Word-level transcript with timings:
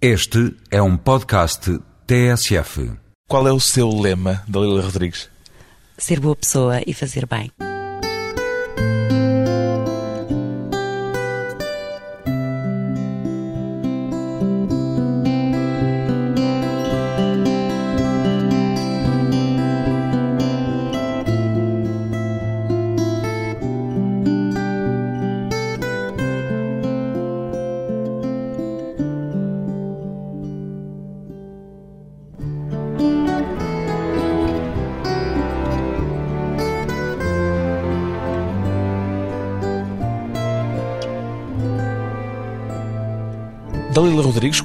Este 0.00 0.54
é 0.70 0.82
um 0.82 0.94
podcast 0.94 1.80
TSF. 2.06 2.92
Qual 3.26 3.48
é 3.48 3.52
o 3.52 3.58
seu 3.58 3.88
lema, 3.88 4.42
Dalila 4.46 4.82
Rodrigues? 4.82 5.30
Ser 5.96 6.20
boa 6.20 6.36
pessoa 6.36 6.82
e 6.86 6.92
fazer 6.92 7.26
bem. 7.26 7.50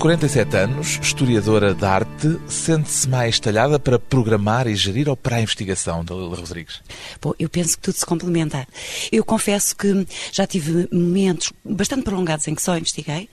47 0.01 0.57
anos, 0.57 0.99
historiadora 0.99 1.75
de 1.75 1.85
arte, 1.85 2.39
sente-se 2.47 3.07
mais 3.07 3.39
talhada 3.39 3.77
para 3.77 3.99
programar 3.99 4.65
e 4.65 4.73
gerir 4.75 5.07
ou 5.07 5.15
para 5.15 5.35
a 5.35 5.41
investigação, 5.41 6.03
Dalila 6.03 6.37
Rodrigues? 6.37 6.81
Bom, 7.21 7.33
eu 7.37 7.47
penso 7.47 7.77
que 7.77 7.83
tudo 7.83 7.97
se 7.97 8.05
complementa. 8.07 8.67
Eu 9.11 9.23
confesso 9.23 9.75
que 9.75 10.07
já 10.31 10.47
tive 10.47 10.89
momentos 10.91 11.53
bastante 11.63 12.01
prolongados 12.01 12.47
em 12.47 12.55
que 12.55 12.63
só 12.63 12.75
investiguei 12.75 13.29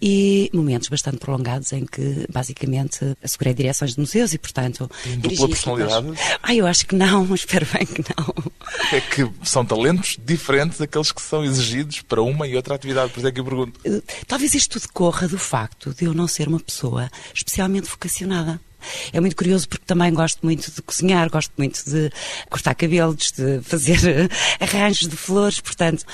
e 0.00 0.48
momentos 0.54 0.88
bastante 0.88 1.18
prolongados 1.18 1.70
em 1.74 1.84
que, 1.84 2.26
basicamente, 2.32 3.14
assegurei 3.22 3.52
direções 3.52 3.92
de 3.92 4.00
museus 4.00 4.32
e, 4.32 4.38
portanto... 4.38 4.90
Dupla 5.18 5.48
personalidade? 5.50 6.14
Ah, 6.42 6.54
eu 6.54 6.66
acho 6.66 6.86
que 6.86 6.94
não, 6.94 7.26
espero 7.36 7.66
bem 7.70 7.84
que 7.84 8.02
não. 8.16 8.34
É 8.92 9.00
que 9.00 9.28
são 9.42 9.64
talentos 9.64 10.16
diferentes 10.24 10.78
daqueles 10.78 11.10
que 11.10 11.20
são 11.20 11.44
exigidos 11.44 12.02
para 12.02 12.22
uma 12.22 12.46
e 12.46 12.54
outra 12.54 12.74
atividade, 12.74 13.12
por 13.12 13.18
isso 13.18 13.28
é 13.28 13.32
que 13.32 13.40
eu 13.40 13.44
pergunto. 13.44 13.80
Eh, 13.84 14.02
talvez 14.26 14.54
isto 14.54 14.78
decorra 14.78 15.26
do 15.26 15.38
facto 15.38 15.92
de 15.92 16.04
eu 16.04 16.14
não 16.14 16.28
ser 16.28 16.48
uma 16.48 16.60
pessoa 16.60 17.10
especialmente 17.34 17.88
vocacionada. 17.88 18.60
É 19.12 19.20
muito 19.20 19.34
curioso 19.34 19.68
porque 19.68 19.84
também 19.84 20.12
gosto 20.12 20.38
muito 20.44 20.70
de 20.70 20.80
cozinhar, 20.82 21.28
gosto 21.28 21.52
muito 21.58 21.82
de 21.84 22.10
cortar 22.48 22.74
cabelos, 22.74 23.32
de 23.32 23.60
fazer 23.62 23.98
arranjos 24.60 25.08
de 25.08 25.16
flores, 25.16 25.60
portanto, 25.60 26.04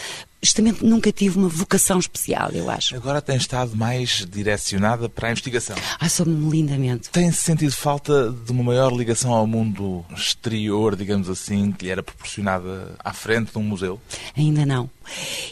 justamente 0.42 0.84
nunca 0.84 1.12
tive 1.12 1.38
uma 1.38 1.48
vocação 1.48 1.98
especial, 1.98 2.50
eu 2.50 2.68
acho. 2.68 2.96
Agora 2.96 3.22
tem 3.22 3.36
estado 3.36 3.76
mais 3.76 4.26
direcionada 4.28 5.08
para 5.08 5.28
a 5.28 5.30
investigação. 5.30 5.76
Ah, 6.00 6.08
sou-me 6.08 6.50
lindamente. 6.50 7.10
Tem 7.10 7.30
sentido 7.30 7.72
falta 7.72 8.30
de 8.30 8.50
uma 8.50 8.64
maior 8.64 8.92
ligação 8.92 9.32
ao 9.32 9.46
mundo 9.46 10.04
exterior, 10.14 10.96
digamos 10.96 11.30
assim, 11.30 11.70
que 11.70 11.84
lhe 11.84 11.90
era 11.92 12.02
proporcionada 12.02 12.96
à 12.98 13.12
frente 13.12 13.52
de 13.52 13.58
um 13.58 13.62
museu? 13.62 14.00
Ainda 14.36 14.66
não. 14.66 14.90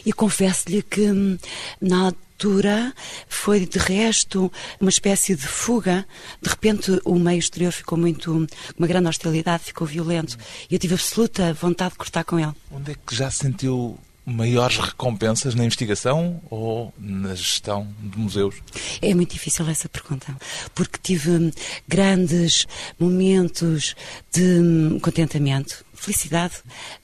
E 0.05 0.11
confesso-lhe 0.11 0.81
que 0.81 1.09
hum, 1.09 1.37
na 1.79 2.05
altura 2.07 2.93
foi 3.29 3.65
de 3.65 3.77
resto 3.77 4.51
uma 4.79 4.89
espécie 4.89 5.35
de 5.35 5.47
fuga. 5.47 6.05
De 6.41 6.49
repente 6.49 6.99
o 7.05 7.15
meio 7.17 7.39
exterior 7.39 7.71
ficou 7.71 7.97
muito. 7.97 8.47
uma 8.77 8.87
grande 8.87 9.07
hostilidade, 9.07 9.63
ficou 9.63 9.87
violento. 9.87 10.37
E 10.69 10.73
eu 10.75 10.79
tive 10.79 10.95
absoluta 10.95 11.53
vontade 11.53 11.91
de 11.91 11.97
cortar 11.97 12.25
com 12.25 12.37
ele. 12.37 12.51
Onde 12.71 12.91
é 12.91 12.95
que 12.95 13.15
já 13.15 13.31
sentiu 13.31 13.97
maiores 14.25 14.77
recompensas 14.77 15.55
na 15.55 15.65
investigação 15.65 16.41
ou 16.49 16.93
na 16.97 17.33
gestão 17.35 17.87
de 17.99 18.17
museus? 18.17 18.55
É 19.01 19.13
muito 19.13 19.33
difícil 19.33 19.67
essa 19.67 19.89
pergunta, 19.89 20.35
porque 20.75 20.99
tive 21.01 21.53
grandes 21.87 22.67
momentos 22.99 23.95
de 24.31 24.59
hum, 24.59 24.99
contentamento, 24.99 25.83
felicidade 26.01 26.55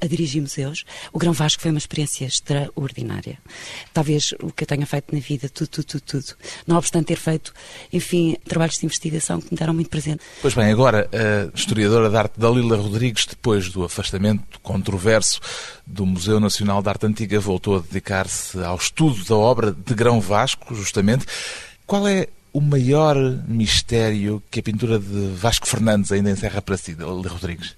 a 0.02 0.08
dirigir 0.08 0.42
museus. 0.42 0.84
O 1.14 1.20
Grão 1.20 1.34
Vasco 1.34 1.62
foi 1.62 1.72
uma 1.72 1.78
experiência 1.78 2.26
extraordinária. 2.26 3.38
Talvez 3.94 4.34
o 4.42 4.52
que 4.52 4.64
eu 4.64 4.68
tenha 4.68 4.86
feito 4.86 5.14
na 5.14 5.20
vida, 5.20 5.50
tudo, 5.50 5.68
tudo, 5.68 5.86
tudo, 5.86 6.02
tudo. 6.02 6.36
Não 6.66 6.78
obstante 6.78 7.08
ter 7.08 7.18
feito, 7.18 7.54
enfim, 7.92 8.38
trabalhos 8.46 8.78
de 8.78 8.86
investigação 8.86 9.40
que 9.40 9.52
me 9.52 9.58
deram 9.58 9.74
muito 9.74 9.90
presente. 9.90 10.24
Pois 10.42 10.54
bem, 10.54 10.72
agora 10.72 11.10
a 11.14 11.56
historiadora 11.58 12.10
de 12.10 12.18
arte 12.18 12.40
Dalila 12.40 12.78
Rodrigues, 12.78 13.26
depois 13.26 13.70
do 13.70 13.84
afastamento 13.84 14.60
controverso 14.62 15.40
do 15.86 16.06
Museu 16.06 16.40
Nacional 16.40 16.82
de 16.82 16.90
Arte 16.90 17.06
Antiga, 17.06 17.40
voltou 17.40 17.78
a 17.78 17.80
dedicar-se 17.80 18.62
ao 18.64 18.76
estudo 18.76 19.24
da 19.24 19.36
obra 19.36 19.72
de 19.72 19.94
Grão 19.94 20.20
Vasco, 20.20 20.76
justamente. 20.76 21.26
Qual 21.86 22.08
é 22.08 22.28
o 22.52 22.60
maior 22.60 23.16
mistério 23.48 24.42
que 24.50 24.60
a 24.60 24.64
pintura 24.64 25.00
de 25.00 25.28
Vasco 25.36 25.68
Fernandes 25.68 26.12
ainda 26.12 26.32
encerra 26.32 26.62
para 26.62 26.76
si, 26.76 26.96
Dalila 26.96 27.30
Rodrigues? 27.30 27.76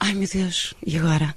Ai 0.00 0.14
meu 0.14 0.28
Deus, 0.28 0.74
e 0.84 0.98
agora? 0.98 1.34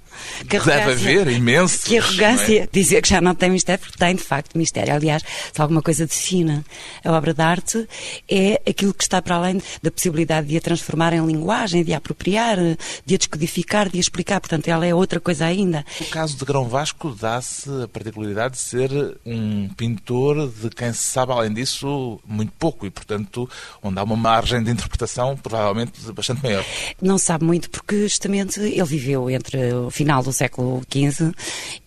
Que 0.50 0.60
Deve 0.60 0.92
haver 0.92 1.28
imenso. 1.28 1.86
Que 1.86 1.98
arrogância 1.98 2.64
é? 2.64 2.70
dizer 2.72 3.02
que 3.02 3.10
já 3.10 3.22
não 3.22 3.36
tem 3.36 3.50
mistério, 3.50 3.80
porque 3.80 3.98
tem 3.98 4.16
de 4.16 4.24
facto 4.24 4.58
mistério. 4.58 4.94
Aliás, 4.94 5.24
se 5.54 5.62
alguma 5.62 5.82
coisa 5.82 6.08
define 6.08 6.64
a 7.04 7.12
obra 7.12 7.34
de 7.34 7.42
arte, 7.42 7.88
é 8.28 8.62
aquilo 8.68 8.94
que 8.94 9.04
está 9.04 9.22
para 9.22 9.36
além 9.36 9.62
da 9.84 9.92
possibilidade 9.92 10.48
de 10.48 10.58
a 10.58 10.62
transformar 10.62 11.14
em 11.14 11.26
linguagem, 11.26 11.84
de 11.84 11.94
a 11.94 11.98
apropriar, 11.98 12.58
de 13.06 13.16
a 13.16 13.18
descodificar, 13.18 13.90
de 13.90 13.98
a 13.98 14.02
explicar. 14.02 14.40
Portanto, 14.40 14.68
ela 14.68 14.86
é 14.86 14.96
outra 14.96 15.20
coisa 15.20 15.46
ainda. 15.46 15.86
O 16.02 16.06
caso 16.06 16.38
de 16.38 16.46
Grão 16.46 16.68
Vasco 16.68 17.12
dá-se 17.12 17.70
a 17.84 17.88
particularidade 17.88 18.56
de 18.56 18.62
ser 18.62 18.90
um 19.26 19.70
pintor 19.70 20.50
de 20.50 20.70
quem 20.70 20.92
se 20.92 21.04
sabe, 21.04 21.34
além 21.34 21.54
disso, 21.54 22.20
muito 22.26 22.54
pouco 22.58 22.86
e, 22.86 22.90
portanto, 22.90 23.50
onde 23.84 24.00
há 24.00 24.04
uma 24.04 24.16
margem 24.16 24.64
de 24.64 24.72
interpretação 24.72 25.38
provavelmente 25.38 26.00
bastante 26.14 26.42
maior. 26.42 26.66
Não 27.02 27.18
se 27.18 27.26
sabe 27.26 27.46
muito 27.46 27.70
porque 27.70 27.85
justamente 27.92 28.60
ele 28.60 28.84
viveu 28.84 29.30
entre 29.30 29.74
o 29.74 29.92
final 29.92 30.24
do 30.24 30.34
século 30.34 30.82
XV 30.92 31.32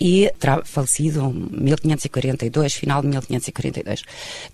e 0.00 0.30
terá 0.38 0.64
falecido 0.64 1.20
em 1.20 1.62
1542, 1.64 2.74
final 2.74 3.02
de 3.02 3.08
1542. 3.08 4.02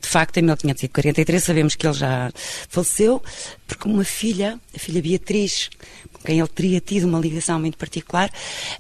De 0.00 0.08
facto, 0.08 0.38
em 0.38 0.42
1543 0.42 1.42
sabemos 1.42 1.74
que 1.74 1.86
ele 1.86 1.94
já 1.94 2.32
faleceu 2.68 3.22
porque 3.66 3.88
uma 3.88 4.04
filha, 4.04 4.60
a 4.74 4.78
filha 4.78 5.00
Beatriz, 5.00 5.70
com 6.12 6.22
quem 6.22 6.38
ele 6.38 6.48
teria 6.48 6.80
tido 6.80 7.04
uma 7.06 7.18
ligação 7.18 7.58
muito 7.58 7.78
particular, 7.78 8.30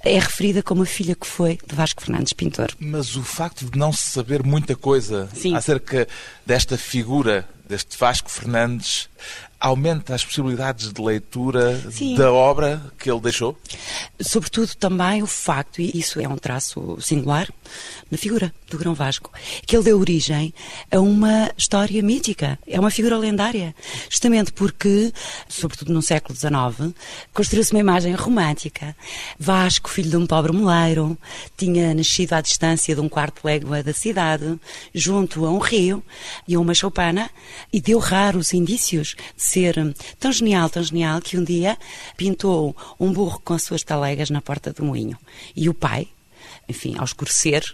é 0.02 0.18
referida 0.18 0.62
como 0.62 0.82
a 0.82 0.86
filha 0.86 1.14
que 1.14 1.26
foi 1.26 1.58
de 1.66 1.74
Vasco 1.74 2.02
Fernandes, 2.02 2.32
pintor. 2.32 2.68
Mas 2.78 3.16
o 3.16 3.22
facto 3.22 3.64
de 3.70 3.78
não 3.78 3.92
se 3.92 4.10
saber 4.10 4.42
muita 4.42 4.76
coisa 4.76 5.28
Sim. 5.34 5.54
acerca 5.54 6.06
desta 6.44 6.76
figura, 6.76 7.48
deste 7.68 7.96
Vasco 7.98 8.30
Fernandes, 8.30 9.08
aumenta 9.64 10.14
as 10.14 10.22
possibilidades 10.22 10.92
de 10.92 11.00
leitura 11.00 11.80
Sim. 11.90 12.16
da 12.16 12.30
obra 12.30 12.82
que 12.98 13.10
ele 13.10 13.20
deixou? 13.20 13.58
Sobretudo 14.20 14.74
também 14.74 15.22
o 15.22 15.26
facto, 15.26 15.80
e 15.80 15.90
isso 15.98 16.20
é 16.20 16.28
um 16.28 16.36
traço 16.36 16.98
singular, 17.00 17.48
na 18.10 18.18
figura 18.18 18.52
do 18.68 18.76
Grão 18.76 18.92
Vasco, 18.92 19.30
que 19.66 19.74
ele 19.74 19.84
deu 19.84 19.98
origem 19.98 20.52
a 20.92 21.00
uma 21.00 21.50
história 21.56 22.02
mítica, 22.02 22.58
é 22.66 22.78
uma 22.78 22.90
figura 22.90 23.16
lendária, 23.16 23.74
justamente 24.10 24.52
porque, 24.52 25.10
sobretudo 25.48 25.94
no 25.94 26.02
século 26.02 26.38
XIX, 26.38 26.94
construiu-se 27.32 27.72
uma 27.72 27.80
imagem 27.80 28.12
romântica. 28.12 28.94
Vasco, 29.38 29.88
filho 29.88 30.10
de 30.10 30.16
um 30.18 30.26
pobre 30.26 30.52
moleiro, 30.52 31.16
tinha 31.56 31.94
nascido 31.94 32.34
à 32.34 32.42
distância 32.42 32.94
de 32.94 33.00
um 33.00 33.08
quarto 33.08 33.40
légua 33.42 33.82
da 33.82 33.94
cidade, 33.94 34.60
junto 34.94 35.46
a 35.46 35.50
um 35.50 35.58
rio 35.58 36.02
e 36.46 36.54
a 36.54 36.60
uma 36.60 36.74
choupana, 36.74 37.30
e 37.72 37.80
deu 37.80 37.98
raros 37.98 38.52
indícios 38.52 39.16
de 39.34 39.53
ser 39.54 39.94
tão 40.18 40.32
genial, 40.32 40.68
tão 40.68 40.82
genial, 40.82 41.20
que 41.20 41.38
um 41.38 41.44
dia 41.44 41.78
pintou 42.16 42.76
um 42.98 43.12
burro 43.12 43.40
com 43.44 43.54
as 43.54 43.62
suas 43.62 43.82
talegas 43.82 44.30
na 44.30 44.40
porta 44.40 44.72
do 44.72 44.84
moinho. 44.84 45.16
E 45.54 45.68
o 45.68 45.74
pai, 45.74 46.08
enfim, 46.68 46.94
ao 46.98 47.04
escurecer, 47.04 47.64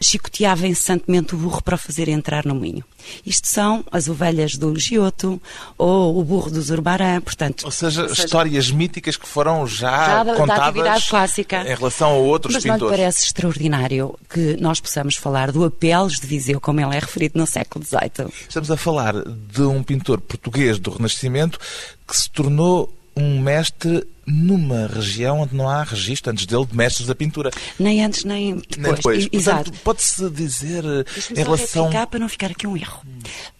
chicoteava 0.00 0.66
incessantemente 0.66 1.34
o 1.34 1.38
burro 1.38 1.62
para 1.62 1.74
o 1.74 1.78
fazer 1.78 2.08
entrar 2.08 2.44
no 2.44 2.54
moinho. 2.54 2.84
Isto 3.24 3.48
são 3.48 3.84
as 3.90 4.08
ovelhas 4.08 4.56
do 4.56 4.78
Giotto 4.78 5.40
ou 5.76 6.18
o 6.18 6.24
burro 6.24 6.50
do 6.50 6.60
Zurbarã, 6.62 7.20
portanto... 7.20 7.64
Ou 7.64 7.70
seja, 7.70 8.02
ou 8.02 8.08
seja 8.08 8.24
histórias 8.24 8.70
míticas 8.70 9.16
que 9.16 9.26
foram 9.26 9.66
já, 9.66 10.06
já 10.06 10.24
da, 10.24 10.34
contadas 10.36 11.08
da 11.08 11.62
em 11.64 11.74
relação 11.74 12.10
a 12.10 12.14
outros 12.14 12.54
Mas 12.54 12.62
pintores. 12.62 12.82
Mas 12.82 12.90
não 12.90 12.96
parece 12.96 13.24
extraordinário 13.24 14.18
que 14.28 14.56
nós 14.60 14.80
possamos 14.80 15.16
falar 15.16 15.52
do 15.52 15.64
Apeles 15.64 16.20
de 16.20 16.26
Viseu, 16.26 16.60
como 16.60 16.80
ele 16.80 16.96
é 16.96 16.98
referido 16.98 17.38
no 17.38 17.46
século 17.46 17.84
XVIII. 17.84 18.32
Estamos 18.48 18.70
a 18.70 18.76
falar 18.76 19.14
de 19.22 19.62
um 19.62 19.82
pintor 19.82 20.20
português 20.20 20.78
do 20.78 20.90
Renascimento 20.90 21.58
que 22.06 22.16
se 22.16 22.30
tornou 22.30 22.92
um 23.16 23.40
mestre 23.40 24.06
numa 24.26 24.86
região 24.86 25.40
onde 25.40 25.54
não 25.54 25.68
há 25.68 25.82
registro 25.82 26.32
antes 26.32 26.46
dele 26.46 26.64
de 26.66 26.76
mestres 26.76 27.06
da 27.06 27.14
pintura. 27.14 27.50
Nem 27.78 28.04
antes, 28.04 28.24
nem 28.24 28.56
depois. 28.56 28.78
Nem 28.78 28.94
depois. 28.94 29.28
Exato. 29.32 29.72
Pode-se 29.84 30.30
dizer 30.30 30.84
eh, 30.84 31.04
em 31.32 31.36
só 31.36 31.42
relação. 31.42 31.84
retificar 31.84 32.06
para 32.06 32.18
não 32.18 32.28
ficar 32.28 32.50
aqui 32.50 32.66
um 32.66 32.76
erro. 32.76 33.02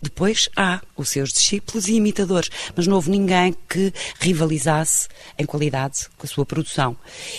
Depois 0.01 0.49
há 0.57 0.81
os 0.97 1.09
seus 1.09 1.33
discípulos 1.33 1.89
e 1.89 1.95
imitadores, 1.95 2.51
mas 2.75 2.87
não 2.87 2.97
houve 2.97 3.11
ninguém 3.11 3.55
que 3.69 3.93
rivalizasse 4.19 5.09
em 5.39 5.45
qualidade 5.45 6.07
com 6.17 6.27
a 6.27 6.29
sua 6.29 6.47
produção. 6.47 6.97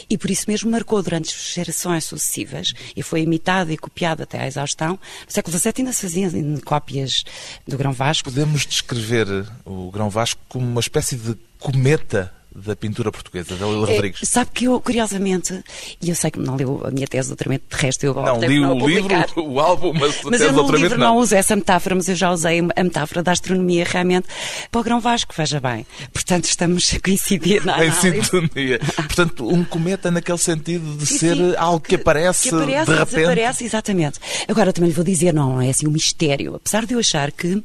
E 0.10 0.18
por 0.18 0.30
isso 0.30 0.46
mesmo 0.48 0.70
marcou 0.70 1.02
durante 1.02 1.36
gerações 1.54 2.06
sucessivas 2.06 2.74
e 2.96 3.02
foi 3.02 3.22
imitado 3.22 3.72
e 3.72 3.78
copiado 3.78 4.24
até 4.24 4.40
à 4.40 4.48
exaustão. 4.48 5.00
No 5.26 5.32
século 5.32 5.58
XVII 5.58 5.74
ainda 5.80 5.94
se 5.94 6.02
faziam 6.02 6.58
cópias 6.64 7.24
do 7.68 7.78
Grão 7.78 7.92
Vasco. 7.92 8.30
Podemos 8.30 8.66
descrever 8.66 9.28
o 9.66 9.90
Grão 9.92 10.10
Vasco 10.10 10.40
como 10.48 10.66
uma 10.66 10.82
espécie 10.82 11.16
de 11.16 11.36
cometa 11.66 12.32
da 12.58 12.74
pintura 12.74 13.12
portuguesa, 13.12 13.54
da 13.58 13.66
Lila 13.66 13.86
É, 13.90 13.96
Rodrigues. 13.96 14.22
sabe 14.30 14.50
que 14.54 14.64
eu, 14.64 14.80
curiosamente, 14.80 15.62
e 16.02 16.08
eu 16.10 16.16
sei 16.16 16.32
que 16.32 16.40
não 16.40 16.56
leu 16.56 16.82
a 16.86 16.90
minha 16.92 17.06
tese 17.06 17.24
de 17.24 17.30
doutoramento, 17.32 17.66
de 17.70 17.76
resto 17.82 18.06
eu 18.06 18.14
Não, 18.14 18.40
li 18.40 18.60
o 18.62 18.74
livro, 18.74 18.80
publicar. 18.80 19.28
o 19.36 19.60
álbum, 19.60 19.92
mas, 19.94 20.22
Mas 20.24 20.40
eu 20.40 20.54
no 20.54 20.72
livro 20.72 20.98
não 20.98 21.18
uso 21.18 21.36
essa 21.36 21.54
metáfora, 21.54 21.96
mas 21.96 22.08
eu 22.08 22.16
já 22.16 22.32
usei 22.32 22.60
a 22.74 22.84
metáfora 22.84 23.22
da 23.22 23.34
astronomia 23.34 23.84
realmente 23.86 24.30
para 24.72 24.80
o 24.80 24.84
Grão 24.86 25.02
Vasco, 25.02 25.34
veja 25.38 25.60
bem. 25.60 25.86
Portanto, 26.14 26.46
estamos 26.46 26.94
a 26.96 27.00
coincidir 27.02 27.66
na 27.66 27.76
Em 27.86 27.92
sintonia. 27.92 28.80
Portanto, 28.96 29.50
um 29.54 29.66
cometa 29.66 30.10
naquele 30.10 30.38
sentido 30.38 30.96
de 30.96 31.06
Sim, 31.06 31.18
ser 31.18 31.36
sim. 31.36 31.56
algo 31.58 31.82
que 31.82 31.96
aparece, 31.96 32.48
que 32.48 32.56
aparece, 32.56 32.86
de 32.90 32.98
repente. 32.98 33.16
desaparece, 33.16 33.64
exatamente. 33.66 34.20
Agora 34.48 34.72
também 34.72 34.92
lhe 34.92 34.96
vou 34.96 35.04
dizer, 35.04 35.34
não 35.34 35.62
é 35.62 35.72
assim 35.72 35.88
um 35.88 35.92
mistério, 35.92 36.56
apesar 36.56 36.86
de 36.86 36.94
eu 36.94 37.00
achar 37.00 37.34
que 37.34 37.62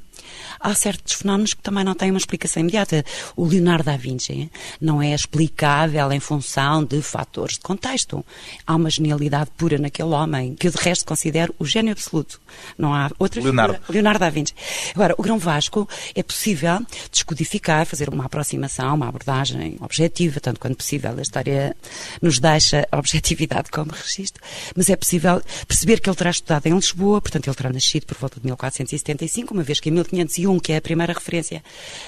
há 0.60 0.74
certos 0.74 1.14
fenómenos 1.14 1.54
que 1.54 1.62
também 1.62 1.82
não 1.82 1.94
têm 1.94 2.10
uma 2.10 2.18
explicação 2.18 2.60
imediata. 2.60 3.04
O 3.34 3.46
Leonardo 3.46 3.84
da 3.84 3.96
Vinci 3.96 4.50
não 4.80 5.02
é 5.02 5.14
explicável 5.14 6.12
em 6.12 6.20
função 6.20 6.84
de 6.84 7.00
fatores 7.02 7.54
de 7.54 7.60
contexto. 7.60 8.24
Há 8.66 8.76
uma 8.76 8.90
genialidade 8.90 9.50
pura 9.56 9.78
naquele 9.78 10.10
homem, 10.10 10.54
que 10.54 10.68
eu 10.68 10.70
de 10.70 10.78
resto 10.78 11.04
considero 11.04 11.54
o 11.58 11.64
gênio 11.64 11.92
absoluto. 11.92 12.40
Não 12.76 12.94
há 12.94 13.10
outra 13.18 13.40
Leonardo. 13.40 13.74
figura. 13.74 13.92
Leonardo 13.92 14.20
da 14.20 14.30
Vinci. 14.30 14.54
Agora, 14.94 15.14
o 15.16 15.22
Grão 15.22 15.38
Vasco 15.38 15.88
é 16.14 16.22
possível 16.22 16.78
descodificar, 17.10 17.86
fazer 17.86 18.08
uma 18.08 18.26
aproximação, 18.26 18.94
uma 18.94 19.08
abordagem 19.08 19.76
objetiva, 19.80 20.40
tanto 20.40 20.60
quanto 20.60 20.76
possível. 20.76 21.14
A 21.16 21.22
história 21.22 21.76
nos 22.20 22.38
deixa 22.38 22.86
a 22.90 22.98
objetividade 22.98 23.70
como 23.70 23.92
registro, 23.92 24.42
mas 24.76 24.90
é 24.90 24.96
possível 24.96 25.42
perceber 25.66 26.00
que 26.00 26.08
ele 26.08 26.16
terá 26.16 26.30
estudado 26.30 26.66
em 26.66 26.74
Lisboa, 26.74 27.20
portanto, 27.20 27.48
ele 27.48 27.56
terá 27.56 27.72
nascido 27.72 28.06
por 28.06 28.16
volta 28.16 28.38
de 28.40 28.46
1475, 28.46 29.54
uma 29.54 29.62
vez 29.62 29.80
que 29.80 29.88
em 29.88 29.92
1501, 29.92 30.49
que 30.58 30.72
é 30.72 30.76
a 30.78 30.80
primeira 30.80 31.12
referência 31.12 31.62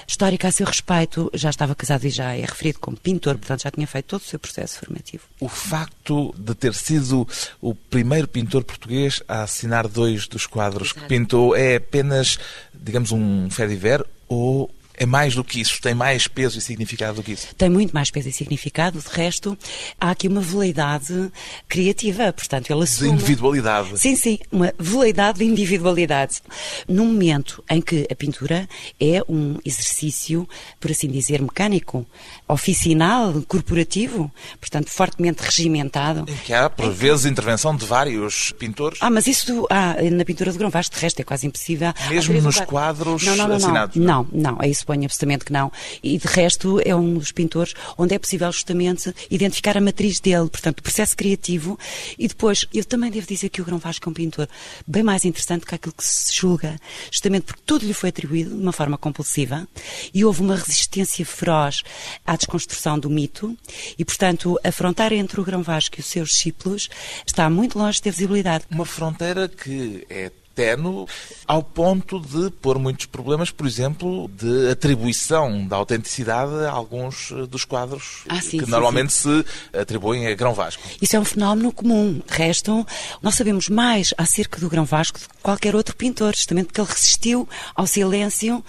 histórica 0.07 0.47
a 0.47 0.51
seu 0.51 0.65
respeito, 0.65 1.29
já 1.33 1.49
estava 1.49 1.75
casado 1.75 2.05
e 2.05 2.09
já 2.09 2.33
é 2.33 2.41
referido 2.41 2.79
como 2.79 2.97
pintor, 2.97 3.37
portanto, 3.37 3.63
já 3.63 3.71
tinha 3.71 3.87
feito 3.87 4.05
todo 4.07 4.21
o 4.21 4.25
seu 4.25 4.39
processo 4.39 4.79
formativo. 4.79 5.23
O 5.39 5.47
facto 5.47 6.33
de 6.37 6.55
ter 6.55 6.73
sido 6.73 7.27
o 7.61 7.73
primeiro 7.73 8.27
pintor 8.27 8.63
português 8.63 9.21
a 9.27 9.43
assinar 9.43 9.87
dois 9.87 10.27
dos 10.27 10.45
quadros 10.47 10.91
que 10.91 10.99
Exato. 10.99 11.09
pintou 11.09 11.55
é 11.55 11.75
apenas, 11.75 12.39
digamos, 12.73 13.11
um 13.11 13.49
fé 13.49 13.67
diver 13.67 14.05
ou 14.27 14.69
é 14.95 15.05
mais 15.05 15.35
do 15.35 15.43
que 15.43 15.59
isso? 15.59 15.81
Tem 15.81 15.93
mais 15.93 16.27
peso 16.27 16.57
e 16.57 16.61
significado 16.61 17.15
do 17.15 17.23
que 17.23 17.31
isso? 17.33 17.47
tem 17.55 17.69
muito 17.69 17.91
mais 17.93 18.11
peso 18.11 18.29
e 18.29 18.31
significado. 18.31 18.99
De 18.99 19.07
resto, 19.09 19.57
há 19.99 20.11
aqui 20.11 20.27
uma 20.27 20.41
veleidade 20.41 21.31
criativa, 21.67 22.31
portanto, 22.31 22.69
ele 22.69 22.79
De 22.79 22.83
assume... 22.83 23.11
individualidade. 23.11 23.99
Sim, 23.99 24.15
sim, 24.15 24.39
uma 24.51 24.73
veleidade 24.77 25.39
de 25.39 25.45
individualidade. 25.45 26.41
Num 26.87 27.05
momento 27.07 27.63
em 27.69 27.81
que 27.81 28.07
a 28.11 28.15
pintura 28.15 28.67
é 28.99 29.21
um 29.27 29.57
exercício, 29.65 30.47
por 30.79 30.91
assim 30.91 31.07
dizer, 31.07 31.41
mecânico, 31.41 32.05
oficinal, 32.53 33.41
corporativo, 33.47 34.31
portanto, 34.59 34.89
fortemente 34.89 35.41
regimentado. 35.41 36.25
Em 36.27 36.37
que 36.37 36.53
há, 36.53 36.69
por 36.69 36.91
vezes, 36.91 37.25
intervenção 37.25 37.75
de 37.75 37.85
vários 37.85 38.51
pintores. 38.53 38.99
Ah, 39.01 39.09
mas 39.09 39.27
isso 39.27 39.67
ah, 39.69 39.95
na 40.11 40.23
pintura 40.23 40.51
de 40.51 40.57
Grão 40.57 40.69
Vasco, 40.69 40.95
de 40.95 41.01
resto, 41.01 41.19
é 41.19 41.23
quase 41.23 41.47
impossível. 41.47 41.93
Mesmo 42.09 42.41
nos 42.41 42.59
quadros 42.61 43.23
não, 43.23 43.35
não, 43.35 43.47
não, 43.47 43.55
assinados, 43.55 43.95
Não, 43.95 44.27
não, 44.31 44.51
não, 44.53 44.61
aí 44.61 44.73
suponho 44.73 45.05
absolutamente 45.05 45.45
que 45.45 45.53
não. 45.53 45.71
E 46.01 46.17
de 46.17 46.27
resto 46.27 46.79
é 46.85 46.95
um 46.95 47.15
dos 47.15 47.31
pintores 47.31 47.73
onde 47.97 48.13
é 48.13 48.19
possível 48.19 48.51
justamente 48.51 49.13
identificar 49.29 49.77
a 49.77 49.81
matriz 49.81 50.19
dele, 50.19 50.49
portanto, 50.49 50.79
o 50.79 50.83
processo 50.83 51.15
criativo. 51.15 51.77
E 52.17 52.27
depois, 52.27 52.65
eu 52.73 52.85
também 52.85 53.11
devo 53.11 53.27
dizer 53.27 53.49
que 53.49 53.61
o 53.61 53.65
Grão 53.65 53.77
Vasco 53.77 54.07
é 54.07 54.09
um 54.09 54.13
pintor 54.13 54.47
bem 54.85 55.03
mais 55.03 55.25
interessante 55.25 55.65
que 55.65 55.75
aquilo 55.75 55.93
que 55.93 56.05
se 56.05 56.33
julga, 56.33 56.79
justamente 57.11 57.43
porque 57.43 57.61
tudo 57.65 57.85
lhe 57.85 57.93
foi 57.93 58.09
atribuído 58.09 58.55
de 58.55 58.61
uma 58.61 58.71
forma 58.71 58.97
compulsiva 58.97 59.67
e 60.13 60.23
houve 60.23 60.41
uma 60.41 60.55
resistência 60.55 61.25
feroz 61.25 61.83
à 62.25 62.37
desconstrução 62.43 62.99
do 62.99 63.09
mito 63.09 63.57
e, 63.97 64.05
portanto, 64.05 64.59
a 64.63 64.71
fronteira 64.71 65.15
entre 65.15 65.39
o 65.39 65.43
Grão 65.43 65.63
Vasco 65.63 65.95
e 65.97 66.01
os 66.01 66.05
seus 66.05 66.29
discípulos 66.29 66.89
está 67.25 67.49
muito 67.49 67.77
longe 67.77 67.97
de 67.97 68.03
ter 68.03 68.11
visibilidade. 68.11 68.65
Uma 68.69 68.85
fronteira 68.85 69.47
que 69.47 70.05
é 70.09 70.31
ténue 70.55 71.05
ao 71.47 71.63
ponto 71.63 72.19
de 72.19 72.51
pôr 72.51 72.79
muitos 72.79 73.05
problemas, 73.05 73.51
por 73.51 73.65
exemplo, 73.65 74.29
de 74.29 74.69
atribuição 74.69 75.65
da 75.67 75.75
autenticidade 75.75 76.53
a 76.65 76.71
alguns 76.71 77.31
eh, 77.31 77.45
dos 77.47 77.65
quadros 77.65 78.23
Ah, 78.29 78.41
sim, 78.41 78.59
que 78.59 78.65
sim, 78.65 78.71
normalmente 78.71 79.13
se 79.13 79.45
atribuem 79.73 80.27
a 80.27 80.35
Grão 80.35 80.53
Vasco. 80.53 80.83
Isso 81.01 81.15
é 81.15 81.19
um 81.19 81.25
fenómeno 81.25 81.71
comum. 81.71 82.21
Resto, 82.27 82.85
nós 83.21 83.35
sabemos 83.35 83.67
mais 83.69 84.13
acerca 84.17 84.59
do 84.59 84.69
Grão 84.69 84.85
Vasco 84.85 85.19
do 85.19 85.27
que 85.27 85.41
qualquer 85.41 85.75
outro 85.75 85.95
pintor, 85.95 86.35
justamente 86.35 86.67
porque 86.67 86.81
ele 86.81 86.89
resistiu 86.89 87.47
ao 87.75 87.87
silêncio. 87.87 88.63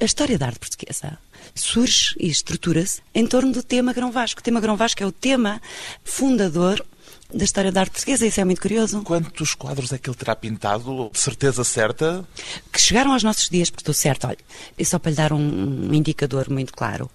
A 0.00 0.04
história 0.04 0.38
da 0.38 0.46
arte 0.46 0.58
portuguesa 0.58 1.18
surge 1.56 2.14
e 2.18 2.28
estrutura-se 2.28 3.00
em 3.14 3.26
torno 3.26 3.52
do 3.52 3.62
tema 3.62 3.92
Grão 3.92 4.10
Vasco. 4.10 4.40
O 4.40 4.42
tema 4.42 4.60
Grão 4.60 4.76
Vasco 4.76 5.02
é 5.02 5.06
o 5.06 5.12
tema 5.12 5.60
fundador 6.04 6.84
da 7.36 7.44
história 7.44 7.70
da 7.70 7.80
arte 7.80 7.92
portuguesa. 7.92 8.26
Isso 8.26 8.40
é 8.40 8.44
muito 8.44 8.60
curioso. 8.60 9.02
Quantos 9.02 9.54
quadros 9.54 9.92
é 9.92 9.98
que 9.98 10.08
ele 10.08 10.16
terá 10.16 10.34
pintado? 10.34 11.10
De 11.12 11.18
certeza 11.18 11.62
certa? 11.64 12.24
que 12.72 12.80
chegaram 12.80 13.12
aos 13.12 13.22
nossos 13.22 13.48
dias, 13.48 13.70
porque 13.70 13.82
estou 13.82 13.94
certo, 13.94 14.26
olha, 14.26 14.38
e 14.78 14.84
só 14.84 14.98
para 14.98 15.10
lhe 15.10 15.16
dar 15.16 15.32
um, 15.32 15.94
indicador 15.94 16.50
muito 16.50 16.74
claro, 16.74 17.10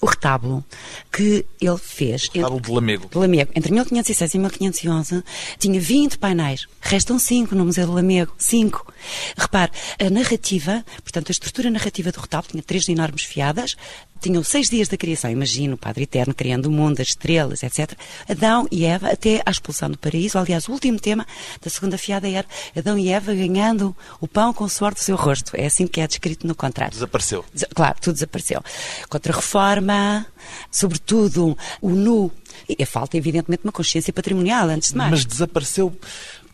o 0.00 0.06
retábulo 0.06 0.64
que 1.10 1.46
ele 1.60 1.78
fez... 1.78 2.28
Retábulo 2.28 2.60
de 2.60 2.70
Lamego. 2.70 3.08
de 3.08 3.18
Lamego, 3.18 3.50
entre 3.54 3.72
1506 3.72 4.34
e 4.34 4.38
1511, 4.38 5.24
tinha 5.58 5.80
20 5.80 6.18
painéis. 6.18 6.66
Restam 6.80 7.18
5 7.18 7.54
no 7.54 7.64
Museu 7.64 7.86
do 7.86 7.92
Lamego. 7.92 8.34
5. 8.36 8.92
Repare, 9.36 9.72
a 9.98 10.10
narrativa, 10.10 10.84
portanto, 11.02 11.30
a 11.30 11.32
estrutura 11.32 11.70
narrativa 11.70 12.12
do 12.12 12.20
retábulo 12.20 12.50
tinha 12.50 12.62
três 12.62 12.88
enormes 12.88 13.22
fiadas, 13.22 13.74
tinham 14.20 14.42
seis 14.42 14.68
dias 14.68 14.88
da 14.88 14.96
criação. 14.96 15.30
Imagino 15.30 15.74
o 15.74 15.78
Padre 15.78 16.04
Eterno 16.04 16.34
criando 16.34 16.66
o 16.66 16.70
mundo, 16.70 17.00
as 17.00 17.08
estrelas, 17.08 17.62
etc. 17.62 17.92
Adão 18.28 18.66
e 18.70 18.84
Eva 18.84 19.08
até 19.10 19.42
à 19.44 19.50
expulsão 19.50 19.90
do 19.90 19.98
paraíso. 19.98 20.38
Aliás, 20.38 20.68
o 20.68 20.72
último 20.72 20.98
tema 20.98 21.26
da 21.62 21.70
segunda 21.70 21.96
fiada 21.98 22.28
era 22.28 22.46
Adão 22.76 22.98
e 22.98 23.08
Eva 23.10 23.34
ganhando 23.34 23.94
o 24.20 24.26
pão 24.28 24.52
com 24.52 24.64
o 24.64 24.68
suor 24.68 24.92
do 24.94 25.00
seu 25.00 25.16
rosto. 25.16 25.52
É 25.54 25.66
assim 25.66 25.86
que 25.86 26.00
é 26.00 26.06
descrito 26.06 26.46
no 26.46 26.54
contrato. 26.54 26.92
Desapareceu. 26.94 27.44
Desa- 27.52 27.68
Claro, 27.74 27.96
tudo 28.00 28.14
desapareceu. 28.14 28.62
Contra-reforma, 29.08 30.26
sobretudo 30.70 31.56
o 31.80 31.90
nu. 31.90 32.30
E 32.68 32.82
a 32.82 32.86
falta, 32.86 33.16
evidentemente, 33.16 33.60
de 33.60 33.66
uma 33.66 33.72
consciência 33.72 34.12
patrimonial, 34.12 34.68
antes 34.68 34.90
de 34.90 34.96
mais. 34.96 35.10
Mas 35.10 35.24
desapareceu 35.26 35.96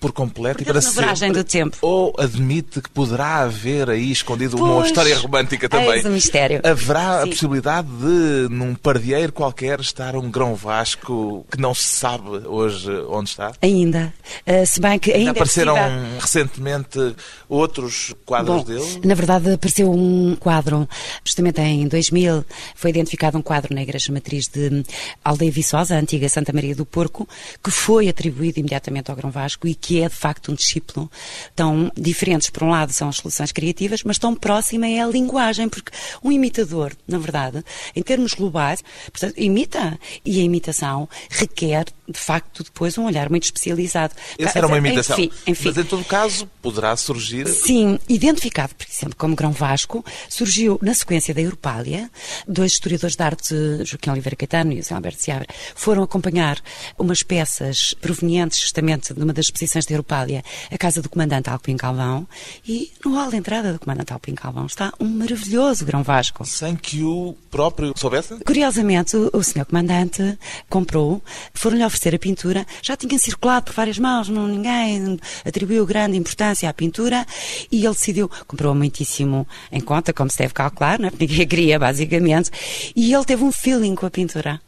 por 0.03 0.13
completo 0.13 0.63
e 0.63 0.67
para 0.67 0.81
sempre. 0.83 1.31
do 1.33 1.45
tempo. 1.45 1.77
Ou 1.81 2.13
admite 2.19 2.81
que 2.83 2.91
poderá 2.91 3.37
haver 3.43 3.89
aí 3.89 4.11
escondido 4.11 4.57
uma 4.57 4.75
Pois, 4.75 4.87
história 4.89 5.17
romântica 5.17 5.69
também. 5.69 5.93
eis 5.93 6.05
o 6.05 6.11
mistério. 6.11 6.61
Haverá 6.65 7.21
a 7.21 7.23
Sim. 7.23 7.31
possibilidade 7.31 7.89
de, 7.89 8.49
num 8.51 8.75
pardieiro 8.75 9.33
qualquer, 9.33 9.79
estar 9.81 10.17
um 10.17 10.29
grão 10.31 10.55
vasco 10.57 11.47
que 11.51 11.61
não 11.61 11.73
se 11.73 11.85
sabe 11.85 12.29
hoje 12.47 12.91
onde 13.09 13.31
está? 13.31 13.53
Ainda. 13.63 14.13
Ah, 14.45 14.67
se 14.67 14.81
bem 14.81 14.99
que 14.99 15.13
ainda 15.13 15.31
é 15.31 15.33
Apareceram 15.33 15.75
possível- 15.77 16.21
recentemente 16.21 17.17
outros 17.49 18.13
quadros 18.27 18.57
Bom, 18.59 18.65
dele? 18.65 19.01
Na 19.05 19.15
verdade, 19.15 19.53
apareceu 19.53 19.91
um 19.91 20.35
quadro, 20.39 20.89
justamente 21.25 21.61
em 21.61 21.87
2000, 21.87 22.45
foi 22.75 22.91
identificado 22.91 23.39
um 23.39 23.43
quadro 23.43 23.73
na 23.75 23.83
Igreja 23.83 24.13
Matriz 24.13 24.49
de 24.49 24.85
Aldeia 25.25 25.53
Viçosa, 25.53 25.95
a 25.95 25.99
antiga 25.99 26.29
Santa 26.29 26.53
Maria 26.53 26.75
do 26.75 26.85
Porco, 26.85 27.29
que 27.63 27.71
foi 27.71 28.09
atribuído 28.09 28.59
imediatamente 28.59 29.11
ao 29.11 29.17
Grão 29.17 29.31
Vasco 29.31 29.69
e 29.69 29.75
que 29.75 29.92
é, 30.01 30.09
de 30.09 30.15
facto, 30.15 30.53
um 30.53 30.55
discípulo. 30.55 31.11
Tão 31.55 31.91
diferentes, 31.97 32.51
por 32.51 32.65
um 32.65 32.71
lado, 32.71 32.93
são 32.93 33.09
as 33.09 33.17
soluções 33.17 33.53
criativas, 33.53 34.03
mas 34.05 34.19
tão 34.19 34.35
próxima 34.35 34.87
é 34.87 35.01
a 35.01 35.07
linguagem, 35.07 35.69
porque 35.69 35.93
um 36.23 36.31
imitador, 36.31 36.93
na 37.07 37.19
verdade, 37.19 37.65
em 37.95 38.03
termos 38.03 38.35
globais, 38.35 38.83
portanto, 39.11 39.35
imita, 39.37 39.99
e 40.25 40.41
a 40.41 40.43
imitação 40.43 41.09
requer 41.31 41.87
de 42.13 42.19
facto, 42.19 42.63
depois 42.63 42.97
um 42.99 43.05
olhar 43.05 43.31
muito 43.31 43.45
especializado. 43.45 44.15
Essa 44.39 44.59
era 44.59 44.67
uma 44.67 44.79
imitação. 44.79 45.19
Enfim, 45.19 45.33
enfim. 45.47 45.69
Mas 45.69 45.79
em 45.79 45.85
todo 45.85 46.05
caso, 46.05 46.49
poderá 46.61 46.95
surgir. 46.97 47.49
Sim, 47.49 47.99
identificado, 48.09 48.75
por 48.75 48.87
exemplo, 48.87 49.17
como 49.17 49.35
Grão 49.35 49.53
Vasco, 49.53 50.05
surgiu 50.29 50.79
na 50.83 50.95
sequência 50.95 51.35
da 51.35 51.41
Europália. 51.41 52.11
Dois 52.47 52.73
historiadores 52.73 53.17
de 53.17 53.23
arte, 53.23 53.55
Joaquim 53.85 54.11
Oliveira 54.11 54.37
Caetano 54.37 54.73
e 54.73 54.77
José 54.77 54.95
Alberto 54.95 55.23
Seabra, 55.23 55.47
foram 55.75 56.03
acompanhar 56.03 56.61
umas 56.99 57.23
peças 57.23 57.95
provenientes 57.95 58.61
justamente 58.61 59.15
de 59.15 59.23
uma 59.23 59.33
das 59.33 59.47
exposições 59.47 59.82
da 59.87 59.95
Europália, 59.95 60.45
a 60.71 60.79
casa 60.79 61.03
do 61.03 61.09
comandante 61.09 61.51
Alpim 61.51 61.77
Calvão, 61.77 62.27
e 62.67 62.91
no 63.05 63.15
hall 63.15 63.31
de 63.31 63.37
entrada 63.37 63.73
do 63.73 63.79
comandante 63.79 64.13
Alpim 64.13 64.35
Calvão 64.35 64.67
está 64.67 64.93
um 65.01 65.09
maravilhoso 65.09 65.85
Grão 65.85 66.03
Vasco. 66.03 66.45
Sem 66.45 66.77
que 66.77 67.03
o 67.03 67.37
próprio 67.51 67.93
soubesse? 67.97 68.37
Curiosamente, 68.45 69.17
o, 69.17 69.31
o 69.33 69.43
senhor 69.43 69.65
comandante 69.67 70.39
comprou, 70.69 71.23
foram-lhe 71.55 71.85
oferecer 71.85 72.15
a 72.15 72.19
pintura, 72.19 72.67
já 72.83 72.97
tinha 72.97 73.19
circulado 73.19 73.67
por 73.67 73.75
várias 73.75 73.99
mãos, 73.99 74.29
não, 74.29 74.47
ninguém 74.47 75.19
atribuiu 75.45 75.87
grande 75.87 76.17
importância 76.17 76.69
à 76.69 76.73
pintura 76.73 77.27
e 77.71 77.85
ele 77.85 77.95
decidiu, 77.95 78.31
comprou 78.47 78.75
muitíssimo 78.75 79.47
em 79.71 79.81
conta, 79.81 80.13
como 80.13 80.31
se 80.31 80.39
deve 80.39 80.55
calcular, 80.55 80.99
não 80.99 81.09
é? 81.09 81.11
porque 81.13 81.27
ninguém 81.27 81.47
queria, 81.47 81.79
basicamente, 81.79 82.51
e 82.95 83.13
ele 83.13 83.25
teve 83.25 83.45
um 83.45 83.53
feeling 83.53 83.95
com 83.95 84.07
a 84.07 84.11
pintura. 84.11 84.61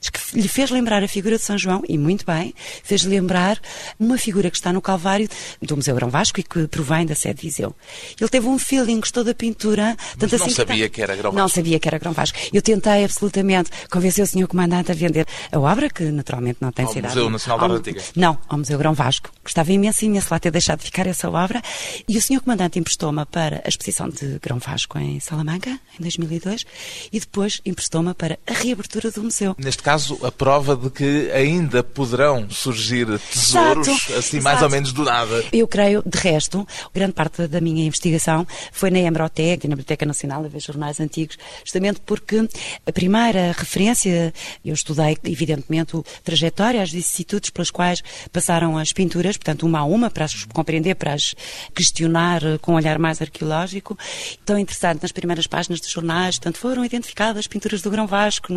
Diz 0.00 0.10
que 0.10 0.38
lhe 0.40 0.48
fez 0.48 0.70
lembrar 0.70 1.02
a 1.02 1.08
figura 1.08 1.36
de 1.36 1.42
São 1.44 1.56
João, 1.58 1.82
e 1.88 1.96
muito 1.98 2.24
bem, 2.26 2.54
fez 2.82 3.02
lembrar 3.04 3.60
uma 3.98 4.16
figura 4.18 4.50
que 4.50 4.56
está 4.56 4.72
no 4.72 4.80
Calvário 4.80 5.28
do 5.60 5.76
Museu 5.76 5.94
Grão 5.94 6.08
Vasco 6.10 6.38
e 6.40 6.42
que 6.42 6.66
provém 6.68 7.04
da 7.06 7.14
sede 7.14 7.40
de 7.40 7.42
Viseu. 7.48 7.74
Ele 8.20 8.28
teve 8.28 8.46
um 8.46 8.58
feeling, 8.58 9.00
gostou 9.00 9.24
da 9.24 9.34
pintura. 9.34 9.96
Mas 10.20 10.30
não 10.32 10.38
assim 10.46 10.50
sabia 10.50 10.88
tá- 10.88 10.94
que 10.94 11.02
era 11.02 11.16
Grão 11.16 11.32
Não 11.32 11.42
Vasco. 11.42 11.56
sabia 11.56 11.78
que 11.80 11.88
era 11.88 11.98
Grão 11.98 12.12
Vasco. 12.12 12.38
Eu 12.52 12.62
tentei 12.62 13.04
absolutamente 13.04 13.70
convencer 13.90 14.22
o 14.24 14.26
senhor 14.26 14.46
comandante 14.46 14.90
a 14.92 14.94
vender 14.94 15.26
a 15.50 15.58
obra, 15.58 15.88
que 15.90 16.04
naturalmente 16.04 16.58
não 16.60 16.70
tem 16.70 16.84
Ao 16.84 16.92
cidade. 16.92 17.14
Museu 17.14 17.30
Nacional 17.30 17.58
da 17.58 17.66
Ao- 17.66 17.72
Antiga. 17.72 18.02
Não, 18.16 18.38
ao 18.48 18.58
Museu 18.58 18.78
Grão 18.78 18.94
Vasco. 18.94 19.30
Gostava 19.42 19.72
imenso, 19.72 20.04
imenso 20.04 20.28
lá 20.30 20.38
ter 20.38 20.50
deixado 20.50 20.78
de 20.80 20.84
ficar 20.86 21.06
essa 21.06 21.28
obra. 21.30 21.60
E 22.08 22.16
o 22.16 22.22
senhor 22.22 22.40
comandante 22.40 22.78
emprestou-me 22.78 23.24
para 23.26 23.60
a 23.64 23.68
exposição 23.68 24.08
de 24.08 24.38
Grão 24.40 24.58
Vasco 24.58 24.98
em 24.98 25.18
Salamanca, 25.20 25.70
em 25.98 26.02
2002, 26.02 26.64
e 27.12 27.18
depois 27.20 27.60
emprestou-me 27.64 28.14
para 28.14 28.38
a 28.46 28.52
reabertura 28.52 29.10
do 29.10 29.22
museu. 29.22 29.56
Neste 29.62 29.82
caso, 29.82 30.18
a 30.26 30.32
prova 30.32 30.74
de 30.74 30.90
que 30.90 31.30
ainda 31.30 31.84
poderão 31.84 32.50
surgir 32.50 33.06
tesouros, 33.06 33.86
Exato, 33.86 34.14
assim 34.18 34.40
mais 34.40 34.56
exato. 34.56 34.64
ou 34.64 34.70
menos 34.70 34.92
do 34.92 35.04
nada. 35.04 35.44
Eu 35.52 35.68
creio, 35.68 36.02
de 36.04 36.18
resto, 36.18 36.66
grande 36.92 37.12
parte 37.12 37.46
da 37.46 37.60
minha 37.60 37.86
investigação 37.86 38.44
foi 38.72 38.90
na 38.90 38.98
Hemerotec 38.98 39.64
e 39.64 39.68
na 39.68 39.76
Biblioteca 39.76 40.04
Nacional 40.04 40.44
a 40.44 40.48
ver 40.48 40.60
jornais 40.60 40.98
antigos, 40.98 41.36
justamente 41.64 42.00
porque 42.04 42.48
a 42.84 42.92
primeira 42.92 43.52
referência, 43.56 44.34
eu 44.64 44.74
estudei, 44.74 45.16
evidentemente, 45.24 45.96
o 45.96 46.04
trajetória, 46.24 46.82
as 46.82 46.90
vicissitudes 46.90 47.50
pelas 47.50 47.70
quais 47.70 48.02
passaram 48.32 48.76
as 48.76 48.92
pinturas, 48.92 49.36
portanto, 49.36 49.64
uma 49.64 49.78
a 49.78 49.84
uma, 49.84 50.10
para 50.10 50.24
as 50.24 50.44
compreender, 50.46 50.96
para 50.96 51.14
as 51.14 51.36
questionar 51.72 52.40
com 52.60 52.72
um 52.72 52.74
olhar 52.74 52.98
mais 52.98 53.22
arqueológico. 53.22 53.96
Tão 54.44 54.58
interessante, 54.58 55.02
nas 55.02 55.12
primeiras 55.12 55.46
páginas 55.46 55.80
dos 55.80 55.90
jornais, 55.90 56.36
portanto, 56.36 56.58
foram 56.58 56.84
identificadas 56.84 57.38
as 57.38 57.46
pinturas 57.46 57.80
do 57.80 57.90
Grão 57.90 58.08
Vasco, 58.08 58.52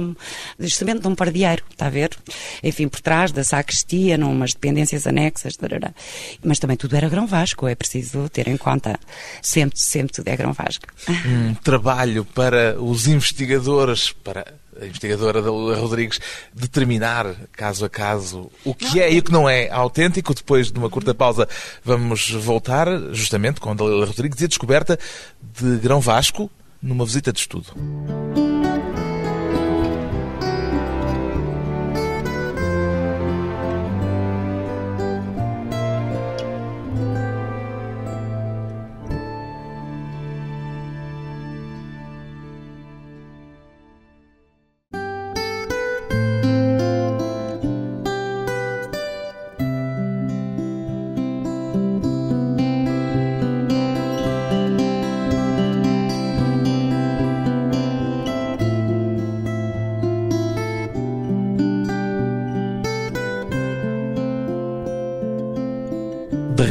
num, 0.96 1.02
justamente 1.02 1.04
num 1.04 1.16
pardieiro, 1.16 1.64
está 1.72 1.88
a 1.88 1.90
ver? 1.90 2.12
Enfim, 2.64 2.88
por 2.88 3.02
trás 3.02 3.32
da 3.32 3.44
sacristia, 3.44 4.18
numas 4.18 4.54
dependências 4.54 5.06
anexas, 5.08 5.56
tarará. 5.56 5.94
mas 6.44 6.60
também 6.60 6.78
tudo 6.78 6.96
era 6.96 7.10
Grão 7.10 7.28
Vasco, 7.28 7.68
é 7.68 7.76
preciso 7.76 8.30
ter 8.30 8.48
em 8.48 8.58
conta. 8.58 9.00
Sempre, 9.42 9.80
sempre 9.80 10.14
tudo 10.14 10.28
é 10.28 10.36
Grão 10.36 10.54
Vasco. 10.54 10.86
Um 11.26 11.54
trabalho 11.56 12.26
para 12.26 12.82
os 12.82 13.08
investigadores, 13.08 14.12
para 14.12 14.54
a 14.80 14.86
investigadora 14.86 15.40
Rodrigues, 15.42 16.20
determinar 16.54 17.34
caso 17.54 17.86
a 17.86 17.90
caso 17.90 18.52
o 18.64 18.74
que 18.74 19.00
é 19.00 19.14
e 19.14 19.20
o 19.20 19.24
que 19.24 19.32
não 19.32 19.50
é 19.50 19.70
autêntico. 19.70 20.34
Depois 20.34 20.72
de 20.72 20.78
uma 20.78 20.90
curta 20.90 21.14
pausa, 21.14 21.48
vamos 21.84 22.32
voltar 22.32 22.88
justamente 23.14 23.60
com 23.60 23.72
a 23.72 23.74
Dalila 23.74 24.06
Rodrigues 24.06 24.42
e 24.42 24.46
a 24.46 24.48
descoberta 24.48 25.00
de 25.42 25.78
Grão 25.78 26.02
Vasco 26.02 26.52
numa 26.82 27.06
visita 27.06 27.32
de 27.32 27.40
estudo. 27.40 27.74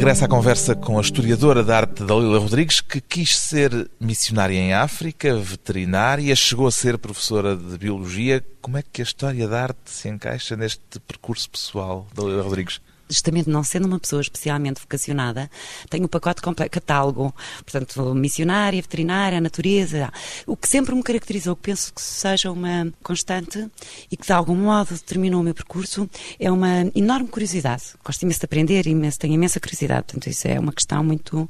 De 0.05 0.07
regresso 0.09 0.27
à 0.27 0.29
conversa 0.29 0.75
com 0.75 0.99
a 0.99 1.01
historiadora 1.01 1.65
da 1.65 1.79
arte 1.79 2.05
Dalila 2.05 2.39
Rodrigues, 2.39 2.83
que 2.83 3.01
quis 3.01 3.39
ser 3.39 3.91
missionária 3.99 4.55
em 4.55 4.75
África, 4.75 5.35
veterinária, 5.35 6.37
chegou 6.37 6.67
a 6.67 6.71
ser 6.71 6.99
professora 6.99 7.57
de 7.57 7.79
biologia. 7.79 8.45
Como 8.61 8.77
é 8.77 8.83
que 8.83 9.01
a 9.01 9.03
história 9.03 9.49
da 9.49 9.63
arte 9.63 9.79
se 9.87 10.07
encaixa 10.11 10.57
neste 10.57 11.01
percurso 11.09 11.49
pessoal, 11.49 12.07
Dalila 12.15 12.43
Rodrigues? 12.43 12.83
Justamente 13.09 13.49
não 13.49 13.63
sendo 13.63 13.87
uma 13.87 13.99
pessoa 13.99 14.23
especialmente 14.23 14.81
vocacionada, 14.81 15.51
tenho 15.89 16.05
o 16.05 16.09
pacote 16.09 16.41
completo, 16.43 16.71
catálogo, 16.71 17.35
portanto, 17.65 18.15
missionária, 18.15 18.81
veterinária, 18.81 19.41
natureza, 19.41 20.13
o 20.47 20.57
que 20.57 20.69
sempre 20.69 20.95
me 20.95 21.03
caracterizou, 21.03 21.57
que 21.57 21.63
penso 21.63 21.93
que 21.93 22.03
seja 22.03 22.51
uma 22.51 22.93
constante 23.03 23.69
e 24.11 24.17
que 24.17 24.27
de 24.27 24.33
algum 24.33 24.55
modo 24.55 24.95
determinou 24.95 25.41
o 25.41 25.45
meu 25.45 25.55
percurso, 25.55 26.09
é 26.39 26.51
uma 26.51 26.91
enorme 26.95 27.29
curiosidade. 27.29 27.83
Gosto 28.05 28.23
imenso 28.23 28.41
de 28.41 28.45
aprender, 28.45 28.87
imenso, 28.87 29.19
tenho 29.19 29.35
imensa 29.35 29.61
curiosidade, 29.61 30.05
portanto, 30.05 30.29
isso 30.29 30.49
é 30.49 30.59
uma 30.59 30.73
questão 30.73 31.03
muito 31.05 31.49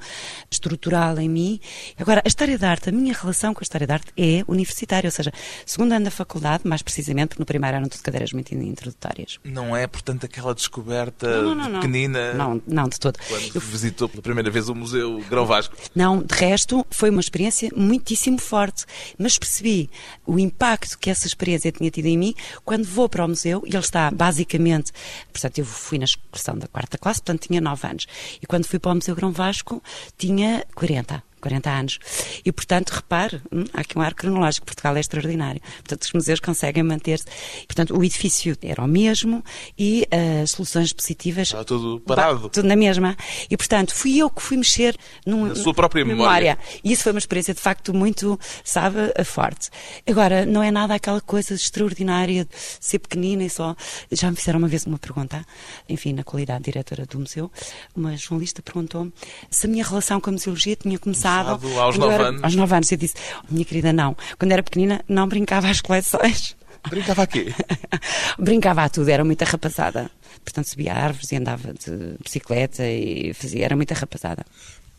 estrutural 0.51 1.19
em 1.19 1.29
mim. 1.29 1.61
Agora, 1.99 2.23
a 2.25 2.29
história 2.29 2.59
da 2.59 2.71
arte, 2.71 2.89
a 2.89 2.93
minha 2.93 3.15
relação 3.15 3.55
com 3.55 3.61
a 3.61 3.63
história 3.63 3.87
da 3.87 3.95
arte 3.95 4.13
é 4.17 4.45
universitária, 4.49 5.09
ou 5.09 5.13
seja, 5.13 5.33
segundo 5.67 5.93
ano 5.93 6.05
da 6.05 6.11
faculdade, 6.11 6.67
mais 6.67 6.83
precisamente, 6.83 7.29
porque 7.29 7.43
no 7.43 7.47
primeiro 7.47 7.77
eram 7.77 7.89
tudo 7.89 8.03
cadeiras 8.03 8.33
muito 8.33 8.55
introdutórias. 8.55 9.39
Não 9.45 9.77
é, 9.77 9.87
portanto, 9.87 10.25
aquela 10.27 10.55
descoberta 10.55 11.44
Não, 11.49 11.55
não, 11.55 11.69
não. 11.69 11.81
pequenina 11.81 12.35
Não, 12.35 12.63
não, 12.67 12.89
de 12.89 12.99
todo. 12.99 13.19
quando 13.29 13.61
visitou 13.61 14.09
pela 14.09 14.23
primeira 14.23 14.51
vez 14.51 14.69
o 14.69 14.75
Museu 14.75 15.23
Grão 15.29 15.47
Vasco. 15.47 15.77
Não, 15.95 16.23
de 16.23 16.35
resto, 16.35 16.85
foi 16.91 17.11
uma 17.11 17.21
experiência 17.21 17.71
muitíssimo 17.75 18.39
forte. 18.39 18.85
Mas 19.19 19.39
percebi 19.39 19.91
o 20.27 20.39
impacto 20.39 20.99
que 20.99 21.11
essa 21.11 21.27
experiência 21.27 21.71
tinha 21.73 21.91
tido 21.91 22.07
em 22.07 22.19
mim 22.19 22.35
quando 22.65 22.85
vou 22.85 23.09
para 23.09 23.25
o 23.25 23.29
museu 23.29 23.63
e 23.65 23.71
ele 23.71 23.79
está 23.79 24.11
basicamente. 24.11 24.93
Portanto, 25.33 25.59
eu 25.59 25.65
fui 25.65 25.99
na 25.99 26.05
excursão 26.05 26.57
da 26.57 26.67
quarta 26.67 26.99
classe, 26.99 27.21
portanto 27.21 27.47
tinha 27.47 27.61
9 27.61 27.87
anos. 27.87 28.07
E 28.41 28.47
quando 28.47 28.67
fui 28.67 28.79
para 28.79 28.93
o 28.93 28.95
Museu 28.95 29.15
Grão 29.15 29.33
Vasco, 29.33 29.83
tinha 30.17 30.65
40. 30.75 31.23
40 31.45 31.71
anos. 31.71 31.99
E, 32.43 32.51
portanto, 32.51 32.91
repare, 32.91 33.43
hum, 33.53 33.65
há 33.75 33.83
aqui 33.83 33.99
um 33.99 34.01
ar 34.01 34.15
cronológico, 34.15 34.65
Portugal 34.65 34.97
é 34.97 35.01
extraordinário. 35.01 35.61
Portanto, 35.77 36.03
os 36.03 36.13
museus 36.13 36.41
conseguem 36.41 36.83
manter-se. 36.83 37.27
Portanto, 37.67 37.95
o 37.97 38.03
edifício 38.03 38.57
era 38.63 38.83
o 38.83 38.89
mesmo 38.89 39.45
e 39.79 40.09
as 40.43 40.53
soluções 40.53 40.93
positivas... 40.95 41.49
Estava 41.49 41.65
tudo 41.65 42.01
parado. 42.01 42.49
Tudo 42.49 42.67
na 42.67 42.77
mesma. 42.77 43.15
E, 43.51 43.57
portanto, 43.59 43.95
fui 43.95 44.17
eu 44.17 44.31
que 44.31 44.41
fui 44.41 44.57
mexer 44.57 44.97
num, 45.27 45.47
Na 45.47 45.55
sua 45.55 45.75
própria 45.75 46.03
memória. 46.03 46.59
E 46.83 46.93
isso 46.93 47.03
foi 47.03 47.13
uma 47.13 47.19
experiência, 47.19 47.53
de 47.53 47.61
facto, 47.61 47.93
muito, 47.93 48.41
sabe, 48.65 49.13
forte. 49.25 49.69
Agora, 50.09 50.47
não 50.47 50.63
é 50.63 50.71
nada 50.71 50.95
aquela 50.95 51.21
coisa 51.21 51.53
extraordinária 51.53 52.47
de 52.47 52.51
ser 52.81 53.01
pequenina 53.01 53.45
e 53.45 53.51
só... 53.51 53.77
Já 54.11 54.31
me 54.31 54.37
fizeram 54.37 54.59
uma 54.59 54.69
vez 54.69 54.87
uma 54.87 54.99
pergunta, 54.99 55.45
enfim, 55.89 56.15
na 56.15 56.25
qualidade 56.25 56.65
de 56.65 56.73
diretora 56.73 57.05
do 57.05 57.19
museu, 57.19 57.51
uma 57.95 58.17
jornalista 58.17 58.63
perguntou-me 58.63 59.13
se 59.51 59.67
a 59.67 59.69
minha 59.69 59.85
relação 59.85 60.21
com 60.21 60.31
a 60.31 60.33
museologia 60.33 60.75
tinha 60.77 60.99
começado... 60.99 61.34
Aos 61.41 61.99
nove 61.99 62.23
anos. 62.23 62.45
Aos 62.45 62.55
nove 62.55 62.75
anos. 62.75 62.93
Eu 62.93 62.99
disse, 62.99 63.15
oh, 63.43 63.47
minha 63.53 63.65
querida, 63.65 63.93
não. 63.93 64.17
Quando 64.39 64.53
era 64.53 64.63
pequenina, 64.63 65.03
não 65.09 65.27
brincava 65.29 65.69
às 65.69 65.81
coleções. 65.81 66.57
Brincava 66.89 67.23
aqui. 67.23 67.55
Brincava 68.39 68.85
a 68.85 68.89
tudo, 68.89 69.09
era 69.09 69.25
muita 69.25 69.45
rapazada. 69.45 70.11
Portanto, 70.45 70.69
subia 70.69 70.93
a 70.93 71.05
árvores 71.05 71.33
e 71.33 71.37
andava 71.37 71.73
de 71.73 72.17
bicicleta 72.23 72.87
e 72.87 73.33
fazia, 73.35 73.65
era 73.65 73.77
muita 73.77 73.95
rapazada. 73.95 74.45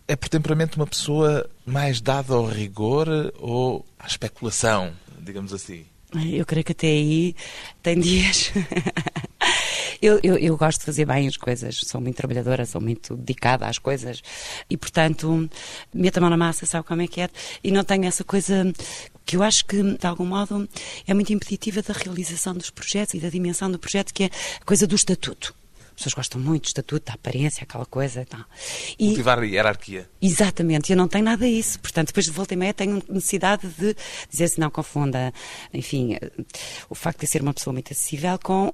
É 0.08 0.15
por 0.15 0.30
temperamento 0.30 0.75
uma 0.75 0.88
pessoa 0.88 1.50
mais 1.65 2.01
dada 2.01 2.34
ao 2.34 2.46
rigor 2.46 3.08
ou 3.39 3.86
à 4.00 4.08
especulação, 4.08 4.94
digamos 5.20 5.54
assim? 5.54 5.86
Eu 6.13 6.46
creio 6.46 6.63
que 6.63 6.72
até 6.72 6.88
aí 6.88 7.36
tem 7.84 8.00
dias. 8.00 8.51
Eu, 10.02 10.20
eu, 10.24 10.38
eu 10.38 10.58
gosto 10.58 10.80
de 10.80 10.86
fazer 10.86 11.06
bem 11.06 11.28
as 11.28 11.38
coisas, 11.38 11.80
sou 11.84 12.02
muito 12.02 12.18
trabalhadora, 12.18 12.66
sou 12.66 12.82
muito 12.82 13.16
dedicada 13.16 13.68
às 13.68 13.78
coisas 13.78 14.22
e, 14.70 14.78
portanto, 14.78 15.50
meto 15.94 16.18
a 16.18 16.22
mão 16.22 16.30
na 16.30 16.38
massa, 16.38 16.66
sabe 16.66 16.86
como 16.86 17.02
é 17.02 17.08
que 17.08 17.22
é? 17.22 17.30
E 17.64 17.72
não 17.72 17.84
tenho 17.84 18.06
essa 18.06 18.24
coisa 18.24 18.72
que 19.25 19.36
eu 19.36 19.44
acho 19.44 19.66
que, 19.66 19.82
de 19.82 20.08
algum 20.08 20.25
modo, 20.25 20.68
é 21.08 21.14
muito 21.14 21.34
impeditiva 21.34 21.82
da 21.82 21.94
realização 21.94 22.54
dos 22.54 22.70
projetos 22.70 23.16
e 23.16 23.20
da 23.20 23.30
dimensão 23.30 23.72
do 23.72 23.80
projeto, 23.80 24.14
que 24.14 24.24
é 24.24 24.30
a 24.62 24.66
coisa 24.66 24.86
do 24.86 24.96
estatuto. 24.96 25.56
As 25.96 26.04
pessoas 26.04 26.14
gostam 26.14 26.42
muito 26.42 26.64
do 26.64 26.68
estatuto, 26.68 27.06
da 27.08 27.14
aparência, 27.14 27.64
aquela 27.64 27.86
coisa 27.86 28.22
e 28.22 28.25
tal. 28.25 28.42
E, 29.00 29.08
Cultivar 29.08 29.40
a 29.40 29.46
hierarquia. 29.46 30.10
Exatamente, 30.22 30.92
eu 30.92 30.98
não 30.98 31.08
tenho 31.08 31.24
nada 31.24 31.46
disso. 31.48 31.80
Portanto, 31.80 32.08
depois 32.08 32.25
de 32.25 32.32
volta 32.32 32.54
e 32.54 32.58
meia 32.58 32.74
tenho 32.74 33.02
necessidade 33.08 33.66
de 33.80 33.96
dizer 34.30 34.50
se 34.50 34.60
não 34.60 34.70
confunda, 34.70 35.34
enfim, 35.74 36.16
eh, 36.22 36.32
o 36.90 36.96
facto 36.96 37.22
de 37.22 37.28
ser 37.28 37.42
uma 37.42 37.54
pessoa 37.54 37.74
muito 37.74 37.94
acessível 37.94 38.38
com 38.44 38.68
uh, 38.68 38.72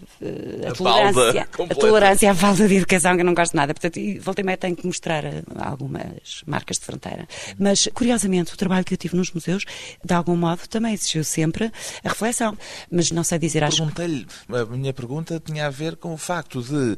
a, 0.66 0.70
A 0.70 0.74
tolerância. 0.74 1.14
balda 1.14 1.42
A 1.42 1.46
completa. 1.46 1.82
tolerância 1.82 2.32
à 2.32 2.36
falta 2.36 2.68
de 2.68 2.76
educação, 2.76 3.16
que 3.16 3.22
eu 3.22 3.26
não 3.26 3.34
gosto 3.36 3.52
de 3.52 3.58
nada. 3.58 3.74
Portanto, 3.74 3.98
e 3.98 4.18
volta 4.18 4.42
e 4.42 4.44
meia 4.44 4.58
tenho 4.58 4.76
que 4.76 4.88
mostrar 4.88 5.24
eh, 5.24 5.44
algumas 5.60 6.42
marcas 6.48 6.78
de 6.80 6.86
fronteira. 6.86 7.28
Mas, 7.60 7.88
curiosamente, 7.94 8.54
o 8.54 8.58
trabalho 8.58 8.84
que 8.84 8.94
eu 8.96 8.98
tive 8.98 9.16
nos 9.16 9.32
museus, 9.32 9.64
de 10.04 10.14
algum 10.14 10.36
modo, 10.36 10.68
também 10.68 10.94
exigiu 10.94 11.24
sempre 11.24 11.72
a 12.04 12.10
reflexão. 12.10 12.58
Mas 12.90 13.12
não 13.12 13.24
sei 13.24 13.38
dizer, 13.38 13.64
acho 13.64 13.78
Perguntei-lhe, 13.78 14.26
a 14.50 14.66
minha 14.66 14.92
pergunta 14.94 15.40
tinha 15.40 15.68
a 15.68 15.70
ver 15.70 15.96
com 15.98 16.14
o 16.14 16.18
facto 16.18 16.62
de 16.64 16.98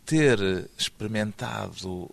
ter 0.11 0.69
experimentado 0.77 2.09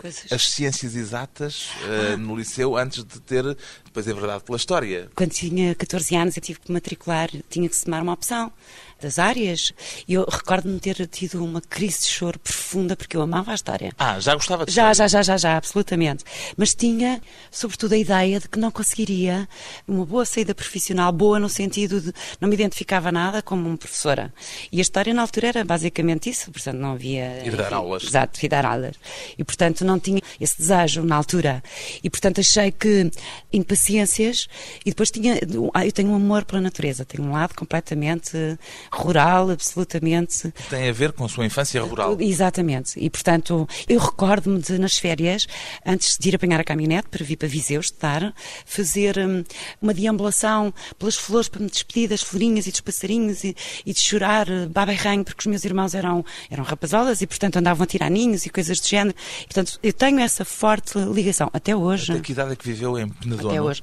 coisas. 0.00 0.32
as 0.32 0.50
ciências 0.52 0.94
exatas 0.94 1.70
eh, 1.84 2.16
no 2.16 2.36
liceu 2.36 2.76
antes 2.76 3.02
de 3.02 3.18
ter, 3.18 3.44
depois 3.84 4.06
é 4.06 4.12
verdade, 4.12 4.44
pela 4.44 4.56
história. 4.56 5.10
Quando 5.16 5.30
tinha 5.32 5.74
14 5.74 6.14
anos, 6.14 6.36
eu 6.36 6.42
tive 6.42 6.60
que 6.60 6.70
matricular, 6.70 7.28
tinha 7.48 7.68
que 7.68 7.74
se 7.74 7.86
tomar 7.86 8.02
uma 8.02 8.12
opção 8.12 8.52
das 9.00 9.18
áreas. 9.18 9.72
E 10.06 10.14
eu 10.14 10.24
recordo-me 10.30 10.78
ter 10.78 11.06
tido 11.08 11.42
uma 11.42 11.60
crise 11.60 12.00
de 12.00 12.08
choro 12.08 12.38
profunda, 12.38 12.94
porque 12.94 13.16
eu 13.16 13.22
amava 13.22 13.50
a 13.50 13.54
história. 13.54 13.92
Ah, 13.98 14.20
já 14.20 14.34
gostava 14.34 14.64
de 14.66 14.72
Já, 14.72 14.90
história? 14.92 15.08
já, 15.08 15.18
já, 15.18 15.22
já, 15.22 15.36
já, 15.38 15.56
absolutamente. 15.56 16.24
Mas 16.56 16.74
tinha, 16.74 17.20
sobretudo, 17.50 17.94
a 17.94 17.98
ideia 17.98 18.38
de 18.38 18.48
que 18.48 18.58
não 18.58 18.70
conseguiria 18.70 19.48
uma 19.88 20.04
boa 20.04 20.24
saída 20.24 20.54
profissional, 20.54 21.10
boa 21.12 21.38
no 21.38 21.48
sentido 21.48 22.00
de 22.00 22.12
não 22.40 22.48
me 22.48 22.54
identificava 22.54 23.10
nada 23.10 23.42
como 23.42 23.66
uma 23.66 23.76
professora. 23.76 24.32
E 24.70 24.78
a 24.78 24.82
história 24.82 25.12
na 25.14 25.22
altura 25.22 25.48
era 25.48 25.64
basicamente 25.64 26.28
isso, 26.30 26.50
portanto 26.50 26.76
não 26.76 26.92
havia. 26.92 27.39
Ir 27.44 27.56
dar 27.56 27.72
aulas. 27.72 28.04
Exato, 28.04 28.44
ir 28.44 28.48
dar 28.48 28.64
aulas. 28.64 28.96
E 29.38 29.44
portanto 29.44 29.84
não 29.84 29.98
tinha 29.98 30.20
esse 30.40 30.58
desejo 30.58 31.02
na 31.02 31.16
altura. 31.16 31.62
E 32.02 32.10
portanto 32.10 32.40
achei 32.40 32.70
que 32.70 33.10
impaciências 33.52 34.48
e 34.84 34.90
depois 34.90 35.10
tinha. 35.10 35.38
ah, 35.74 35.86
Eu 35.86 35.92
tenho 35.92 36.10
um 36.10 36.14
amor 36.16 36.44
pela 36.44 36.60
natureza, 36.60 37.04
tenho 37.04 37.28
um 37.28 37.32
lado 37.32 37.54
completamente 37.54 38.58
rural, 38.92 39.50
absolutamente. 39.50 40.52
Tem 40.68 40.88
a 40.88 40.92
ver 40.92 41.12
com 41.12 41.24
a 41.24 41.28
sua 41.28 41.44
infância 41.46 41.82
rural. 41.82 42.16
Exatamente. 42.20 42.98
E, 42.98 43.08
portanto, 43.10 43.68
eu 43.88 43.98
recordo-me 43.98 44.60
de, 44.60 44.78
nas 44.78 44.98
férias, 44.98 45.46
antes 45.84 46.16
de 46.18 46.28
ir 46.28 46.34
apanhar 46.36 46.60
a 46.60 46.64
caminhonete 46.64 47.08
para 47.08 47.24
vir 47.24 47.36
para 47.36 47.48
Viseu 47.48 47.80
estudar, 47.80 48.34
fazer 48.64 49.18
hum, 49.18 49.44
uma 49.80 49.92
deambulação 49.94 50.72
pelas 50.98 51.16
flores 51.16 51.48
para 51.48 51.60
me 51.60 51.68
despedir 51.70 52.08
das 52.08 52.22
florinhas 52.22 52.66
e 52.66 52.70
dos 52.70 52.80
passarinhos 52.80 53.44
e, 53.44 53.56
e 53.84 53.92
de 53.92 54.00
chorar 54.00 54.48
eh, 54.48 54.66
baba 54.66 54.92
e 54.92 54.96
ranho, 54.96 55.24
porque 55.24 55.40
os 55.40 55.46
meus 55.46 55.64
irmãos 55.64 55.94
eram, 55.94 56.24
eram 56.50 56.64
rapazolas 56.64 57.19
e, 57.22 57.26
portanto, 57.26 57.56
andavam 57.56 57.84
a 57.84 57.86
tirar 57.86 58.10
ninhos 58.10 58.46
e 58.46 58.50
coisas 58.50 58.80
do 58.80 58.86
género. 58.86 59.16
E, 59.42 59.44
portanto, 59.44 59.78
eu 59.82 59.92
tenho 59.92 60.20
essa 60.20 60.44
forte 60.44 60.98
ligação, 60.98 61.50
até 61.52 61.74
hoje. 61.74 62.12
Até 62.12 62.20
que 62.20 62.32
idade 62.32 62.52
é 62.52 62.56
que 62.56 62.64
viveu 62.64 62.98
em 62.98 63.08
Penedono? 63.08 63.48
Até 63.50 63.62
hoje. 63.62 63.82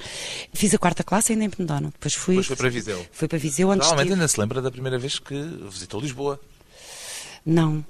Fiz 0.53 0.73
a 0.73 0.77
quarta 0.77 1.03
classe 1.03 1.33
ainda 1.33 1.45
em 1.45 1.49
Penedono. 1.49 1.91
Depois 1.91 2.13
fui. 2.13 2.35
Depois 2.35 2.47
foi 2.47 2.55
para 2.55 2.69
Viseu. 2.69 3.05
Fui 3.11 3.27
para 3.27 3.37
Viseu, 3.37 3.69
onde 3.69 3.83
estive. 3.83 4.13
ainda 4.13 4.27
se 4.27 4.39
lembra 4.39 4.61
da 4.61 4.71
primeira 4.71 4.97
vez 4.97 5.19
que 5.19 5.35
visitou 5.69 5.99
Lisboa. 5.99 6.39
Não. 7.45 7.83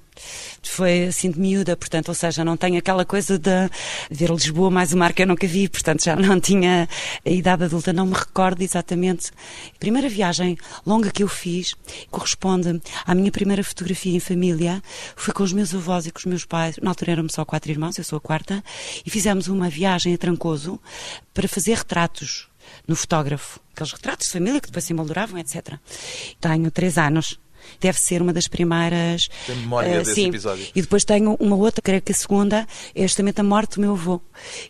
Foi 0.64 1.06
assim 1.06 1.32
de 1.32 1.40
miúda, 1.40 1.76
portanto, 1.76 2.10
ou 2.10 2.16
seja, 2.16 2.44
não 2.44 2.58
tenho 2.58 2.78
aquela 2.78 3.06
coisa 3.06 3.38
de 3.38 3.70
ver 4.12 4.30
Lisboa 4.30 4.70
mais 4.70 4.94
o 4.94 4.98
mar 4.98 5.14
que 5.14 5.24
eu 5.24 5.28
nunca 5.28 5.48
vi, 5.48 5.68
portanto, 5.68 6.04
já 6.04 6.16
não 6.16 6.40
tinha 6.40 6.88
a 7.26 7.30
idade 7.30 7.64
adulta, 7.64 7.94
não 7.94 8.06
me 8.06 8.14
recordo 8.14 8.62
exatamente. 8.62 9.32
A 9.76 9.80
primeira 9.80 10.10
viagem 10.10 10.58
longa 10.86 11.10
que 11.10 11.24
eu 11.24 11.28
fiz 11.28 11.74
corresponde 12.12 12.82
à 13.06 13.16
minha 13.16 13.32
primeira 13.32 13.64
fotografia 13.64 14.16
em 14.16 14.20
família. 14.20 14.82
Foi 15.16 15.34
com 15.34 15.44
os 15.44 15.54
meus 15.54 15.74
avós 15.74 16.06
e 16.06 16.12
com 16.12 16.20
os 16.20 16.26
meus 16.26 16.46
pais. 16.46 16.78
Na 16.82 16.92
altura 16.92 17.12
éramos 17.12 17.34
só 17.34 17.46
quatro 17.46 17.72
irmãos, 17.72 17.98
eu 17.98 18.04
sou 18.04 18.18
a 18.18 18.22
quarta, 18.22 18.64
e 19.06 19.10
fizemos 19.10 19.48
uma 19.48 19.70
viagem 19.70 20.14
a 20.14 20.18
Trancoso 20.18 20.80
para 21.34 21.48
fazer 21.48 21.78
retratos 21.78 22.48
no 22.88 22.96
fotógrafo. 22.96 23.60
Aqueles 23.74 23.94
retratos 23.94 24.28
de 24.28 24.34
família 24.34 24.60
que 24.60 24.68
depois 24.68 24.86
se 24.86 24.94
emolduravam, 24.94 25.40
etc. 25.40 25.76
Tenho 26.40 26.72
três 26.72 26.98
anos. 26.98 27.40
Deve 27.80 28.00
ser 28.00 28.22
uma 28.22 28.34
das 28.34 28.48
primeiras. 28.48 29.30
Tem 29.46 29.56
memória 29.56 29.88
eh, 29.90 29.98
desse 30.00 30.16
sim. 30.16 30.28
episódio? 30.30 30.66
E 30.76 30.82
depois 30.82 31.04
tenho 31.04 31.36
uma 31.40 31.56
outra, 31.56 31.82
creio 31.82 32.02
que 32.02 32.12
a 32.12 32.16
segunda 32.16 32.68
é 32.96 33.02
justamente 33.04 33.40
a 33.42 33.44
morte 33.44 33.76
do 33.76 33.82
meu 33.82 33.92
avô. 33.94 34.22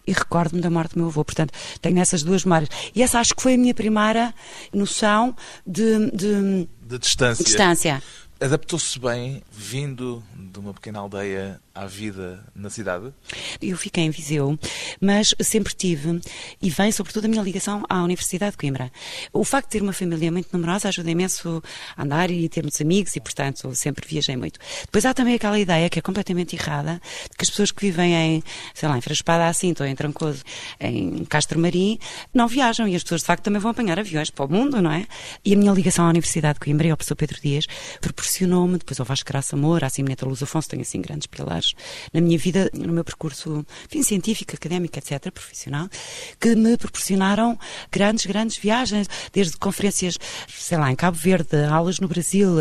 E 0.06 0.12
recordo-me 0.12 0.62
da 0.62 0.70
morte 0.70 0.94
do 0.94 1.00
meu 1.00 1.08
avô. 1.08 1.24
Portanto, 1.24 1.54
tenho 1.82 2.00
essas 2.00 2.24
duas 2.24 2.44
memórias. 2.46 2.70
E 2.94 3.02
essa 3.04 3.20
acho 3.20 3.36
que 3.36 3.42
foi 3.42 3.54
a 3.56 3.58
minha 3.58 3.74
primeira 3.74 4.34
noção 4.74 5.36
de, 5.66 6.12
de 6.12 6.68
De 6.82 6.98
distância. 7.00 7.44
distância. 7.44 8.04
Adaptou-se 8.40 9.00
bem, 9.00 9.42
vindo 9.52 10.24
de 10.36 10.60
uma 10.60 10.72
pequena 10.72 11.00
aldeia 11.00 11.60
à 11.74 11.88
vida 11.88 12.44
na 12.56 12.70
cidade? 12.70 13.12
Eu 13.60 13.76
fiquei 13.76 14.04
em 14.04 14.12
Viseu, 14.12 14.60
mas 15.02 15.34
sempre 15.40 15.74
tive, 15.74 16.22
e 16.62 16.70
vem 16.70 16.92
sobretudo 16.92 17.26
a 17.26 17.28
minha 17.28 17.42
ligação 17.42 17.84
à 17.90 18.04
Universidade 18.04 18.52
de 18.52 18.58
Coimbra. 18.58 18.92
O 19.34 19.44
facto 19.44 19.70
de 19.70 19.72
ter 19.72 19.82
uma 19.82 19.92
família 19.92 20.32
muito 20.32 20.50
numerosa 20.54 20.88
ajuda 20.88 21.10
imenso 21.10 21.64
a 21.96 22.04
andar 22.04 22.30
e 22.30 22.48
ter 22.48 22.62
muitos 22.62 22.80
amigos 22.80 23.16
e, 23.16 23.20
portanto, 23.20 23.74
sempre 23.74 24.08
viajei 24.08 24.38
muito. 24.38 24.60
Depois 24.82 25.04
há 25.06 25.16
também 25.16 25.34
aquela 25.34 25.58
ideia 25.58 25.90
que 25.90 25.98
é 25.98 26.02
completamente 26.02 26.56
errada, 26.56 27.02
de 27.24 27.38
que 27.38 27.44
as 27.44 27.50
pessoas 27.50 27.72
que 27.72 27.82
vivem 27.82 28.14
em, 28.14 28.44
sei 28.76 28.88
lá, 28.88 28.96
em 29.00 29.02
Fraspada 29.02 29.52
Cinto 29.52 29.82
ou 29.82 29.90
em 29.90 29.96
Trancoso, 29.96 30.44
em 30.80 31.26
Castro 31.26 31.60
Marim, 31.60 31.98
não 32.32 32.48
viajam 32.48 32.88
e 32.88 32.96
as 32.96 33.02
pessoas 33.02 33.22
de 33.22 33.28
facto 33.28 33.44
também 33.44 33.60
vão 33.60 33.72
apanhar 33.72 33.98
aviões 33.98 34.30
para 34.30 34.46
o 34.46 34.48
mundo, 34.48 34.80
não 34.80 34.92
é? 34.92 35.08
E 35.44 35.56
a 35.56 35.58
minha 35.58 35.72
ligação 35.72 36.06
à 36.06 36.10
Universidade 36.10 36.56
de 36.56 36.60
Coimbra 36.60 36.86
e 36.86 36.92
ao 36.92 36.98
professor 36.98 37.16
Pedro 37.16 37.42
Dias 37.42 37.66
proporcionou-me, 38.28 38.78
depois 38.78 39.00
ao 39.00 39.06
Vasco 39.06 39.26
Graça 39.26 39.56
Moura, 39.56 39.88
à 39.88 39.90
Simoneta 39.90 40.26
Luz 40.26 40.44
Afonso, 40.44 40.68
tenho 40.68 40.82
assim 40.82 41.02
grandes 41.02 41.28
pilares 41.28 41.74
na 42.14 42.20
minha 42.20 42.38
vida, 42.38 42.70
no 42.74 42.92
meu 42.92 43.04
percurso 43.04 43.66
enfim, 43.86 44.04
científico, 44.04 44.54
académico, 44.54 44.98
etc., 45.00 45.32
profissional, 45.32 45.88
que 46.40 46.54
me 46.56 46.78
proporcionaram 46.78 47.58
grandes, 47.90 48.26
grandes 48.26 48.58
viagens, 48.58 49.08
desde 49.32 49.56
conferências, 49.58 50.18
sei 50.50 50.78
lá, 50.78 50.92
em 50.92 50.96
Cabo 50.96 51.18
Verde, 51.18 51.56
aulas 51.72 52.00
no 52.00 52.08
Brasil, 52.08 52.58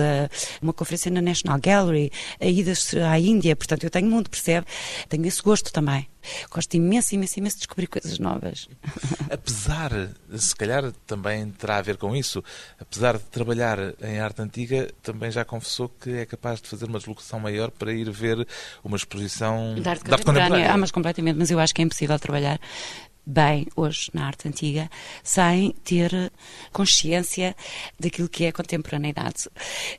uma 0.62 0.72
conferência 0.72 1.10
na 1.10 1.20
National 1.20 1.58
Gallery, 1.58 2.12
a 2.40 2.46
idas 2.46 2.94
à 2.94 3.18
Índia, 3.18 3.56
portanto, 3.56 3.82
eu 3.84 3.90
tenho 3.90 4.08
mundo, 4.08 4.30
percebe? 4.30 4.66
Tenho 5.08 5.26
esse 5.26 5.42
gosto 5.42 5.72
também. 5.72 6.06
Gosto 6.50 6.74
imenso, 6.74 7.14
imenso, 7.14 7.38
imenso 7.38 7.56
de 7.56 7.60
descobrir 7.60 7.86
coisas 7.86 8.18
novas. 8.18 8.68
Apesar, 9.30 9.90
se 10.36 10.54
calhar 10.54 10.92
também 11.06 11.50
terá 11.50 11.78
a 11.78 11.82
ver 11.82 11.96
com 11.96 12.14
isso, 12.14 12.42
apesar 12.78 13.18
de 13.18 13.24
trabalhar 13.24 13.78
em 14.00 14.20
arte 14.20 14.42
antiga, 14.42 14.88
também 15.02 15.30
já 15.30 15.44
confessou 15.44 15.88
que 15.88 16.10
é 16.10 16.26
capaz 16.26 16.60
de 16.60 16.68
fazer 16.68 16.86
uma 16.86 16.98
deslocação 16.98 17.40
maior 17.40 17.70
para 17.70 17.92
ir 17.92 18.10
ver 18.10 18.46
uma 18.82 18.96
exposição 18.96 19.74
De 19.74 19.88
arte 19.88 20.04
contemporânea. 20.04 20.72
Ah, 20.72 20.76
mas 20.76 20.90
completamente. 20.90 21.36
Mas 21.36 21.50
eu 21.50 21.58
acho 21.58 21.74
que 21.74 21.82
é 21.82 21.84
impossível 21.84 22.18
trabalhar 22.18 22.60
bem 23.26 23.66
hoje 23.74 24.08
na 24.14 24.26
arte 24.26 24.46
antiga 24.46 24.88
sem 25.24 25.72
ter 25.84 26.30
consciência 26.72 27.56
daquilo 27.98 28.28
que 28.28 28.44
é 28.44 28.48
a 28.48 28.52
contemporaneidade. 28.52 29.48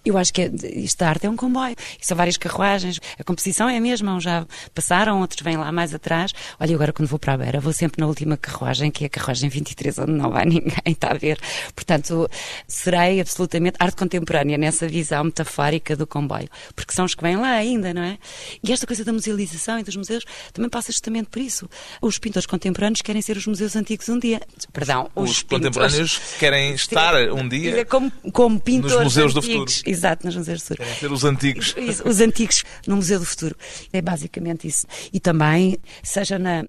Eu 0.05 0.17
acho 0.17 0.33
que 0.33 0.43
é- 0.43 0.51
isto 0.75 0.99
da 0.99 1.09
arte 1.09 1.25
é 1.25 1.29
um 1.29 1.35
comboio. 1.35 1.75
São 2.01 2.15
várias 2.15 2.37
carruagens. 2.37 2.99
A 3.19 3.23
composição 3.23 3.67
é 3.67 3.77
a 3.77 3.81
mesma. 3.81 4.13
Uns 4.15 4.23
já 4.23 4.45
passaram, 4.73 5.19
outros 5.19 5.41
vêm 5.41 5.57
lá 5.57 5.71
mais 5.71 5.93
atrás. 5.93 6.31
Olha, 6.59 6.73
agora 6.75 6.93
quando 6.93 7.09
vou 7.09 7.19
para 7.19 7.33
a 7.33 7.37
Beira, 7.37 7.59
vou 7.59 7.73
sempre 7.73 7.99
na 7.99 8.07
última 8.07 8.37
carruagem, 8.37 8.89
que 8.89 9.03
é 9.03 9.07
a 9.07 9.09
carruagem 9.09 9.49
23, 9.49 9.97
onde 9.99 10.11
não 10.13 10.29
vai 10.31 10.45
ninguém, 10.47 10.71
está 10.85 11.11
a 11.11 11.13
ver. 11.15 11.37
Portanto, 11.75 12.29
serei 12.67 13.19
absolutamente 13.19 13.75
arte 13.79 13.97
contemporânea 13.97 14.57
nessa 14.57 14.87
visão 14.87 15.25
metafórica 15.25 15.95
do 15.95 16.07
comboio. 16.07 16.47
Porque 16.75 16.93
são 16.93 17.03
os 17.05 17.13
que 17.13 17.21
vêm 17.23 17.35
lá 17.35 17.51
ainda, 17.51 17.93
não 17.93 18.01
é? 18.03 18.17
E 18.63 18.71
esta 18.71 18.87
coisa 18.87 19.03
da 19.03 19.11
musealização 19.11 19.79
e 19.79 19.83
dos 19.83 19.95
museus 19.95 20.23
também 20.53 20.69
passa 20.69 20.91
justamente 20.91 21.27
por 21.29 21.41
isso. 21.41 21.69
Os 22.01 22.17
pintores 22.17 22.45
contemporâneos 22.45 23.01
querem 23.01 23.16
ser 23.21 23.37
os 23.37 23.47
museus 23.47 23.75
antigos 23.75 24.07
um 24.09 24.19
dia. 24.19 24.41
Perdão, 24.71 25.09
Os, 25.15 25.31
os, 25.31 25.41
contemporâneos 25.43 26.19
querem 26.39 26.73
estar 26.73 27.15
um 27.31 27.47
dia 27.47 27.85
como, 27.85 28.11
como 28.31 28.59
pintores 28.59 29.03
museus 29.03 29.33
do 29.33 29.39
antigos. 29.39 29.75
futuro. 29.77 29.91
Exato, 29.91 30.25
nos 30.25 30.35
museus 30.35 30.59
do 30.59 30.61
futuro. 30.63 30.83
querem 30.83 30.99
ser 30.99 31.11
os 31.11 31.23
antigos. 31.23 31.75
Isso, 31.77 32.07
os 32.07 32.19
antigos 32.19 32.63
no 32.85 32.95
Museu 32.95 33.19
do 33.19 33.25
Futuro. 33.25 33.55
É 33.91 34.01
basicamente 34.01 34.67
isso. 34.67 34.85
E 35.11 35.19
também, 35.19 35.77
seja 36.03 36.37
na 36.37 36.65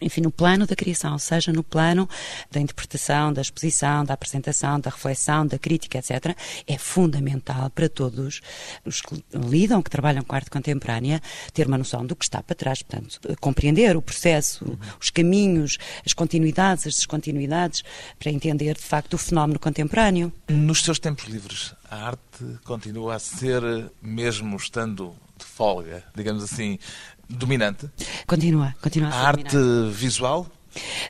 enfim, 0.00 0.20
no 0.20 0.30
plano 0.30 0.66
da 0.66 0.76
criação, 0.76 1.18
seja 1.18 1.52
no 1.52 1.62
plano 1.62 2.08
da 2.50 2.60
interpretação, 2.60 3.32
da 3.32 3.40
exposição, 3.40 4.04
da 4.04 4.14
apresentação, 4.14 4.78
da 4.78 4.90
reflexão, 4.90 5.46
da 5.46 5.58
crítica, 5.58 5.98
etc., 5.98 6.36
é 6.66 6.78
fundamental 6.78 7.70
para 7.70 7.88
todos 7.88 8.40
os 8.84 9.00
que 9.00 9.24
lidam, 9.34 9.82
que 9.82 9.90
trabalham 9.90 10.22
com 10.22 10.34
arte 10.34 10.50
contemporânea, 10.50 11.20
ter 11.52 11.66
uma 11.66 11.78
noção 11.78 12.04
do 12.06 12.14
que 12.14 12.24
está 12.24 12.42
para 12.42 12.54
trás, 12.54 12.82
portanto, 12.82 13.20
compreender 13.40 13.96
o 13.96 14.02
processo, 14.02 14.64
uhum. 14.64 14.78
os 15.00 15.10
caminhos, 15.10 15.78
as 16.04 16.12
continuidades, 16.12 16.86
as 16.86 16.94
descontinuidades, 16.94 17.82
para 18.18 18.30
entender, 18.30 18.74
de 18.74 18.82
facto, 18.82 19.14
o 19.14 19.18
fenómeno 19.18 19.58
contemporâneo. 19.58 20.32
Nos 20.48 20.82
seus 20.82 20.98
tempos 20.98 21.24
livres, 21.26 21.74
a 21.90 22.08
arte 22.08 22.58
continua 22.64 23.16
a 23.16 23.18
ser, 23.18 23.62
mesmo 24.00 24.56
estando 24.56 25.14
de 25.38 25.44
folga, 25.44 26.04
digamos 26.14 26.42
assim, 26.42 26.78
dominante? 27.28 27.90
Continua, 28.26 28.74
continua 28.80 29.10
a 29.10 29.12
A 29.12 29.28
arte 29.28 29.56
visual? 29.92 30.46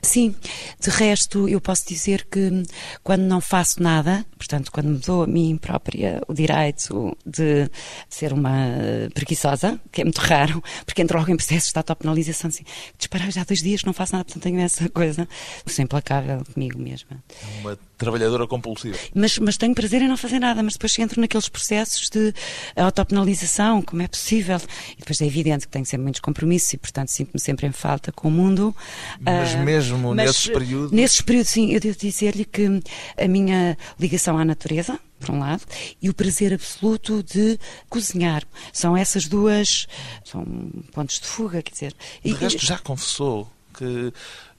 Sim, 0.01 0.35
de 0.79 0.89
resto 0.89 1.47
eu 1.47 1.59
posso 1.59 1.87
dizer 1.87 2.25
que 2.29 2.63
quando 3.03 3.21
não 3.21 3.41
faço 3.41 3.81
nada, 3.81 4.25
portanto 4.37 4.71
quando 4.71 4.87
me 4.87 4.97
dou 4.97 5.23
a 5.23 5.27
mim 5.27 5.57
própria 5.57 6.21
o 6.27 6.33
direito 6.33 7.17
de 7.25 7.69
ser 8.09 8.33
uma 8.33 8.67
preguiçosa, 9.13 9.79
que 9.91 10.01
é 10.01 10.03
muito 10.03 10.19
raro, 10.19 10.63
porque 10.85 11.01
entro 11.01 11.17
logo 11.17 11.31
em 11.31 11.35
processo 11.35 11.71
de 11.71 11.77
autopenalização, 11.77 12.49
assim, 12.49 12.63
disparar 12.97 13.31
já 13.31 13.41
há 13.41 13.43
dois 13.43 13.61
dias 13.61 13.81
que 13.81 13.87
não 13.87 13.93
faço 13.93 14.13
nada, 14.13 14.25
portanto 14.25 14.43
tenho 14.43 14.59
essa 14.59 14.89
coisa, 14.89 15.27
sou 15.65 15.83
implacável 15.83 16.43
comigo 16.53 16.79
mesma. 16.79 17.23
Uma 17.61 17.77
trabalhadora 17.97 18.47
compulsiva. 18.47 18.97
Mas, 19.13 19.37
mas 19.37 19.57
tenho 19.57 19.75
prazer 19.75 20.01
em 20.01 20.07
não 20.07 20.17
fazer 20.17 20.39
nada, 20.39 20.63
mas 20.63 20.73
depois 20.73 20.97
entro 20.97 21.19
naqueles 21.19 21.49
processos 21.49 22.09
de 22.09 22.33
autopenalização, 22.75 23.81
como 23.81 24.01
é 24.01 24.07
possível, 24.07 24.59
e 24.93 24.99
depois 24.99 25.21
é 25.21 25.25
evidente 25.25 25.67
que 25.67 25.71
tenho 25.71 25.85
sempre 25.85 26.03
muitos 26.03 26.21
compromissos 26.21 26.73
e, 26.73 26.77
portanto, 26.77 27.09
sinto-me 27.09 27.39
sempre 27.39 27.67
em 27.67 27.71
falta 27.71 28.11
com 28.11 28.29
o 28.29 28.31
mundo. 28.31 28.75
Mas 29.19 29.48
uh, 29.53 29.63
mesmo 29.63 30.15
mas, 30.15 30.27
nesses 30.27 30.47
períodos? 30.47 30.91
Nesses 30.91 31.21
períodos, 31.21 31.51
sim, 31.51 31.71
eu 31.71 31.79
devo 31.79 31.97
dizer-lhe 31.97 32.45
que 32.45 32.81
a 33.17 33.27
minha 33.27 33.77
ligação 33.99 34.37
à 34.37 34.45
natureza, 34.45 34.99
por 35.19 35.31
um 35.31 35.39
lado, 35.39 35.63
e 36.01 36.09
o 36.09 36.13
prazer 36.13 36.53
absoluto 36.53 37.23
de 37.23 37.59
cozinhar. 37.89 38.43
São 38.71 38.95
essas 38.95 39.27
duas, 39.27 39.87
são 40.23 40.45
pontos 40.93 41.19
de 41.19 41.27
fuga, 41.27 41.61
quer 41.61 41.71
dizer. 41.71 41.95
De 42.23 42.31
e, 42.31 42.33
resto, 42.33 42.65
já 42.65 42.77
confessou 42.77 43.49
que 43.77 44.13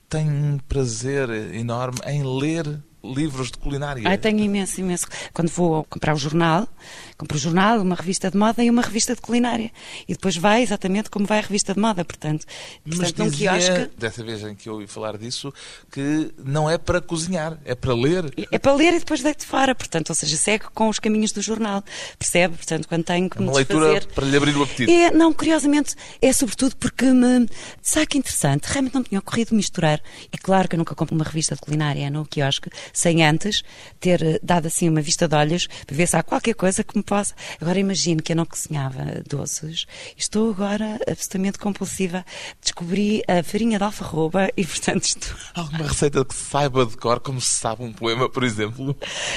tem 0.09 0.29
um 0.29 0.59
prazer 0.59 1.31
enorme 1.55 1.99
em 2.07 2.23
ler 2.23 2.83
livros 3.03 3.51
de 3.51 3.59
culinária. 3.59 4.03
Ah, 4.07 4.17
tenho 4.17 4.41
imenso, 4.41 4.81
imenso. 4.81 5.07
Quando 5.33 5.49
vou 5.49 5.85
comprar 5.85 6.15
o 6.15 6.19
jornal, 6.19 6.69
compro 7.17 7.37
o 7.37 7.41
jornal, 7.41 7.81
uma 7.81 7.95
revista 7.95 8.31
de 8.31 8.37
moda 8.37 8.63
e 8.63 8.71
uma 8.71 8.83
revista 8.83 9.15
de 9.15 9.21
culinária. 9.21 9.71
E 10.09 10.13
depois 10.13 10.37
vai 10.37 10.63
exatamente 10.63 11.11
como 11.11 11.27
vai 11.27 11.39
a 11.39 11.43
revista 11.43 11.75
de 11.75 11.81
moda, 11.81 12.05
portanto. 12.05 12.47
portanto 12.85 13.19
Mas 13.19 13.31
dizia, 13.31 13.51
quiosque... 13.51 13.91
dessa 13.99 14.23
vez 14.23 14.43
em 14.43 14.55
que 14.55 14.69
eu 14.69 14.75
ouvi 14.75 14.87
falar 14.87 15.17
disso, 15.17 15.53
que 15.91 16.33
não 16.45 16.69
é 16.69 16.77
para 16.79 17.01
cozinhar, 17.01 17.59
é 17.65 17.75
para 17.75 17.95
ler. 17.95 18.33
É 18.51 18.59
para 18.59 18.75
ler 18.75 18.95
e 18.95 18.99
depois 18.99 19.23
deito 19.23 19.47
fora, 19.47 19.75
portanto, 19.75 20.11
ou 20.11 20.15
seja, 20.15 20.37
segue 20.37 20.65
com 20.75 20.89
os 20.89 20.99
caminhos 20.99 21.33
do 21.33 21.41
jornal. 21.41 21.83
Percebe? 22.19 22.57
Portanto, 22.57 22.87
quando 22.87 23.05
tenho 23.05 23.31
que 23.31 23.39
é 23.39 23.41
uma 23.41 23.51
me 23.51 23.57
leitura 23.57 23.87
desfazer... 23.87 24.15
para 24.15 24.27
lhe 24.27 24.37
abrir 24.37 24.57
o 24.57 24.63
apetite. 24.63 24.93
É, 24.93 25.11
não, 25.11 25.33
curiosamente, 25.33 25.95
é 26.21 26.33
sobretudo 26.33 26.77
porque 26.77 27.07
me... 27.07 27.49
Sabe 27.83 28.07
que 28.07 28.19
interessante? 28.19 28.65
Realmente 28.67 28.95
não 28.95 29.01
me 29.01 29.09
tinha 29.09 29.19
ocorrido 29.19 29.55
misturar. 29.55 30.01
É 30.33 30.37
claro 30.37 30.69
que 30.69 30.75
eu 30.75 30.79
nunca 30.79 30.95
compro 30.95 31.15
uma 31.15 31.25
revista 31.25 31.55
de 31.55 31.61
culinária 31.61 32.11
no 32.11 32.27
quiosque 32.27 32.71
sem 32.93 33.25
antes 33.25 33.63
ter 33.99 34.23
eh, 34.23 34.39
dado 34.43 34.67
assim 34.67 34.89
uma 34.89 35.01
vista 35.01 35.27
de 35.29 35.35
olhos 35.35 35.67
para 35.87 35.97
ver 35.97 36.07
se 36.07 36.17
há 36.17 36.23
qualquer 36.23 36.55
coisa 36.55 36.83
que 36.83 36.97
me 36.97 37.03
possa. 37.03 37.35
Agora 37.61 37.79
imagino 37.79 38.23
que 38.23 38.33
eu 38.33 38.37
não 38.37 38.47
cozinhava 38.47 39.23
doces. 39.29 39.87
Estou 40.17 40.51
agora 40.51 40.99
absolutamente 41.09 41.59
compulsiva. 41.59 42.25
Descobri 42.63 43.23
a 43.29 43.43
farinha 43.43 43.79
de 43.79 43.85
alfarroba 43.85 44.51
e, 44.57 44.65
portanto, 44.65 45.05
estou. 45.05 45.37
Alguma 45.55 45.87
receita 45.89 46.25
que 46.25 46.35
saiba 46.35 46.87
de 46.87 46.97
cor, 46.97 47.21
como 47.21 47.41
se 47.41 47.53
sabe 47.53 47.83
um 47.83 47.93
poema, 47.93 48.29
por 48.29 48.45
exemplo? 48.45 48.97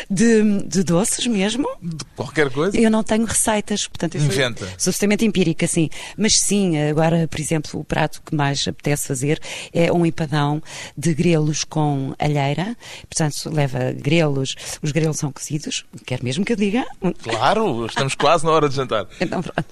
De, 0.09 0.63
de 0.63 0.83
doces 0.83 1.27
mesmo? 1.27 1.67
De 1.81 2.03
qualquer 2.15 2.49
coisa? 2.49 2.77
Eu 2.77 2.89
não 2.89 3.03
tenho 3.03 3.25
receitas, 3.25 3.87
portanto, 3.87 4.15
eu 4.15 4.21
Inventa. 4.21 4.65
sou 4.77 4.89
absolutamente 4.89 5.25
empírica, 5.25 5.67
sim. 5.67 5.89
Mas 6.17 6.39
sim, 6.39 6.77
agora, 6.77 7.27
por 7.27 7.39
exemplo, 7.39 7.79
o 7.79 7.83
prato 7.83 8.21
que 8.25 8.35
mais 8.35 8.67
apetece 8.67 9.07
fazer 9.07 9.39
é 9.73 9.91
um 9.91 10.05
empadão 10.05 10.61
de 10.97 11.13
grelos 11.13 11.63
com 11.63 12.13
alheira. 12.19 12.75
Portanto, 13.09 13.42
leva 13.45 13.91
grelos. 13.93 14.55
Os 14.81 14.91
grelos 14.91 15.17
são 15.17 15.31
cozidos, 15.31 15.85
quer 16.05 16.23
mesmo 16.23 16.45
que 16.45 16.53
eu 16.53 16.57
diga. 16.57 16.85
Claro, 17.21 17.85
estamos 17.85 18.15
quase 18.15 18.45
na 18.45 18.51
hora 18.51 18.69
de 18.69 18.75
jantar. 18.75 19.07
Então, 19.19 19.41
pronto. 19.41 19.65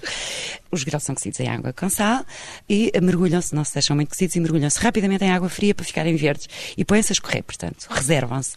Os 0.72 0.84
grelos 0.84 1.02
são 1.02 1.14
cozidos 1.14 1.38
em 1.38 1.48
água 1.48 1.70
com 1.74 1.90
sal 1.90 2.24
e 2.66 2.90
mergulham-se, 3.02 3.54
não 3.54 3.62
se 3.62 3.74
deixam 3.74 3.94
muito 3.94 4.08
cozidos, 4.08 4.34
e 4.36 4.40
mergulham-se 4.40 4.80
rapidamente 4.80 5.22
em 5.22 5.30
água 5.30 5.50
fria 5.50 5.74
para 5.74 5.84
ficarem 5.84 6.16
verdes 6.16 6.48
e 6.78 6.82
põem-se 6.82 7.12
a 7.12 7.14
escorrer, 7.14 7.42
portanto, 7.44 7.86
reservam-se. 7.90 8.54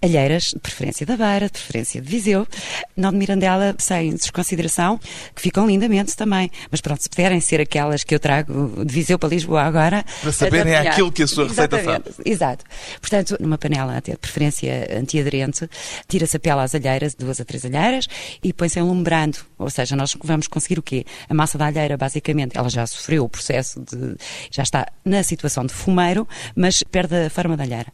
Alheiras, 0.00 0.44
de 0.44 0.58
preferência 0.60 1.04
da 1.04 1.14
Beira, 1.14 1.44
de 1.44 1.52
preferência 1.52 2.00
de 2.00 2.08
Viseu, 2.08 2.48
não 2.96 3.10
de 3.10 3.18
Mirandela, 3.18 3.74
sem 3.78 4.14
desconsideração, 4.14 4.98
que 5.34 5.42
ficam 5.42 5.66
lindamente 5.66 6.16
também. 6.16 6.50
Mas 6.70 6.80
pronto, 6.80 7.02
se 7.02 7.08
puderem 7.10 7.38
ser 7.38 7.60
aquelas 7.60 8.02
que 8.02 8.14
eu 8.14 8.18
trago 8.18 8.82
de 8.82 8.94
Viseu 8.94 9.18
para 9.18 9.28
Lisboa 9.28 9.60
agora. 9.60 10.06
Para 10.22 10.32
saberem 10.32 10.74
aquilo 10.74 11.12
que 11.12 11.22
a 11.22 11.26
sua 11.26 11.48
receita 11.48 11.78
faz. 11.80 12.02
Exato. 12.24 12.64
Portanto, 12.98 13.36
numa 13.40 13.58
panela 13.58 13.94
a 13.94 14.00
ter 14.00 14.16
preferência 14.16 14.88
antiaderente, 14.98 15.68
tira-se 16.08 16.34
a 16.34 16.40
pele 16.40 16.60
às 16.60 16.74
alheiras, 16.74 17.14
duas 17.14 17.42
a 17.42 17.44
três 17.44 17.62
alheiras, 17.66 18.06
e 18.42 18.54
põe-se 18.54 18.78
enlumbrando. 18.78 19.47
Ou 19.58 19.68
seja, 19.68 19.96
nós 19.96 20.16
vamos 20.22 20.46
conseguir 20.46 20.78
o 20.78 20.82
quê? 20.82 21.04
A 21.28 21.34
massa 21.34 21.58
da 21.58 21.66
alheira, 21.66 21.96
basicamente, 21.96 22.56
ela 22.56 22.68
já 22.68 22.86
sofreu 22.86 23.24
o 23.24 23.28
processo 23.28 23.80
de. 23.80 24.16
já 24.50 24.62
está 24.62 24.86
na 25.04 25.22
situação 25.22 25.64
de 25.66 25.72
fumeiro, 25.72 26.26
mas 26.54 26.82
perde 26.82 27.26
a 27.26 27.30
forma 27.30 27.56
da 27.56 27.64
alheira. 27.64 27.92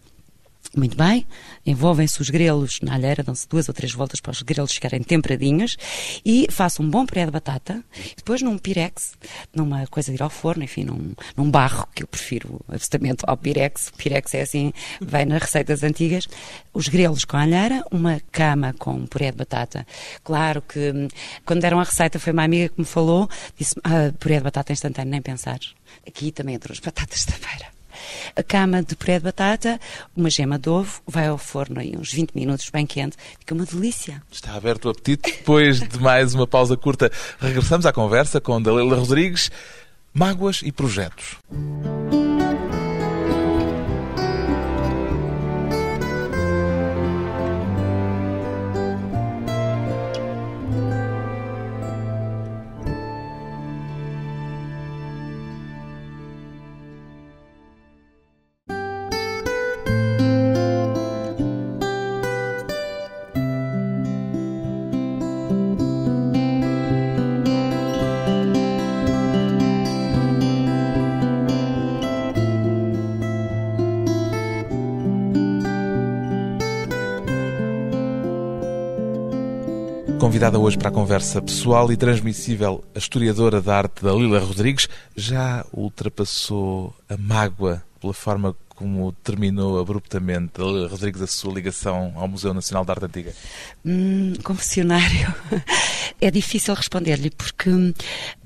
Muito 0.76 0.96
bem, 0.96 1.24
envolvem-se 1.64 2.20
os 2.20 2.30
grelos 2.30 2.80
na 2.82 2.94
alheira, 2.94 3.22
dão-se 3.22 3.48
duas 3.48 3.68
ou 3.68 3.74
três 3.74 3.92
voltas 3.92 4.20
para 4.20 4.32
os 4.32 4.42
grelos 4.42 4.72
ficarem 4.72 5.00
temperadinhos 5.04 5.76
e 6.24 6.48
faço 6.50 6.82
um 6.82 6.90
bom 6.90 7.06
puré 7.06 7.24
de 7.24 7.30
batata, 7.30 7.80
depois 8.16 8.42
num 8.42 8.58
pirex, 8.58 9.12
numa 9.54 9.86
coisa 9.86 10.10
de 10.10 10.18
ir 10.18 10.22
ao 10.22 10.30
forno, 10.30 10.64
enfim, 10.64 10.82
num, 10.82 11.14
num 11.36 11.48
barro, 11.48 11.86
que 11.94 12.02
eu 12.02 12.08
prefiro 12.08 12.60
absolutamente 12.68 13.22
ao 13.24 13.36
pirex, 13.36 13.88
o 13.88 13.92
pirex 13.92 14.34
é 14.34 14.42
assim, 14.42 14.72
vem 15.00 15.24
nas 15.26 15.42
receitas 15.42 15.84
antigas, 15.84 16.26
os 16.72 16.88
grelos 16.88 17.24
com 17.24 17.36
a 17.36 17.42
alheira, 17.42 17.84
uma 17.92 18.20
cama 18.32 18.74
com 18.76 19.06
puré 19.06 19.30
de 19.30 19.36
batata. 19.36 19.86
Claro 20.24 20.60
que 20.60 20.90
hum, 20.90 21.06
quando 21.46 21.60
deram 21.60 21.78
a 21.78 21.84
receita 21.84 22.18
foi 22.18 22.32
uma 22.32 22.42
amiga 22.42 22.68
que 22.70 22.80
me 22.80 22.86
falou, 22.86 23.28
disse 23.56 23.76
ah, 23.84 24.12
puré 24.18 24.38
de 24.38 24.44
batata 24.44 24.72
instantâneo, 24.72 25.12
nem 25.12 25.22
pensar. 25.22 25.60
Aqui 26.04 26.32
também 26.32 26.56
entram 26.56 26.72
as 26.72 26.80
batatas 26.80 27.24
da 27.26 27.32
feira 27.34 27.73
a 28.36 28.42
cama 28.42 28.82
de 28.82 28.94
puré 28.96 29.18
de 29.18 29.24
batata, 29.24 29.80
uma 30.16 30.30
gema 30.30 30.58
de 30.58 30.68
ovo, 30.68 31.00
vai 31.06 31.28
ao 31.28 31.38
forno 31.38 31.80
aí 31.80 31.94
uns 31.96 32.12
20 32.12 32.32
minutos, 32.34 32.70
bem 32.70 32.86
quente, 32.86 33.16
fica 33.38 33.54
uma 33.54 33.64
delícia. 33.64 34.22
Está 34.30 34.54
aberto 34.54 34.86
o 34.86 34.90
apetite. 34.90 35.32
Depois 35.38 35.80
de 35.80 35.98
mais 36.00 36.34
uma 36.34 36.46
pausa 36.46 36.76
curta, 36.76 37.10
regressamos 37.38 37.86
à 37.86 37.92
conversa 37.92 38.40
com 38.40 38.60
Dalila 38.60 38.96
Rodrigues, 38.96 39.50
mágoas 40.12 40.60
e 40.62 40.72
projetos. 40.72 41.36
Convidada 80.24 80.58
hoje 80.58 80.78
para 80.78 80.88
a 80.88 80.90
conversa 80.90 81.42
pessoal 81.42 81.92
e 81.92 81.98
transmissível, 81.98 82.82
a 82.94 82.98
historiadora 82.98 83.60
da 83.60 83.76
arte 83.76 84.02
da 84.02 84.10
Lila 84.10 84.38
Rodrigues 84.38 84.88
já 85.14 85.66
ultrapassou 85.70 86.96
a 87.10 87.16
mágoa 87.18 87.84
pela 88.00 88.14
forma 88.14 88.56
como 88.70 89.12
terminou 89.22 89.78
abruptamente 89.78 90.52
Lila 90.56 90.88
Rodrigues 90.88 91.20
a 91.20 91.26
sua 91.26 91.52
ligação 91.52 92.14
ao 92.16 92.26
Museu 92.26 92.54
Nacional 92.54 92.86
de 92.86 92.90
Arte 92.90 93.04
Antiga? 93.04 93.34
Hum, 93.84 94.32
confessionário. 94.42 95.34
É 96.20 96.30
difícil 96.30 96.72
responder-lhe 96.72 97.28
porque 97.28 97.68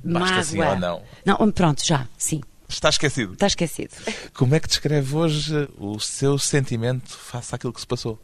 Basta 0.03 0.29
mágoa... 0.29 0.43
sim 0.43 0.61
ou 0.61 0.77
não? 0.77 1.03
Não, 1.25 1.53
pronto, 1.53 1.87
já, 1.87 2.09
sim. 2.17 2.41
Está 2.69 2.89
esquecido. 2.89 3.35
Está 3.35 3.47
esquecido. 3.47 3.95
Como 4.35 4.55
é 4.55 4.59
que 4.61 4.67
descreve 4.67 5.15
hoje 5.15 5.69
o 5.79 6.01
seu 6.01 6.39
sentimento 6.39 7.17
face 7.17 7.55
àquilo 7.55 7.73
que 7.73 7.81
se 7.81 7.87
passou? 7.87 8.19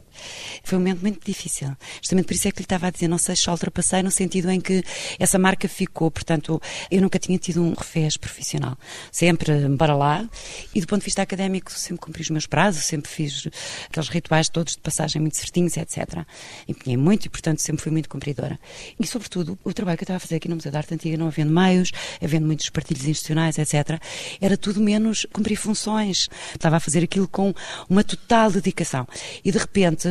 Foi 0.63 0.77
um 0.77 0.81
momento 0.81 1.01
muito 1.01 1.25
difícil. 1.25 1.75
Justamente 2.01 2.25
por 2.25 2.33
isso 2.33 2.47
é 2.47 2.51
que 2.51 2.59
lhe 2.59 2.65
estava 2.65 2.87
a 2.87 2.89
dizer, 2.89 3.07
não 3.07 3.17
sei 3.17 3.35
se 3.35 3.49
ultrapassei, 3.49 4.03
no 4.03 4.11
sentido 4.11 4.49
em 4.49 4.59
que 4.59 4.83
essa 5.19 5.37
marca 5.37 5.67
ficou. 5.67 6.09
Portanto, 6.11 6.61
eu 6.89 7.01
nunca 7.01 7.19
tinha 7.19 7.37
tido 7.37 7.61
um 7.61 7.73
revés 7.73 8.17
profissional. 8.17 8.77
Sempre 9.11 9.53
para 9.77 9.95
lá. 9.95 10.27
E 10.73 10.81
do 10.81 10.87
ponto 10.87 11.01
de 11.01 11.05
vista 11.05 11.21
académico, 11.21 11.71
sempre 11.71 11.99
cumpri 11.99 12.21
os 12.21 12.29
meus 12.29 12.45
prazos, 12.45 12.85
sempre 12.85 13.09
fiz 13.09 13.47
aqueles 13.89 14.09
rituais 14.09 14.49
todos 14.49 14.73
de 14.73 14.81
passagem 14.81 15.21
muito 15.21 15.37
certinhos, 15.37 15.77
etc. 15.77 16.25
Empenhei 16.67 16.97
muito 16.97 17.25
e, 17.25 17.29
portanto, 17.29 17.59
sempre 17.59 17.81
fui 17.83 17.91
muito 17.91 18.09
cumpridora. 18.09 18.59
E, 18.99 19.05
sobretudo, 19.05 19.57
o 19.63 19.73
trabalho 19.73 19.97
que 19.97 20.03
eu 20.03 20.05
estava 20.05 20.17
a 20.17 20.19
fazer 20.19 20.35
aqui 20.35 20.47
no 20.47 20.55
Museu 20.55 20.71
da 20.71 20.79
Arte 20.79 20.93
Antiga, 20.93 21.17
não 21.17 21.27
havendo 21.27 21.51
meios, 21.51 21.91
havendo 22.21 22.45
muitos 22.45 22.69
partilhos 22.69 23.05
institucionais, 23.05 23.57
etc., 23.57 23.99
era 24.41 24.57
tudo 24.57 24.79
menos 24.79 25.25
cumprir 25.31 25.55
funções. 25.55 26.29
Estava 26.53 26.77
a 26.77 26.79
fazer 26.79 27.03
aquilo 27.03 27.27
com 27.27 27.53
uma 27.89 28.03
total 28.03 28.51
dedicação. 28.51 29.07
E, 29.43 29.51
de 29.51 29.57
repente, 29.57 30.04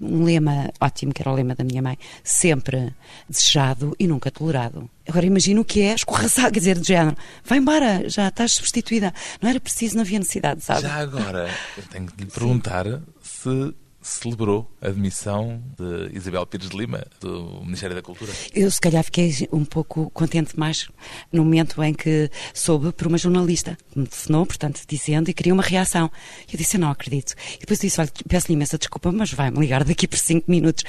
um 0.00 0.24
lema 0.24 0.70
ótimo, 0.80 1.12
que 1.12 1.22
era 1.22 1.30
o 1.30 1.34
lema 1.34 1.54
da 1.54 1.64
minha 1.64 1.82
mãe, 1.82 1.98
sempre 2.22 2.94
desejado 3.28 3.94
e 3.98 4.06
nunca 4.06 4.30
tolerado. 4.30 4.88
Agora 5.08 5.24
imagino 5.24 5.60
o 5.60 5.64
que 5.64 5.82
é 5.82 5.94
escorraçar, 5.94 6.50
quer 6.50 6.58
dizer, 6.58 6.78
de 6.78 6.88
género, 6.88 7.16
vai 7.44 7.58
embora, 7.58 8.08
já 8.08 8.28
estás 8.28 8.52
substituída. 8.52 9.14
Não 9.40 9.48
era 9.50 9.60
preciso, 9.60 9.94
não 9.94 10.02
havia 10.02 10.18
necessidade, 10.18 10.62
sabe? 10.62 10.82
Já 10.82 10.96
agora, 10.96 11.50
eu 11.76 11.84
tenho 11.84 12.06
que 12.06 12.24
lhe 12.24 12.30
perguntar 12.30 12.84
se 13.22 13.74
celebrou 14.08 14.70
a 14.80 14.88
admissão 14.88 15.62
de 15.76 16.16
Isabel 16.16 16.46
Pires 16.46 16.68
de 16.68 16.76
Lima, 16.76 17.04
do 17.20 17.60
Ministério 17.62 17.94
da 17.94 18.02
Cultura? 18.02 18.32
Eu, 18.54 18.70
se 18.70 18.80
calhar, 18.80 19.02
fiquei 19.04 19.48
um 19.52 19.64
pouco 19.64 20.10
contente 20.10 20.58
mais 20.58 20.88
no 21.32 21.44
momento 21.44 21.82
em 21.82 21.92
que 21.92 22.30
soube 22.54 22.92
por 22.92 23.06
uma 23.06 23.18
jornalista 23.18 23.76
que 23.90 23.98
me 23.98 24.06
telefonou, 24.06 24.46
portanto, 24.46 24.82
dizendo 24.86 25.28
e 25.28 25.34
queria 25.34 25.52
uma 25.52 25.62
reação. 25.62 26.10
Eu 26.50 26.56
disse, 26.56 26.76
eu 26.76 26.80
não 26.80 26.90
acredito. 26.90 27.34
E 27.56 27.60
depois 27.60 27.80
disse, 27.80 28.00
olha, 28.00 28.10
peço-lhe 28.28 28.54
imensa 28.54 28.78
desculpa, 28.78 29.10
mas 29.12 29.32
vai-me 29.32 29.58
ligar 29.58 29.84
daqui 29.84 30.06
por 30.06 30.18
cinco 30.18 30.50
minutos. 30.50 30.84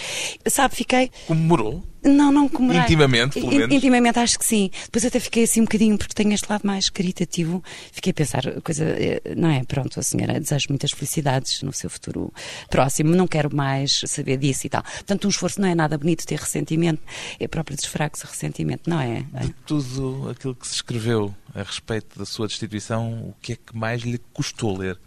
Sabe, 0.47 0.75
fiquei... 0.75 1.12
Comemorou? 1.25 1.84
Não, 2.07 2.31
não 2.31 2.47
comemorar. 2.47 2.85
Intimamente, 2.85 3.39
pelo 3.39 3.51
menos? 3.51 3.75
Intimamente, 3.75 4.19
acho 4.19 4.39
que 4.39 4.45
sim. 4.45 4.69
Depois 4.85 5.05
até 5.05 5.19
fiquei 5.19 5.43
assim 5.43 5.61
um 5.61 5.65
bocadinho, 5.65 5.97
porque 5.97 6.13
tenho 6.13 6.33
este 6.33 6.49
lado 6.49 6.65
mais 6.65 6.89
caritativo. 6.89 7.63
Fiquei 7.91 8.11
a 8.11 8.13
pensar, 8.13 8.61
coisa, 8.61 8.83
eh, 8.85 9.21
não 9.35 9.49
é? 9.49 9.63
Pronto, 9.63 9.99
a 9.99 10.03
senhora 10.03 10.39
desejo 10.39 10.67
muitas 10.69 10.91
felicidades 10.91 11.61
no 11.61 11.73
seu 11.73 11.89
futuro 11.89 12.33
próximo, 12.69 13.15
não 13.15 13.27
quero 13.27 13.53
mais 13.55 14.01
saber 14.05 14.37
disso 14.37 14.67
e 14.67 14.69
tal. 14.69 14.83
Portanto, 14.83 15.25
um 15.25 15.29
esforço 15.29 15.61
não 15.61 15.67
é 15.67 15.75
nada 15.75 15.97
bonito 15.97 16.25
ter 16.25 16.39
ressentimento, 16.39 17.01
é 17.39 17.47
próprio 17.47 17.75
desfrago-se 17.77 18.25
ressentimento, 18.25 18.89
não 18.89 18.99
é? 18.99 19.25
De 19.41 19.53
tudo 19.65 20.29
aquilo 20.29 20.55
que 20.55 20.67
se 20.67 20.75
escreveu 20.75 21.33
a 21.53 21.63
respeito 21.63 22.17
da 22.17 22.25
sua 22.25 22.47
destituição, 22.47 23.13
o 23.29 23.35
que 23.41 23.53
é 23.53 23.55
que 23.55 23.75
mais 23.75 24.01
lhe 24.01 24.19
custou 24.33 24.77
ler? 24.77 24.99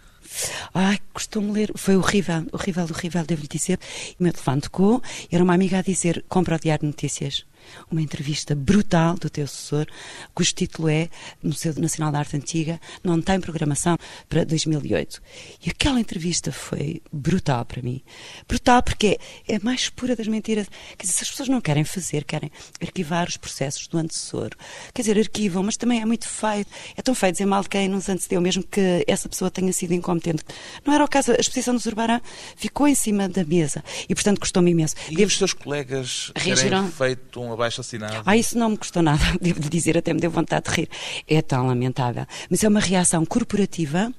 Ai, 0.73 0.99
custou-me 1.13 1.53
ler. 1.53 1.73
Foi 1.75 1.97
horrível, 1.97 2.47
horrível, 2.53 2.85
horrível, 2.85 3.25
devo-lhe 3.25 3.49
dizer. 3.49 3.79
E 4.11 4.17
o 4.21 4.23
meu 4.23 4.33
telefone 4.33 4.61
tocou, 4.61 5.03
era 5.31 5.43
uma 5.43 5.55
amiga 5.55 5.79
a 5.79 5.83
dizer: 5.83 6.25
compra 6.29 6.57
o 6.57 6.61
Diário 6.61 6.83
de 6.83 6.87
Notícias 6.87 7.45
uma 7.91 8.03
entrevista 8.03 8.55
brutal 8.55 9.15
do 9.15 9.29
teu 9.29 9.45
assessor, 9.45 9.87
cujo 10.35 10.53
título 10.53 10.89
é 10.89 11.09
Museu 11.43 11.75
Nacional 11.77 12.13
da 12.13 12.19
Arte 12.19 12.37
Antiga, 12.37 12.81
não 13.03 13.21
tem 13.21 13.41
programação 13.41 13.97
para 14.29 14.45
2008. 14.45 15.21
E 15.65 15.71
aquela 15.71 16.01
entrevista 16.01 16.53
foi 16.53 17.03
brutal 17.13 17.65
para 17.65 17.83
mim. 17.83 18.03
Brutal 18.49 18.83
porque 18.83 19.19
é, 19.49 19.55
é 19.55 19.59
mais 19.61 19.89
pura 19.89 20.17
das 20.17 20.29
mentiras. 20.29 20.69
Quer 20.97 21.07
dizer, 21.07 21.13
se 21.13 21.25
as 21.25 21.31
pessoas 21.31 21.49
não 21.49 21.61
querem 21.61 21.85
fazer, 21.85 22.25
querem 22.25 22.51
arquivar 22.81 23.29
os 23.29 23.37
processos 23.37 23.87
do 23.87 23.99
antecessor, 23.99 24.51
quer 24.95 25.03
dizer, 25.03 25.19
arquivam, 25.19 25.63
mas 25.63 25.77
também 25.77 26.01
é 26.01 26.05
muito 26.05 26.29
feio. 26.29 26.67
É 26.97 27.03
tão 27.03 27.15
feio 27.15 27.33
dizer 27.33 27.47
mal 27.47 27.63
de 27.63 27.69
quem 27.69 27.89
nos 27.89 28.09
antecedeu, 28.09 28.41
mesmo 28.41 28.63
que 28.63 29.05
essa 29.07 29.29
pessoa 29.29 29.51
tenha 29.51 29.73
sido 29.73 29.93
incompetente. 29.93 30.45
Não 30.85 30.95
era 30.95 31.05
o 31.05 31.09
caso, 31.09 31.33
a 31.33 31.37
exposição 31.37 31.75
do 31.75 31.81
Zurbará 31.81 32.21
ficou 32.57 32.87
em 32.87 32.95
cima 32.95 33.29
da 33.29 33.45
mesa 33.45 33.83
e, 34.09 34.15
portanto, 34.15 34.41
custou-me 34.41 34.71
imenso. 34.71 34.95
E 35.09 35.17
Devo... 35.17 35.29
os 35.29 35.39
seus 35.39 35.53
colegas 35.53 36.33
terem 36.35 36.91
feito 36.91 37.41
um 37.41 37.53
abaixo 37.61 37.81
assinado. 37.81 38.23
Ah, 38.25 38.37
isso 38.37 38.57
não 38.59 38.71
me 38.71 38.79
custou 38.79 39.03
nada, 39.03 39.23
devo 39.41 39.61
dizer, 39.69 39.99
até 39.99 40.13
me 40.13 40.21
deu 40.21 40.31
vontade 40.31 40.71
de 40.71 40.81
rir. 40.81 40.89
É 41.29 41.43
tão 41.43 41.67
lamentável. 41.67 42.27
Mas 42.49 42.65
é 42.65 42.69
uma 42.69 42.81
reação 42.81 43.25
corporativa 43.25 44.13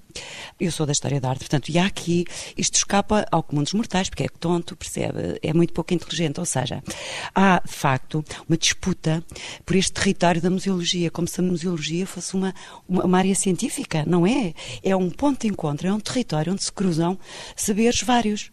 eu 0.60 0.72
sou 0.72 0.86
da 0.86 0.92
história 0.92 1.20
da 1.20 1.30
arte, 1.30 1.40
portanto, 1.40 1.70
e 1.70 1.78
há 1.78 1.86
aqui, 1.86 2.26
isto 2.58 2.76
escapa 2.76 3.26
ao 3.32 3.44
comum 3.44 3.64
dos 3.64 3.74
mortais, 3.74 4.10
porque 4.10 4.24
é 4.24 4.28
tonto, 4.40 4.76
percebe? 4.76 5.40
É 5.42 5.54
muito 5.54 5.74
pouco 5.74 5.94
inteligente. 5.94 6.40
Ou 6.40 6.46
seja, 6.46 6.84
há, 7.34 7.62
de 7.66 7.74
facto, 7.74 8.24
uma 8.48 8.58
disputa 8.58 9.24
por 9.66 9.76
este 9.76 9.94
território 9.94 10.42
da 10.42 10.50
museologia, 10.50 11.12
como 11.12 11.28
se 11.28 11.40
a 11.40 11.44
museologia 11.44 12.06
fosse 12.06 12.34
uma, 12.34 12.54
uma, 12.88 13.06
uma 13.06 13.18
área 13.18 13.36
científica. 13.36 14.04
Não 14.06 14.26
é. 14.26 14.54
É 14.84 14.96
um 14.96 15.10
ponto 15.10 15.42
de 15.42 15.48
encontro, 15.48 15.88
é 15.88 15.94
um 15.94 16.00
território 16.00 16.54
onde 16.54 16.64
se 16.64 16.72
cruzam 16.72 17.18
saberes 17.56 18.02
vários. 18.02 18.52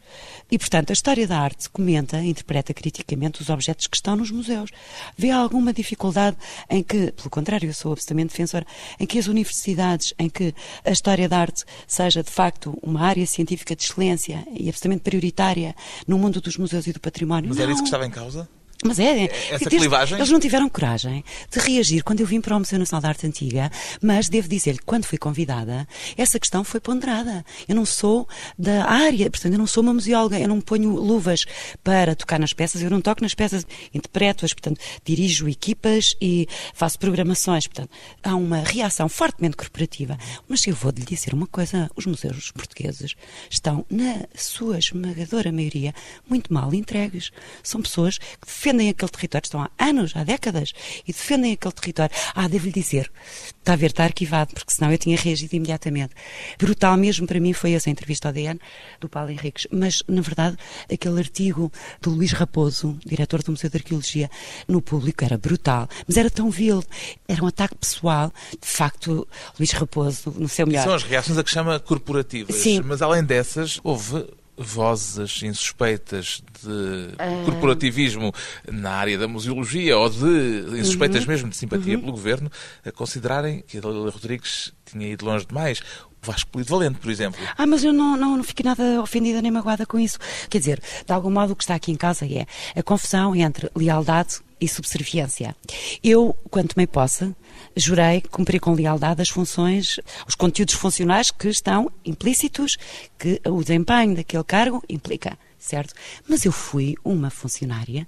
E, 0.51 0.59
portanto, 0.59 0.90
a 0.90 0.92
história 0.92 1.27
da 1.27 1.38
arte 1.38 1.68
comenta, 1.71 2.23
interpreta 2.23 2.73
criticamente 2.73 3.42
os 3.42 3.51
objetos 3.51 3.87
que 3.87 3.97
estão 3.97 4.16
nos 4.16 4.31
museus. 4.31 4.71
Vê 5.16 5.31
alguma 5.31 5.73
dificuldade 5.73 6.37
em 6.71 6.83
que, 6.83 7.12
pelo 7.12 7.31
contrário, 7.31 7.68
eu 7.68 7.75
sou 7.75 7.92
absolutamente 7.92 8.31
defensora, 8.31 8.66
em 8.99 9.07
que 9.07 9.18
as 9.18 9.27
universidades, 9.27 10.14
em 10.18 10.29
que 10.29 10.55
a 10.85 10.90
história 10.90 11.29
da 11.29 11.38
arte 11.38 11.47
arte 11.48 11.64
seja, 11.87 12.22
de 12.22 12.30
facto, 12.30 12.78
uma 12.82 13.00
área 13.00 13.26
científica 13.26 13.74
de 13.74 13.82
excelência 13.82 14.46
e 14.52 14.68
absolutamente 14.68 15.02
prioritária 15.02 15.74
no 16.06 16.18
mundo 16.18 16.40
dos 16.40 16.56
museus 16.56 16.87
e 16.87 16.92
do 16.92 17.00
património. 17.00 17.48
Mas 17.48 17.56
não. 17.56 17.62
era 17.64 17.72
isso 17.72 17.82
que 17.82 17.88
estava 17.88 18.06
em 18.06 18.11
causa? 18.11 18.48
Mas 18.84 18.98
é, 19.00 19.24
Essa 19.50 19.68
clivagem? 19.68 20.18
Eles 20.18 20.30
não 20.30 20.38
tiveram 20.38 20.68
coragem 20.68 21.24
de 21.50 21.58
reagir 21.58 22.04
quando 22.04 22.20
eu 22.20 22.26
vim 22.26 22.40
para 22.40 22.56
o 22.56 22.58
Museu 22.60 22.78
Nacional 22.78 23.02
da 23.02 23.08
Arte 23.08 23.26
Antiga, 23.26 23.70
mas 24.00 24.28
devo 24.28 24.48
dizer 24.48 24.78
que 24.78 24.84
quando 24.84 25.04
fui 25.04 25.18
convidada, 25.18 25.86
essa 26.16 26.38
questão 26.38 26.62
foi 26.62 26.78
ponderada. 26.78 27.44
Eu 27.66 27.74
não 27.74 27.84
sou 27.84 28.28
da 28.56 28.84
área, 28.84 29.28
portanto, 29.28 29.52
eu 29.52 29.58
não 29.58 29.66
sou 29.66 29.82
uma 29.82 29.92
museóloga, 29.92 30.38
eu 30.38 30.46
não 30.46 30.60
ponho 30.60 30.94
luvas 30.94 31.44
para 31.82 32.14
tocar 32.14 32.38
nas 32.38 32.52
peças, 32.52 32.80
eu 32.80 32.88
não 32.88 33.00
toco 33.00 33.20
nas 33.20 33.34
peças, 33.34 33.66
interpreto-as, 33.92 34.52
portanto, 34.52 34.80
dirijo 35.04 35.48
equipas 35.48 36.14
e 36.20 36.46
faço 36.72 37.00
programações. 37.00 37.66
Portanto, 37.66 37.90
há 38.22 38.36
uma 38.36 38.58
reação 38.58 39.08
fortemente 39.08 39.56
corporativa. 39.56 40.16
Mas 40.48 40.64
eu 40.66 40.74
vou 40.74 40.92
lhe 40.96 41.04
dizer 41.04 41.34
uma 41.34 41.48
coisa: 41.48 41.90
os 41.96 42.06
museus 42.06 42.52
portugueses 42.52 43.14
estão, 43.50 43.84
na 43.90 44.24
sua 44.36 44.78
esmagadora 44.78 45.50
maioria, 45.50 45.92
muito 46.28 46.52
mal 46.52 46.72
entregues. 46.72 47.32
São 47.62 47.82
pessoas 47.82 48.18
que 48.18 48.46
defendem 48.68 48.90
aquele 48.90 49.11
território, 49.11 49.44
estão 49.46 49.62
há 49.62 49.70
anos, 49.78 50.12
há 50.14 50.24
décadas, 50.24 50.72
e 51.07 51.12
defendem 51.12 51.52
aquele 51.52 51.72
território. 51.72 52.14
Ah, 52.35 52.46
devo-lhe 52.48 52.72
dizer, 52.72 53.11
está 53.59 53.72
a 53.72 53.76
ver, 53.76 53.87
está 53.87 54.04
arquivado, 54.04 54.52
porque 54.52 54.72
senão 54.72 54.92
eu 54.92 54.98
tinha 54.98 55.16
reagido 55.16 55.57
imediatamente. 55.57 56.14
Brutal 56.59 56.96
mesmo 56.96 57.26
para 57.26 57.40
mim 57.40 57.54
foi 57.54 57.72
essa 57.72 57.88
entrevista 57.88 58.28
ao 58.28 58.35
DN 58.35 58.61
do 59.00 59.09
Paulo 59.09 59.31
Henriques, 59.31 59.66
mas, 59.72 60.02
na 60.07 60.20
verdade, 60.20 60.57
aquele 60.92 61.18
artigo 61.18 61.72
do 62.00 62.11
Luís 62.11 62.33
Raposo, 62.33 62.98
diretor 63.07 63.42
do 63.42 63.52
Museu 63.52 63.70
de 63.70 63.78
Arqueologia, 63.78 64.31
no 64.66 64.83
público 64.83 65.24
era 65.24 65.38
brutal, 65.38 65.88
mas 66.07 66.16
era 66.16 66.28
tão 66.28 66.50
vil, 66.50 66.85
era 67.26 67.42
um 67.42 67.46
ataque 67.46 67.74
pessoal. 67.76 68.33
De 68.61 68.68
facto, 68.68 69.26
Luís 69.59 69.70
Raposo, 69.72 70.35
no 70.37 70.48
seu 70.48 70.66
melhor. 70.66 70.85
São 70.85 70.94
as 70.94 71.02
reações 71.02 71.38
a 71.38 71.44
que 71.44 71.50
chama 71.50 71.81
corporativas, 71.81 72.54
Sim. 72.57 72.83
mas 72.85 73.00
além 73.00 73.24
dessas, 73.24 73.81
houve 73.83 74.26
vozes 74.59 75.42
insuspeitas 75.42 76.42
de 76.62 76.68
uh... 76.68 77.44
corporativismo 77.44 78.33
na 78.71 78.90
área 78.90 79.16
da 79.16 79.29
museologia 79.29 79.97
ou 79.97 80.09
de 80.11 80.79
insuspeitas 80.79 81.23
uhum. 81.23 81.29
mesmo 81.29 81.49
de 81.49 81.57
simpatia 81.57 81.94
uhum. 81.94 82.01
pelo 82.01 82.12
governo, 82.12 82.51
a 82.85 82.90
considerarem 82.90 83.62
que 83.66 83.79
a 83.79 83.81
Dalila 83.81 84.11
Rodrigues 84.11 84.73
tinha 84.85 85.09
ido 85.09 85.25
longe 85.25 85.47
demais. 85.47 85.81
O 86.21 86.27
Vasco 86.27 86.51
Polido 86.51 86.71
Valente, 86.71 86.99
por 86.99 87.11
exemplo. 87.11 87.40
Ah, 87.57 87.66
mas 87.66 87.85
eu 87.85 87.92
não, 87.92 88.16
não, 88.16 88.37
não 88.37 88.44
fiquei 88.44 88.64
nada 88.64 89.01
ofendida 89.01 89.40
nem 89.40 89.53
magoada 89.53 89.87
com 89.87 89.99
isso. 89.99 90.18
Quer 90.51 90.59
dizer, 90.59 90.83
de 91.07 91.12
algum 91.12 91.31
modo 91.31 91.53
o 91.53 91.57
que 91.57 91.62
está 91.62 91.77
aqui 91.77 91.92
em 91.92 91.97
casa 91.97 92.27
é 92.27 92.44
a 92.79 92.83
confusão 92.83 93.37
entre 93.37 93.71
lealdade 93.77 94.40
e 94.61 94.68
subserviência. 94.68 95.55
Eu, 96.03 96.37
quando 96.51 96.75
tomei 96.75 96.87
posse, 96.87 97.35
jurei 97.77 98.21
cumprir 98.21 98.61
com 98.61 98.73
lealdade 98.73 99.23
as 99.23 99.29
funções, 99.29 99.99
os 100.27 100.35
conteúdos 100.35 100.75
funcionais 100.75 101.31
que 101.31 101.49
estão 101.49 101.90
implícitos, 102.05 102.77
que 103.18 103.40
o 103.47 103.62
desempenho 103.62 104.16
daquele 104.16 104.44
cargo 104.44 104.83
implica, 104.88 105.38
certo? 105.59 105.94
Mas 106.29 106.44
eu 106.44 106.53
fui 106.53 106.94
uma 107.05 107.31
funcionária 107.31 108.07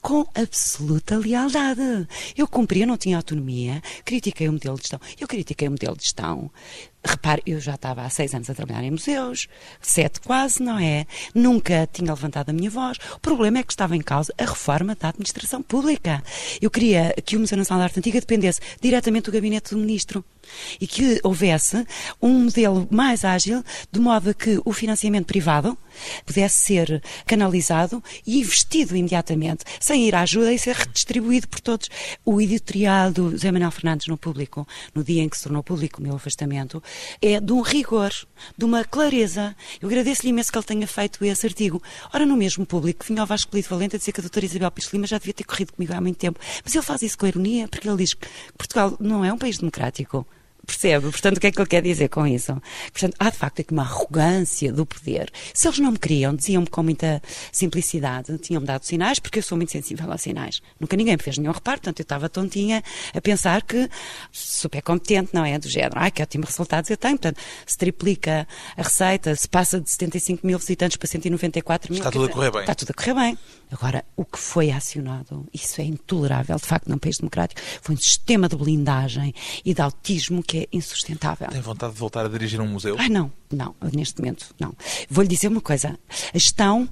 com 0.00 0.26
absoluta 0.34 1.18
lealdade. 1.18 2.06
Eu 2.36 2.46
cumpria, 2.46 2.86
não 2.86 2.96
tinha 2.96 3.16
autonomia, 3.16 3.82
critiquei 4.04 4.48
o 4.48 4.52
modelo 4.52 4.76
de 4.76 4.82
gestão. 4.82 5.00
Eu 5.18 5.26
critiquei 5.26 5.68
o 5.68 5.72
modelo 5.72 5.96
de 5.96 6.04
gestão 6.04 6.50
Repare, 7.04 7.42
eu 7.46 7.60
já 7.60 7.74
estava 7.74 8.02
há 8.02 8.10
seis 8.10 8.34
anos 8.34 8.50
a 8.50 8.54
trabalhar 8.54 8.82
em 8.82 8.90
museus, 8.90 9.48
sete 9.80 10.20
quase, 10.20 10.62
não 10.62 10.78
é? 10.78 11.06
Nunca 11.34 11.88
tinha 11.92 12.12
levantado 12.12 12.50
a 12.50 12.52
minha 12.52 12.70
voz. 12.70 12.98
O 13.14 13.20
problema 13.20 13.58
é 13.58 13.62
que 13.62 13.72
estava 13.72 13.96
em 13.96 14.00
causa 14.00 14.32
a 14.36 14.44
reforma 14.44 14.96
da 14.98 15.08
administração 15.08 15.62
pública. 15.62 16.22
Eu 16.60 16.70
queria 16.70 17.14
que 17.24 17.36
o 17.36 17.40
Museu 17.40 17.56
Nacional 17.56 17.80
da 17.80 17.84
Arte 17.84 18.00
Antiga 18.00 18.20
dependesse 18.20 18.60
diretamente 18.80 19.26
do 19.26 19.32
gabinete 19.32 19.70
do 19.70 19.78
ministro 19.78 20.24
e 20.80 20.86
que 20.86 21.20
houvesse 21.22 21.86
um 22.20 22.44
modelo 22.44 22.88
mais 22.90 23.24
ágil, 23.24 23.62
de 23.90 24.00
modo 24.00 24.30
a 24.30 24.34
que 24.34 24.60
o 24.64 24.72
financiamento 24.72 25.26
privado 25.26 25.76
pudesse 26.24 26.64
ser 26.64 27.02
canalizado 27.26 28.02
e 28.26 28.38
investido 28.38 28.96
imediatamente, 28.96 29.64
sem 29.80 30.06
ir 30.06 30.14
à 30.14 30.22
ajuda 30.22 30.52
e 30.52 30.58
ser 30.58 30.74
redistribuído 30.76 31.48
por 31.48 31.60
todos. 31.60 31.88
O 32.24 32.40
editorial 32.40 33.10
do 33.10 33.32
José 33.32 33.50
Manuel 33.50 33.70
Fernandes 33.70 34.06
no 34.06 34.16
público, 34.16 34.66
no 34.94 35.02
dia 35.02 35.22
em 35.22 35.28
que 35.28 35.36
se 35.36 35.44
tornou 35.44 35.62
público 35.62 36.00
o 36.00 36.02
meu 36.02 36.14
afastamento, 36.14 36.82
é 37.20 37.40
de 37.40 37.52
um 37.52 37.60
rigor, 37.60 38.12
de 38.56 38.64
uma 38.64 38.84
clareza. 38.84 39.54
Eu 39.80 39.88
agradeço-lhe 39.88 40.30
imenso 40.30 40.50
que 40.50 40.58
ele 40.58 40.64
tenha 40.64 40.86
feito 40.86 41.24
esse 41.24 41.46
artigo. 41.46 41.82
Ora, 42.12 42.24
no 42.24 42.36
mesmo 42.36 42.64
público, 42.66 43.04
vinha 43.04 43.22
o 43.22 43.26
Vasco 43.26 43.50
Polito 43.50 43.68
Valente 43.68 43.96
a 43.96 43.98
dizer 43.98 44.12
que 44.12 44.20
a 44.20 44.22
doutora 44.22 44.46
Isabel 44.46 44.70
Pires 44.70 44.92
Lima 44.92 45.06
já 45.06 45.18
devia 45.18 45.34
ter 45.34 45.44
corrido 45.44 45.72
comigo 45.72 45.92
há 45.94 46.00
muito 46.00 46.16
tempo. 46.16 46.38
Mas 46.64 46.74
ele 46.74 46.84
faz 46.84 47.02
isso 47.02 47.18
com 47.18 47.26
ironia, 47.26 47.68
porque 47.68 47.88
ele 47.88 47.96
diz 47.96 48.14
que 48.14 48.26
Portugal 48.56 48.96
não 49.00 49.24
é 49.24 49.32
um 49.32 49.38
país 49.38 49.58
democrático. 49.58 50.26
Percebe? 50.68 51.10
Portanto, 51.10 51.38
o 51.38 51.40
que 51.40 51.46
é 51.46 51.50
que 51.50 51.58
ele 51.58 51.66
quer 51.66 51.82
dizer 51.82 52.08
com 52.10 52.26
isso? 52.26 52.52
Portanto, 52.92 53.14
há 53.18 53.30
de 53.30 53.38
facto 53.38 53.60
aqui 53.60 53.72
uma 53.72 53.84
arrogância 53.84 54.70
do 54.70 54.84
poder. 54.84 55.32
Se 55.54 55.66
eles 55.66 55.78
não 55.78 55.92
me 55.92 55.98
queriam, 55.98 56.36
diziam-me 56.36 56.66
com 56.66 56.82
muita 56.82 57.22
simplicidade, 57.50 58.36
tinham-me 58.36 58.66
dado 58.66 58.84
sinais, 58.84 59.18
porque 59.18 59.38
eu 59.38 59.42
sou 59.42 59.56
muito 59.56 59.72
sensível 59.72 60.12
aos 60.12 60.20
sinais. 60.20 60.60
Nunca 60.78 60.94
ninguém 60.94 61.16
me 61.16 61.22
fez 61.22 61.38
nenhum 61.38 61.52
reparo, 61.52 61.78
portanto, 61.78 62.00
eu 62.00 62.02
estava 62.02 62.28
tontinha 62.28 62.84
a 63.14 63.20
pensar 63.20 63.62
que 63.62 63.88
super 64.30 64.82
competente, 64.82 65.30
não 65.32 65.42
é? 65.42 65.58
Do 65.58 65.70
género, 65.70 65.94
ai, 65.96 66.10
que 66.10 66.22
ótimo 66.22 66.44
resultados 66.44 66.90
eu 66.90 66.98
tenho. 66.98 67.16
Portanto, 67.16 67.40
se 67.66 67.78
triplica 67.78 68.46
a 68.76 68.82
receita, 68.82 69.34
se 69.34 69.48
passa 69.48 69.80
de 69.80 69.90
75 69.90 70.46
mil 70.46 70.58
visitantes 70.58 70.98
para 70.98 71.08
194 71.08 71.90
mil. 71.90 71.98
Está 71.98 72.10
tudo 72.10 72.26
a 72.26 72.28
correr 72.28 72.50
bem. 72.50 72.60
Está 72.60 72.74
tudo 72.74 72.90
a 72.90 72.94
correr 72.94 73.14
bem. 73.14 73.38
Agora, 73.70 74.04
o 74.16 74.24
que 74.24 74.38
foi 74.38 74.70
acionado, 74.70 75.46
isso 75.52 75.80
é 75.80 75.84
intolerável, 75.84 76.56
de 76.56 76.66
facto, 76.66 76.88
num 76.88 76.98
país 76.98 77.18
democrático, 77.18 77.60
foi 77.82 77.94
um 77.94 77.98
sistema 77.98 78.48
de 78.48 78.56
blindagem 78.56 79.34
e 79.64 79.72
de 79.72 79.80
autismo 79.80 80.42
que 80.42 80.57
é 80.58 80.68
insustentável. 80.72 81.48
Tem 81.48 81.60
vontade 81.60 81.92
de 81.92 81.98
voltar 81.98 82.24
a 82.24 82.28
dirigir 82.28 82.60
um 82.60 82.68
museu? 82.68 82.96
Ah, 82.98 83.08
não, 83.08 83.32
não, 83.50 83.74
neste 83.92 84.20
momento, 84.20 84.54
não. 84.58 84.74
Vou-lhe 85.08 85.28
dizer 85.28 85.48
uma 85.48 85.60
coisa. 85.60 85.98
A 86.34 86.38
gestão 86.38 86.88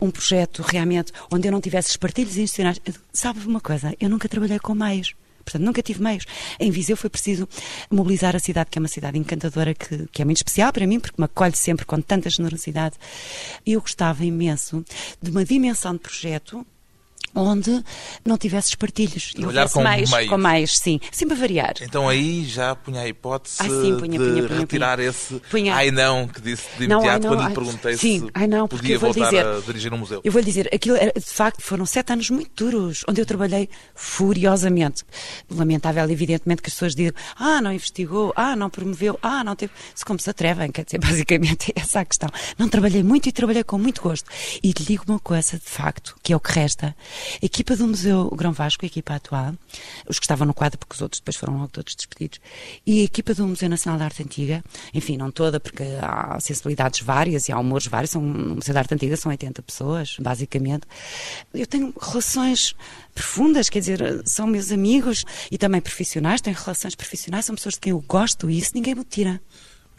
um 0.00 0.10
projeto 0.10 0.62
realmente 0.62 1.12
onde 1.30 1.46
eu 1.46 1.52
não 1.52 1.60
tivesse 1.60 1.90
espartilhos 1.90 2.36
institucionais. 2.36 2.80
Sabe 3.12 3.46
uma 3.46 3.60
coisa? 3.60 3.94
Eu 4.00 4.08
nunca 4.08 4.28
trabalhei 4.28 4.58
com 4.58 4.74
meios. 4.74 5.14
Portanto, 5.44 5.62
nunca 5.62 5.82
tive 5.82 6.02
meios. 6.02 6.26
Em 6.58 6.70
Viseu 6.70 6.96
foi 6.96 7.10
preciso 7.10 7.48
mobilizar 7.90 8.36
a 8.36 8.38
cidade, 8.38 8.70
que 8.70 8.78
é 8.78 8.80
uma 8.80 8.88
cidade 8.88 9.18
encantadora, 9.18 9.74
que, 9.74 10.06
que 10.12 10.22
é 10.22 10.24
muito 10.24 10.38
especial 10.38 10.72
para 10.72 10.86
mim, 10.86 11.00
porque 11.00 11.20
me 11.20 11.24
acolhe 11.24 11.56
sempre 11.56 11.84
com 11.84 12.00
tanta 12.00 12.30
generosidade. 12.30 12.96
Eu 13.66 13.80
gostava 13.80 14.24
imenso 14.24 14.84
de 15.20 15.30
uma 15.30 15.44
dimensão 15.44 15.94
de 15.94 15.98
projeto 15.98 16.64
onde 17.34 17.82
não 18.24 18.36
tivesse 18.36 18.68
espartilhos. 18.70 19.32
Trabalhar 19.32 19.68
com 19.70 19.82
mais, 19.82 20.10
meios. 20.10 20.28
com 20.30 20.38
mais, 20.38 20.78
sim. 20.78 21.00
Sempre 21.12 21.36
a 21.36 21.40
variar. 21.40 21.74
Então 21.80 22.08
aí 22.08 22.44
já 22.44 22.74
punha 22.74 23.00
a 23.02 23.08
hipótese 23.08 23.56
Ai, 23.60 23.68
sim, 23.68 23.96
punha, 23.98 24.18
de 24.18 24.24
punha, 24.24 24.42
punha, 24.48 24.60
retirar 24.60 24.98
esse 25.00 25.40
Punha. 25.50 25.74
ai 25.74 25.90
não 25.90 26.26
que 26.26 26.40
disse 26.40 26.64
de 26.78 26.86
Não, 26.88 26.98
imediato 26.98 27.26
ai, 27.26 27.30
não, 27.30 27.36
quando 27.38 27.48
lhe 27.48 27.54
perguntei 27.54 27.96
sim, 27.96 28.20
se 28.20 28.30
ai, 28.34 28.46
não, 28.46 28.66
podia 28.68 28.98
voltar 28.98 29.24
dizer- 29.24 29.46
a 29.46 29.60
dirigir 29.60 29.92
um 29.94 29.98
museu. 29.98 30.20
Eu 30.24 30.32
vou 30.32 30.40
lhe 30.40 30.46
dizer, 30.46 30.68
aquilo 30.74 30.96
era, 30.96 31.12
de 31.12 31.20
facto, 31.24 31.62
foram 31.62 31.86
sete 31.86 32.12
anos 32.12 32.30
muito 32.30 32.50
duros, 32.56 33.04
onde 33.08 33.20
eu 33.20 33.26
trabalhei 33.26 33.68
furiosamente. 33.94 35.04
Lamentável, 35.50 36.08
evidentemente, 36.10 36.62
que 36.62 36.68
as 36.68 36.74
pessoas 36.74 36.94
digam, 36.94 37.12
ah, 37.36 37.60
não 37.60 37.72
investigou, 37.72 38.32
ah, 38.36 38.54
não 38.56 38.68
promoveu, 38.68 39.18
ah, 39.22 39.42
não 39.44 39.54
teve. 39.56 39.72
Se 39.94 40.04
como 40.04 40.18
se 40.20 40.28
atrevem, 40.28 40.70
quer 40.70 40.84
dizer, 40.84 40.98
basicamente 41.00 41.72
é 41.76 41.80
essa 41.80 42.00
a 42.00 42.04
questão. 42.04 42.28
Não 42.58 42.68
trabalhei 42.68 43.02
muito 43.02 43.28
e 43.28 43.32
trabalhei 43.32 43.64
com 43.64 43.78
muito 43.78 44.00
gosto. 44.02 44.28
E 44.62 44.68
lhe 44.68 44.84
digo 44.84 45.04
uma 45.08 45.18
coisa, 45.18 45.58
de 45.58 45.64
facto, 45.68 46.16
que 46.22 46.32
é 46.32 46.36
o 46.36 46.40
que 46.40 46.52
resta. 46.52 46.94
Equipa 47.42 47.76
do 47.76 47.86
Museu 47.86 48.30
Grão 48.30 48.52
Vasco, 48.52 48.84
a 48.84 48.86
equipa 48.86 49.14
atual, 49.14 49.54
os 50.08 50.18
que 50.18 50.24
estavam 50.24 50.46
no 50.46 50.54
quadro, 50.54 50.78
porque 50.78 50.94
os 50.94 51.00
outros 51.00 51.20
depois 51.20 51.36
foram 51.36 51.56
logo 51.56 51.68
todos 51.68 51.94
despedidos, 51.94 52.40
e 52.86 53.00
a 53.00 53.04
equipa 53.04 53.34
do 53.34 53.46
Museu 53.46 53.68
Nacional 53.68 53.98
de 53.98 54.04
Arte 54.04 54.22
Antiga, 54.22 54.64
enfim, 54.94 55.16
não 55.16 55.30
toda, 55.30 55.60
porque 55.60 55.84
há 56.00 56.38
sensibilidades 56.40 57.00
várias 57.00 57.48
e 57.48 57.52
há 57.52 57.58
humores 57.58 57.86
vários, 57.86 58.10
são, 58.10 58.22
no 58.22 58.56
Museu 58.56 58.74
da 58.74 58.80
Arte 58.80 58.94
Antiga 58.94 59.16
são 59.16 59.30
80 59.30 59.62
pessoas, 59.62 60.16
basicamente. 60.18 60.86
Eu 61.52 61.66
tenho 61.66 61.92
relações 62.00 62.74
profundas, 63.14 63.68
quer 63.68 63.80
dizer, 63.80 64.22
são 64.24 64.46
meus 64.46 64.72
amigos 64.72 65.24
e 65.50 65.58
também 65.58 65.80
profissionais, 65.80 66.40
tenho 66.40 66.56
relações 66.56 66.94
profissionais, 66.94 67.44
são 67.44 67.54
pessoas 67.54 67.74
de 67.74 67.80
quem 67.80 67.90
eu 67.90 68.00
gosto 68.06 68.48
e 68.48 68.58
isso 68.58 68.72
ninguém 68.74 68.94
me 68.94 69.04
tira. 69.04 69.40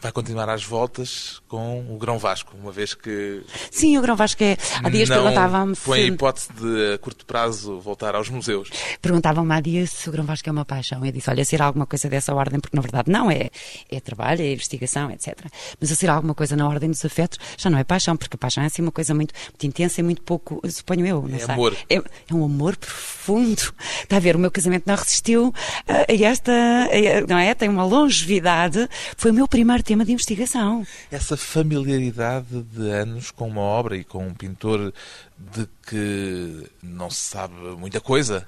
Vai 0.02 0.10
continuar 0.10 0.48
às 0.48 0.64
voltas 0.64 1.40
com 1.46 1.80
o 1.88 1.96
Grão 1.96 2.18
Vasco, 2.18 2.56
uma 2.60 2.72
vez 2.72 2.92
que 2.92 3.42
Sim, 3.70 3.96
o 3.98 4.02
Grão 4.02 4.16
Vasco 4.16 4.42
é. 4.42 4.56
Há 4.82 4.88
dias 4.90 5.08
perguntavam-me 5.08 5.76
põe 5.76 6.00
a 6.00 6.02
se. 6.02 6.08
hipótese 6.08 6.48
de, 6.52 6.94
a 6.94 6.98
curto 6.98 7.24
prazo, 7.24 7.78
voltar 7.80 8.16
aos 8.16 8.28
museus. 8.28 8.68
Perguntavam-me 9.00 9.54
há 9.54 9.60
dias 9.60 9.90
se 9.90 10.08
o 10.08 10.12
Grão 10.12 10.24
Vasco 10.24 10.48
é 10.48 10.52
uma 10.52 10.64
paixão. 10.64 11.06
Eu 11.06 11.12
disse, 11.12 11.30
olha, 11.30 11.44
ser 11.44 11.62
alguma 11.62 11.86
coisa 11.86 12.08
dessa 12.08 12.34
ordem, 12.34 12.58
porque 12.58 12.76
na 12.76 12.82
verdade 12.82 13.10
não 13.12 13.30
é. 13.30 13.48
É 13.88 14.00
trabalho, 14.00 14.42
é 14.42 14.52
investigação, 14.52 15.08
etc. 15.12 15.38
Mas 15.80 15.92
a 15.92 15.94
ser 15.94 16.10
alguma 16.10 16.34
coisa 16.34 16.56
na 16.56 16.66
ordem 16.66 16.90
dos 16.90 17.04
afetos 17.04 17.38
já 17.56 17.70
não 17.70 17.78
é 17.78 17.84
paixão, 17.84 18.16
porque 18.16 18.34
a 18.34 18.38
paixão 18.38 18.64
é 18.64 18.66
assim 18.66 18.82
uma 18.82 18.90
coisa 18.92 19.14
muito, 19.14 19.32
muito 19.50 19.66
intensa 19.66 20.00
e 20.00 20.02
muito 20.02 20.22
pouco, 20.22 20.60
suponho 20.68 21.06
eu, 21.06 21.22
não 21.28 21.36
É 21.36 21.38
sei. 21.38 21.54
amor. 21.54 21.76
É, 21.88 21.94
é 21.96 22.34
um 22.34 22.44
amor 22.44 22.76
profundo. 22.76 23.72
Está 24.02 24.16
a 24.16 24.20
ver, 24.20 24.34
o 24.34 24.38
meu 24.40 24.50
casamento 24.50 24.82
não 24.86 24.96
resistiu 24.96 25.54
a 25.86 26.12
esta, 26.12 26.50
a- 26.52 27.26
não 27.28 27.38
é? 27.38 27.54
Tem 27.54 27.68
uma 27.68 27.84
longevidade. 27.84 28.88
Foi 29.16 29.30
o 29.30 29.34
meu 29.34 29.46
primeiro 29.46 29.82
tema 29.92 30.06
de 30.06 30.12
investigação. 30.12 30.86
Essa 31.10 31.36
familiaridade 31.36 32.62
de 32.62 32.90
anos 32.90 33.30
com 33.30 33.46
uma 33.46 33.60
obra 33.60 33.94
e 33.94 34.02
com 34.02 34.26
um 34.26 34.32
pintor 34.32 34.90
de 35.38 35.68
que 35.86 36.66
não 36.82 37.10
se 37.10 37.20
sabe 37.20 37.52
muita 37.76 38.00
coisa, 38.00 38.46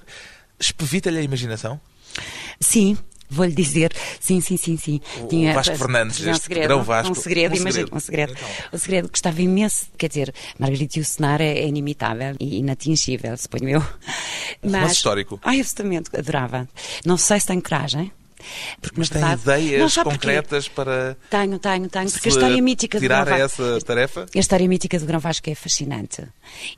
espevita-lhe 0.58 1.18
a 1.18 1.22
imaginação? 1.22 1.78
Sim. 2.58 2.96
Vou-lhe 3.28 3.52
dizer, 3.54 3.92
sim, 4.20 4.40
sim, 4.40 4.56
sim, 4.56 4.76
sim. 4.78 5.00
O 5.20 5.54
Vasco 5.54 5.76
Fernandes, 5.76 6.16
tinha 6.16 6.28
um 6.28 6.32
este 6.32 6.44
segredo, 6.44 6.82
Vasco. 6.82 7.12
um 7.12 7.14
segredo, 7.14 7.52
Um 7.52 7.56
imagina, 7.56 7.72
segredo. 7.72 7.96
um 7.96 8.00
segredo. 8.00 8.32
Então. 8.32 8.48
O 8.72 8.78
segredo 8.78 9.08
gostava 9.08 9.42
imenso, 9.42 9.86
quer 9.98 10.08
dizer, 10.08 10.34
Margarida 10.58 10.92
Yourcenar 10.96 11.40
é, 11.42 11.58
é 11.58 11.66
inimitável 11.66 12.36
e 12.40 12.58
inatingível, 12.58 13.36
suponho 13.36 13.68
eu. 13.68 13.86
Um 14.62 14.70
romance 14.70 14.94
histórico. 14.94 15.40
Ai, 15.42 15.60
absolutamente, 15.60 16.10
adorava. 16.16 16.68
Não 17.04 17.16
sei 17.18 17.40
se 17.40 17.46
tenho 17.46 17.62
coragem, 17.62 18.12
porque 18.80 18.98
Mas 18.98 19.08
tem 19.08 19.20
verdade... 19.20 19.42
ideias 19.42 19.96
concretas 19.96 20.68
para 20.68 21.16
Tenho, 21.30 21.58
tenho, 21.58 21.88
tenho, 21.88 22.10
porque 22.10 22.28
a 22.28 22.32
história 22.32 22.62
mítica 22.62 22.98
do 22.98 23.02
tirar 23.02 23.24
Grão 23.24 23.38
Vasco... 23.38 23.62
essa 23.62 23.84
tarefa? 23.84 24.26
A 24.34 24.38
história 24.38 24.68
mítica 24.68 24.98
do 24.98 25.06
Grão 25.06 25.20
Vasco 25.20 25.50
é 25.50 25.54
fascinante. 25.54 26.22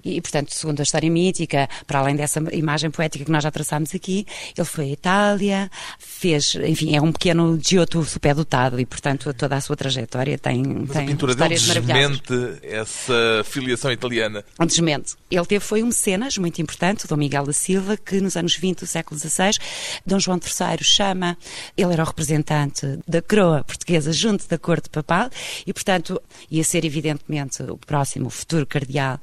E, 0.04 0.20
portanto, 0.20 0.52
segundo 0.54 0.80
a 0.80 0.82
história 0.82 1.10
mítica, 1.10 1.68
para 1.86 2.00
além 2.00 2.16
dessa 2.16 2.40
imagem 2.52 2.90
poética 2.90 3.24
que 3.24 3.30
nós 3.30 3.42
já 3.42 3.50
traçámos 3.50 3.94
aqui, 3.94 4.26
ele 4.56 4.66
foi 4.66 4.84
à 4.84 4.92
Itália, 4.92 5.70
fez, 5.98 6.54
enfim, 6.54 6.96
é 6.96 7.00
um 7.00 7.12
pequeno 7.12 7.58
Giotto 7.60 8.04
superdotado 8.04 8.80
e, 8.80 8.86
portanto, 8.86 9.32
toda 9.34 9.56
a 9.56 9.60
sua 9.60 9.76
trajetória 9.76 10.38
tem, 10.38 10.62
Mas 10.62 10.90
tem 10.90 11.02
a 11.02 11.06
pintura 11.06 11.34
dele 11.34 11.54
desmente 11.54 12.58
essa 12.62 13.42
filiação 13.44 13.92
italiana. 13.92 14.44
Desmente. 14.66 15.14
Ele 15.30 15.44
teve, 15.44 15.64
foi 15.64 15.82
um 15.82 15.86
mecenas 15.86 16.38
muito 16.38 16.62
importante, 16.62 17.06
Dom 17.06 17.16
Miguel 17.16 17.44
da 17.44 17.52
Silva, 17.52 17.96
que 17.96 18.20
nos 18.20 18.36
anos 18.36 18.54
20 18.54 18.80
do 18.80 18.86
século 18.86 19.18
XVI, 19.18 19.58
Dom 20.06 20.20
João 20.20 20.38
III 20.38 20.84
chama, 20.84 21.36
ele 21.76 21.92
era 21.92 22.02
o 22.02 22.06
representante 22.06 23.00
da 23.08 23.20
coroa 23.20 23.64
portuguesa 23.64 24.12
junto 24.12 24.46
da 24.48 24.56
corte 24.56 24.88
papal 24.88 25.28
e, 25.66 25.72
portanto, 25.72 26.20
ia 26.48 26.62
ser 26.62 26.84
evidentemente 26.84 27.62
o 27.62 27.76
próximo 27.76 28.30
futuro 28.30 28.64
cardeal 28.66 29.18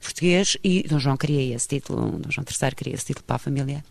português 0.00 0.56
e 0.62 0.84
Dom 0.84 0.98
João 1.00 1.16
queria 1.16 1.56
esse 1.56 1.66
título, 1.66 2.18
Dom 2.18 2.30
João 2.30 2.44
III 2.48 2.74
queria 2.76 2.94
esse 2.94 3.06
título 3.06 3.24
para 3.24 3.36
a 3.36 3.40
família 3.40 3.84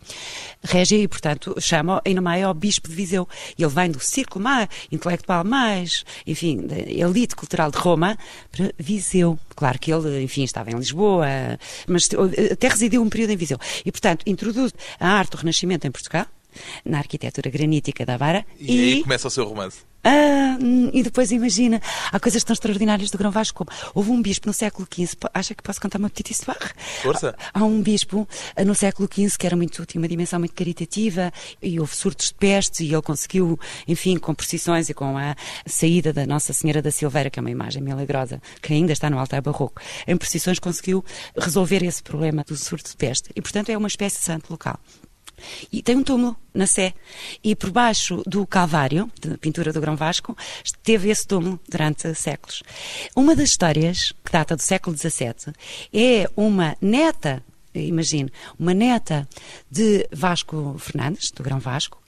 régia 0.64 0.96
e, 0.96 1.06
portanto, 1.06 1.54
chama 1.60 2.00
ainda 2.04 2.20
mais 2.20 2.42
ao 2.44 2.54
Bispo 2.54 2.88
de 2.88 2.94
Viseu. 2.94 3.28
Ele 3.58 3.68
vem 3.68 3.90
do 3.90 4.00
círculo 4.00 4.42
mais 4.42 4.68
intelectual 4.90 5.44
mais, 5.44 6.04
enfim, 6.26 6.66
da 6.66 6.78
elite 6.78 7.36
cultural 7.36 7.70
de 7.70 7.78
Roma 7.78 8.16
para 8.50 8.72
Viseu. 8.78 9.38
Claro 9.54 9.78
que 9.78 9.92
ele, 9.92 10.22
enfim, 10.22 10.44
estava 10.44 10.70
em 10.70 10.76
Lisboa, 10.76 11.57
mas 11.86 12.08
até 12.52 12.68
residiu 12.68 13.02
um 13.02 13.08
período 13.08 13.30
em 13.30 13.36
Viseu. 13.36 13.58
E, 13.84 13.90
portanto, 13.90 14.22
introduz 14.26 14.72
a 14.98 15.08
arte 15.08 15.32
do 15.32 15.36
Renascimento 15.38 15.86
em 15.86 15.90
Portugal, 15.90 16.26
na 16.84 16.98
arquitetura 16.98 17.50
granítica 17.50 18.04
da 18.04 18.16
Vara. 18.16 18.44
E, 18.58 18.94
aí 18.94 19.02
começa 19.02 19.28
o 19.28 19.30
seu 19.30 19.44
romance. 19.44 19.87
Ah, 20.04 20.56
hum, 20.60 20.90
e 20.92 21.02
depois 21.02 21.32
imagina, 21.32 21.80
há 22.12 22.20
coisas 22.20 22.44
tão 22.44 22.54
extraordinárias 22.54 23.10
do 23.10 23.18
Grão 23.18 23.30
Vasco 23.30 23.64
como 23.64 23.76
houve 23.94 24.10
um 24.10 24.22
bispo 24.22 24.46
no 24.46 24.52
século 24.52 24.86
XV, 24.92 25.16
acha 25.34 25.54
que 25.54 25.62
posso 25.62 25.80
contar 25.80 25.98
uma 25.98 26.08
petite 26.08 26.32
história? 26.32 26.70
Força. 27.02 27.34
Há 27.52 27.64
um 27.64 27.82
bispo 27.82 28.28
ah, 28.54 28.64
no 28.64 28.74
século 28.74 29.08
XV 29.12 29.36
que 29.36 29.46
era 29.46 29.56
muito, 29.56 29.84
tinha 29.84 30.00
uma 30.00 30.08
dimensão 30.08 30.38
muito 30.38 30.54
caritativa 30.54 31.32
e 31.60 31.80
houve 31.80 31.94
surtos 31.96 32.28
de 32.28 32.34
pestes 32.34 32.80
e 32.80 32.92
ele 32.92 33.02
conseguiu, 33.02 33.58
enfim, 33.86 34.18
com 34.18 34.34
procissões 34.34 34.88
e 34.88 34.94
com 34.94 35.16
a 35.18 35.34
saída 35.66 36.12
da 36.12 36.26
Nossa 36.26 36.52
Senhora 36.52 36.80
da 36.80 36.90
Silveira, 36.90 37.28
que 37.28 37.38
é 37.38 37.42
uma 37.42 37.50
imagem 37.50 37.82
milagrosa, 37.82 38.40
que 38.62 38.72
ainda 38.72 38.92
está 38.92 39.10
no 39.10 39.18
altar 39.18 39.42
barroco, 39.42 39.82
em 40.06 40.16
procissões 40.16 40.58
conseguiu 40.58 41.04
resolver 41.36 41.82
esse 41.84 42.02
problema 42.02 42.44
do 42.46 42.56
surto 42.56 42.90
de 42.90 42.96
peste 42.96 43.30
e, 43.34 43.42
portanto, 43.42 43.70
é 43.70 43.76
uma 43.76 43.88
espécie 43.88 44.18
de 44.18 44.24
santo 44.24 44.50
local. 44.50 44.78
E 45.72 45.82
tem 45.82 45.96
um 45.96 46.02
túmulo 46.02 46.36
na 46.52 46.66
Sé. 46.66 46.94
E 47.42 47.54
por 47.54 47.70
baixo 47.70 48.22
do 48.26 48.46
Calvário, 48.46 49.10
da 49.20 49.38
pintura 49.38 49.72
do 49.72 49.80
Grão 49.80 49.96
Vasco, 49.96 50.36
teve 50.82 51.10
esse 51.10 51.26
túmulo 51.26 51.60
durante 51.68 52.14
séculos. 52.14 52.62
Uma 53.14 53.34
das 53.34 53.50
histórias, 53.50 54.12
que 54.24 54.32
data 54.32 54.56
do 54.56 54.62
século 54.62 54.96
XVII, 54.96 55.52
é 55.92 56.28
uma 56.36 56.76
neta, 56.80 57.42
imagine, 57.74 58.30
uma 58.58 58.74
neta 58.74 59.28
de 59.70 60.08
Vasco 60.12 60.76
Fernandes, 60.78 61.30
do 61.30 61.42
Grão 61.42 61.58
Vasco, 61.58 62.00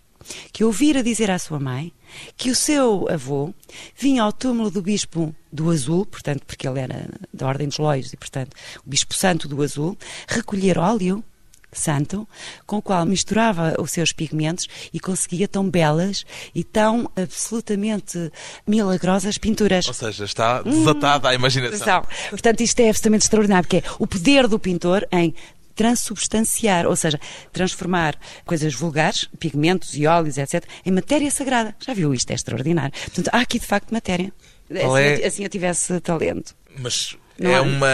que 0.52 0.64
ouvira 0.64 1.02
dizer 1.02 1.30
à 1.30 1.38
sua 1.38 1.58
mãe 1.58 1.92
que 2.36 2.50
o 2.50 2.54
seu 2.54 3.08
avô 3.08 3.54
vinha 3.96 4.22
ao 4.22 4.32
túmulo 4.32 4.70
do 4.70 4.82
bispo 4.82 5.34
do 5.52 5.70
Azul, 5.70 6.04
portanto, 6.06 6.44
porque 6.46 6.68
ele 6.68 6.80
era 6.80 7.08
da 7.32 7.46
Ordem 7.46 7.68
dos 7.68 7.78
Loios 7.78 8.12
e, 8.12 8.16
portanto, 8.16 8.54
o 8.84 8.90
bispo 8.90 9.14
santo 9.14 9.48
do 9.48 9.62
Azul, 9.62 9.96
recolher 10.28 10.78
óleo 10.78 11.24
santo, 11.72 12.28
com 12.66 12.76
o 12.78 12.82
qual 12.82 13.04
misturava 13.06 13.74
os 13.78 13.90
seus 13.90 14.12
pigmentos 14.12 14.68
e 14.92 15.00
conseguia 15.00 15.46
tão 15.46 15.68
belas 15.68 16.24
e 16.54 16.64
tão 16.64 17.10
absolutamente 17.16 18.30
milagrosas 18.66 19.38
pinturas. 19.38 19.86
Ou 19.86 19.94
seja, 19.94 20.24
está 20.24 20.62
desatada 20.62 21.28
a 21.28 21.34
imaginação. 21.34 22.04
Portanto, 22.30 22.60
isto 22.60 22.80
é 22.80 22.88
absolutamente 22.88 23.24
extraordinário, 23.24 23.68
porque 23.68 23.86
é 23.86 23.90
o 23.98 24.06
poder 24.06 24.48
do 24.48 24.58
pintor 24.58 25.06
em 25.12 25.34
transubstanciar, 25.74 26.86
ou 26.86 26.94
seja, 26.94 27.18
transformar 27.52 28.14
coisas 28.44 28.74
vulgares, 28.74 29.26
pigmentos 29.38 29.96
e 29.96 30.06
óleos, 30.06 30.36
etc., 30.36 30.64
em 30.84 30.90
matéria 30.90 31.30
sagrada. 31.30 31.74
Já 31.80 31.94
viu 31.94 32.12
isto? 32.12 32.30
É 32.30 32.34
extraordinário. 32.34 32.92
Portanto, 32.92 33.30
há 33.32 33.40
aqui 33.40 33.58
de 33.58 33.66
facto 33.66 33.90
matéria. 33.90 34.30
Assim, 34.70 34.98
é- 34.98 35.22
eu, 35.22 35.26
assim 35.26 35.42
eu 35.44 35.48
tivesse 35.48 35.98
talento. 36.00 36.54
Mas 36.78 37.16
Não 37.40 37.50
é 37.50 37.56
há- 37.56 37.62
uma 37.62 37.88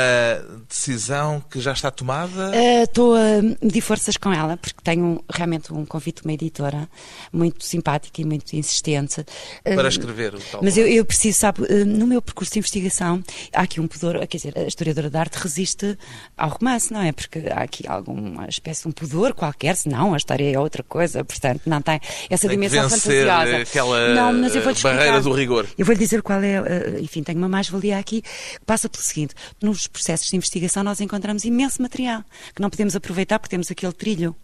decisão 0.68 1.42
que 1.50 1.61
já 1.61 1.72
está 1.72 1.90
tomada? 1.90 2.54
Eh, 2.54 2.82
Estou 2.82 3.14
a 3.14 3.42
medir 3.62 3.80
forças 3.80 4.16
com 4.16 4.32
ela, 4.32 4.56
porque 4.56 4.80
tenho 4.82 5.22
realmente 5.32 5.72
um 5.72 5.85
convite 5.85 6.22
de 6.22 6.28
uma 6.28 6.32
editora 6.35 6.88
muito 7.32 7.64
simpática 7.64 8.20
e 8.20 8.24
muito 8.24 8.54
insistente. 8.54 9.24
Para 9.62 9.85
Eh, 9.85 9.88
escrever 9.88 10.35
o 10.35 10.38
tal 10.40 10.61
Mas 10.62 10.76
eu, 10.76 10.87
eu 10.87 11.04
preciso, 11.04 11.38
sabe, 11.38 11.64
eh, 11.68 11.85
no 11.85 12.06
meu 12.06 12.20
percurso 12.22 12.52
de 12.52 12.59
investigação, 12.59 13.22
há 13.52 13.62
aqui 13.62 13.80
um 13.80 13.87
pudor, 13.87 14.26
quer 14.26 14.37
dizer, 14.37 14.59
a 14.59 14.62
historiadora 14.62 15.09
de 15.11 15.16
arte 15.16 15.37
resiste 15.37 15.96
ao 16.37 16.48
romance, 16.50 16.92
não 16.92 17.00
é? 17.02 17.12
Porque 17.12 17.44
há 17.50 17.62
aqui 17.62 17.87
alguma 17.87 18.46
espécie 18.48 18.82
de 18.82 18.88
um 18.88 18.92
pudor 18.92 19.32
qualquer, 19.35 19.76
senão 19.76 20.14
a 20.14 20.16
história 20.16 20.50
é 20.52 20.59
outra 20.59 20.82
coisa, 20.82 21.24
portanto, 21.24 21.62
não 21.66 21.80
tem 21.82 22.00
essa 22.30 22.48
Tem 22.48 22.56
dimensão 22.56 22.88
fantasiosa. 22.88 23.56
aquela, 23.59 24.09
não, 24.14 24.32
mas 24.32 24.54
eu 24.56 24.62
vou 24.62 24.72
eh, 24.72 24.76
barreira 24.82 25.20
do 25.20 25.32
rigor. 25.32 25.66
Eu 25.78 25.85
vou-lhe 25.87 25.98
dizer 25.98 26.22
qual 26.22 26.42
é, 26.42 26.54
eh, 26.56 26.98
enfim, 27.00 27.22
tenho 27.22 27.38
uma 27.38 27.48
mais-valia 27.48 27.98
aqui, 27.98 28.22
que 28.22 28.61
passa 28.66 28.88
pelo 28.88 29.02
seguinte: 29.04 29.35
nos 29.62 29.87
processos 29.87 30.29
de 30.29 30.37
investigação 30.37 30.83
nós 30.83 31.01
encontramos 31.01 31.44
imenso 31.44 31.83
material 31.83 32.25
que 32.55 32.62
não 32.62 32.70
podemos 32.70 32.96
aproveitar 32.96 33.38
porque 33.38 33.51
temos 33.51 33.70
aquele 33.70 33.92
trilho. 33.92 34.35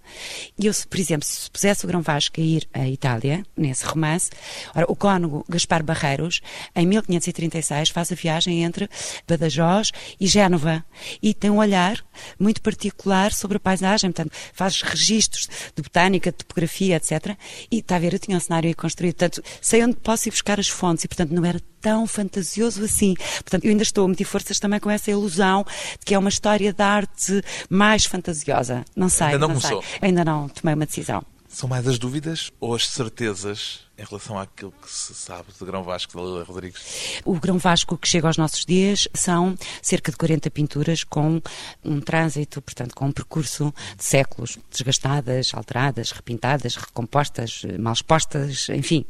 E 0.58 0.66
eu, 0.66 0.72
por 0.88 0.98
exemplo, 0.98 1.26
se 1.26 1.50
pusesse 1.50 1.84
o 1.84 1.88
Grão 1.88 2.02
Vasco 2.02 2.40
a 2.40 2.44
ir 2.44 2.68
à 2.72 2.88
Itália, 2.88 3.44
nesse 3.56 3.84
romance, 3.84 4.30
ora, 4.74 4.86
o 4.88 4.96
cônego 4.96 5.44
Gaspar 5.48 5.82
Barreiros, 5.82 6.40
em 6.74 6.86
1536, 6.86 7.90
faz 7.90 8.12
a 8.12 8.14
viagem 8.14 8.62
entre 8.62 8.88
Badajoz 9.26 9.92
e 10.20 10.26
Génova 10.26 10.84
e 11.22 11.34
tem 11.34 11.50
um 11.50 11.58
olhar 11.58 12.04
muito 12.38 12.60
particular 12.60 13.32
sobre 13.32 13.56
a 13.56 13.60
paisagem, 13.60 14.10
portanto, 14.10 14.34
faz 14.52 14.82
registros 14.82 15.48
de 15.74 15.82
botânica, 15.82 16.30
de 16.30 16.38
topografia, 16.38 16.96
etc. 16.96 17.36
E 17.70 17.78
está 17.78 17.96
a 17.96 17.98
ver, 17.98 18.12
eu 18.12 18.18
tinha 18.18 18.36
um 18.36 18.40
cenário 18.40 18.68
aí 18.68 18.74
construído, 18.74 19.16
portanto, 19.16 19.42
sei 19.60 19.82
onde 19.84 19.96
posso 19.96 20.28
ir 20.28 20.32
buscar 20.32 20.58
as 20.58 20.68
fontes 20.68 21.04
e, 21.04 21.08
portanto, 21.08 21.30
não 21.30 21.44
era 21.44 21.60
tão 21.82 22.06
fantasioso 22.06 22.84
assim. 22.84 23.14
Portanto, 23.14 23.64
eu 23.64 23.70
ainda 23.70 23.82
estou 23.82 24.04
a 24.04 24.08
meter 24.08 24.24
forças 24.24 24.58
também 24.58 24.80
com 24.80 24.88
essa 24.88 25.10
ilusão 25.10 25.66
de 25.98 26.06
que 26.06 26.14
é 26.14 26.18
uma 26.18 26.28
história 26.28 26.72
de 26.72 26.82
arte 26.82 27.42
mais 27.68 28.04
fantasiosa. 28.04 28.84
Não 28.96 29.08
sei. 29.08 29.26
Ainda 29.26 29.48
não 29.48 29.60
sei. 29.60 29.70
começou. 29.70 29.98
Ainda 30.00 30.24
não 30.24 30.48
tomei 30.48 30.74
uma 30.74 30.86
decisão. 30.86 31.22
São 31.48 31.68
mais 31.68 31.86
as 31.86 31.98
dúvidas 31.98 32.50
ou 32.58 32.74
as 32.74 32.88
certezas 32.88 33.80
em 34.02 34.04
relação 34.04 34.36
àquilo 34.38 34.72
que 34.82 34.90
se 34.90 35.14
sabe 35.14 35.48
de 35.56 35.64
Grão 35.64 35.84
Vasco 35.84 36.16
da 36.16 36.22
Lila 36.22 36.44
Rodrigues? 36.44 37.20
O 37.24 37.38
Grão 37.38 37.56
Vasco 37.56 37.96
que 37.96 38.08
chega 38.08 38.26
aos 38.26 38.36
nossos 38.36 38.64
dias 38.64 39.06
são 39.14 39.54
cerca 39.80 40.10
de 40.10 40.18
40 40.18 40.50
pinturas 40.50 41.04
com 41.04 41.40
um 41.84 42.00
trânsito, 42.00 42.60
portanto, 42.60 42.94
com 42.96 43.06
um 43.06 43.12
percurso 43.12 43.72
de 43.96 44.04
séculos, 44.04 44.58
desgastadas, 44.70 45.52
alteradas, 45.54 46.10
repintadas, 46.10 46.74
recompostas, 46.74 47.62
mal 47.78 47.92
expostas, 47.92 48.68
enfim. 48.70 49.04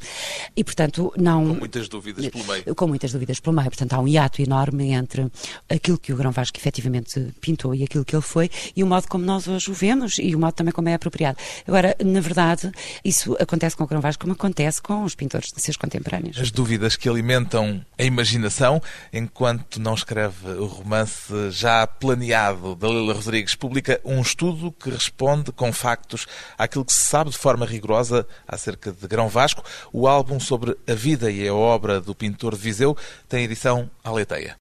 E, 0.54 0.62
portanto, 0.62 1.12
não... 1.16 1.46
Com 1.48 1.54
muitas 1.54 1.88
dúvidas 1.88 2.28
pelo 2.28 2.44
meio. 2.44 2.74
Com 2.74 2.86
muitas 2.86 3.12
dúvidas 3.12 3.40
pelo 3.40 3.56
meio. 3.56 3.70
Portanto, 3.70 3.94
há 3.94 3.98
um 3.98 4.06
hiato 4.06 4.42
enorme 4.42 4.92
entre 4.92 5.30
aquilo 5.70 5.98
que 5.98 6.12
o 6.12 6.16
Grão 6.16 6.32
Vasco 6.32 6.58
efetivamente 6.58 7.32
pintou 7.40 7.74
e 7.74 7.82
aquilo 7.82 8.04
que 8.04 8.14
ele 8.14 8.22
foi 8.22 8.50
e 8.76 8.84
o 8.84 8.86
modo 8.86 9.08
como 9.08 9.24
nós 9.24 9.48
hoje 9.48 9.70
o 9.70 9.74
vemos 9.74 10.18
e 10.18 10.34
o 10.34 10.38
modo 10.38 10.52
também 10.52 10.72
como 10.72 10.88
é 10.90 10.94
apropriado. 10.94 11.38
Agora, 11.66 11.96
na 12.04 12.20
verdade, 12.20 12.70
isso 13.02 13.34
acontece 13.40 13.74
com 13.74 13.84
o 13.84 13.86
Grão 13.86 14.00
Vasco 14.00 14.22
como 14.22 14.34
acontece 14.34 14.81
com 14.82 15.04
os 15.04 15.14
pintores 15.14 15.50
de 15.52 15.60
seus 15.60 15.76
contemporâneos. 15.76 16.38
As 16.38 16.50
dúvidas 16.50 16.96
que 16.96 17.08
alimentam 17.08 17.84
a 17.98 18.02
imaginação, 18.02 18.82
enquanto 19.12 19.80
não 19.80 19.94
escreve 19.94 20.50
o 20.50 20.66
romance 20.66 21.50
já 21.50 21.86
planeado 21.86 22.74
da 22.74 22.88
Lila 22.88 23.14
Rodrigues, 23.14 23.54
publica 23.54 24.00
um 24.04 24.20
estudo 24.20 24.72
que 24.72 24.90
responde 24.90 25.52
com 25.52 25.72
factos 25.72 26.26
àquilo 26.58 26.84
que 26.84 26.92
se 26.92 27.02
sabe 27.02 27.30
de 27.30 27.38
forma 27.38 27.64
rigorosa 27.64 28.26
acerca 28.46 28.92
de 28.92 29.06
Grão 29.06 29.28
Vasco. 29.28 29.62
O 29.92 30.06
álbum 30.08 30.40
sobre 30.40 30.76
a 30.86 30.94
vida 30.94 31.30
e 31.30 31.46
a 31.46 31.54
obra 31.54 32.00
do 32.00 32.14
pintor 32.14 32.54
de 32.54 32.60
Viseu 32.62 32.96
tem 33.28 33.44
edição 33.44 33.90
à 34.04 34.10
leiteia. 34.10 34.56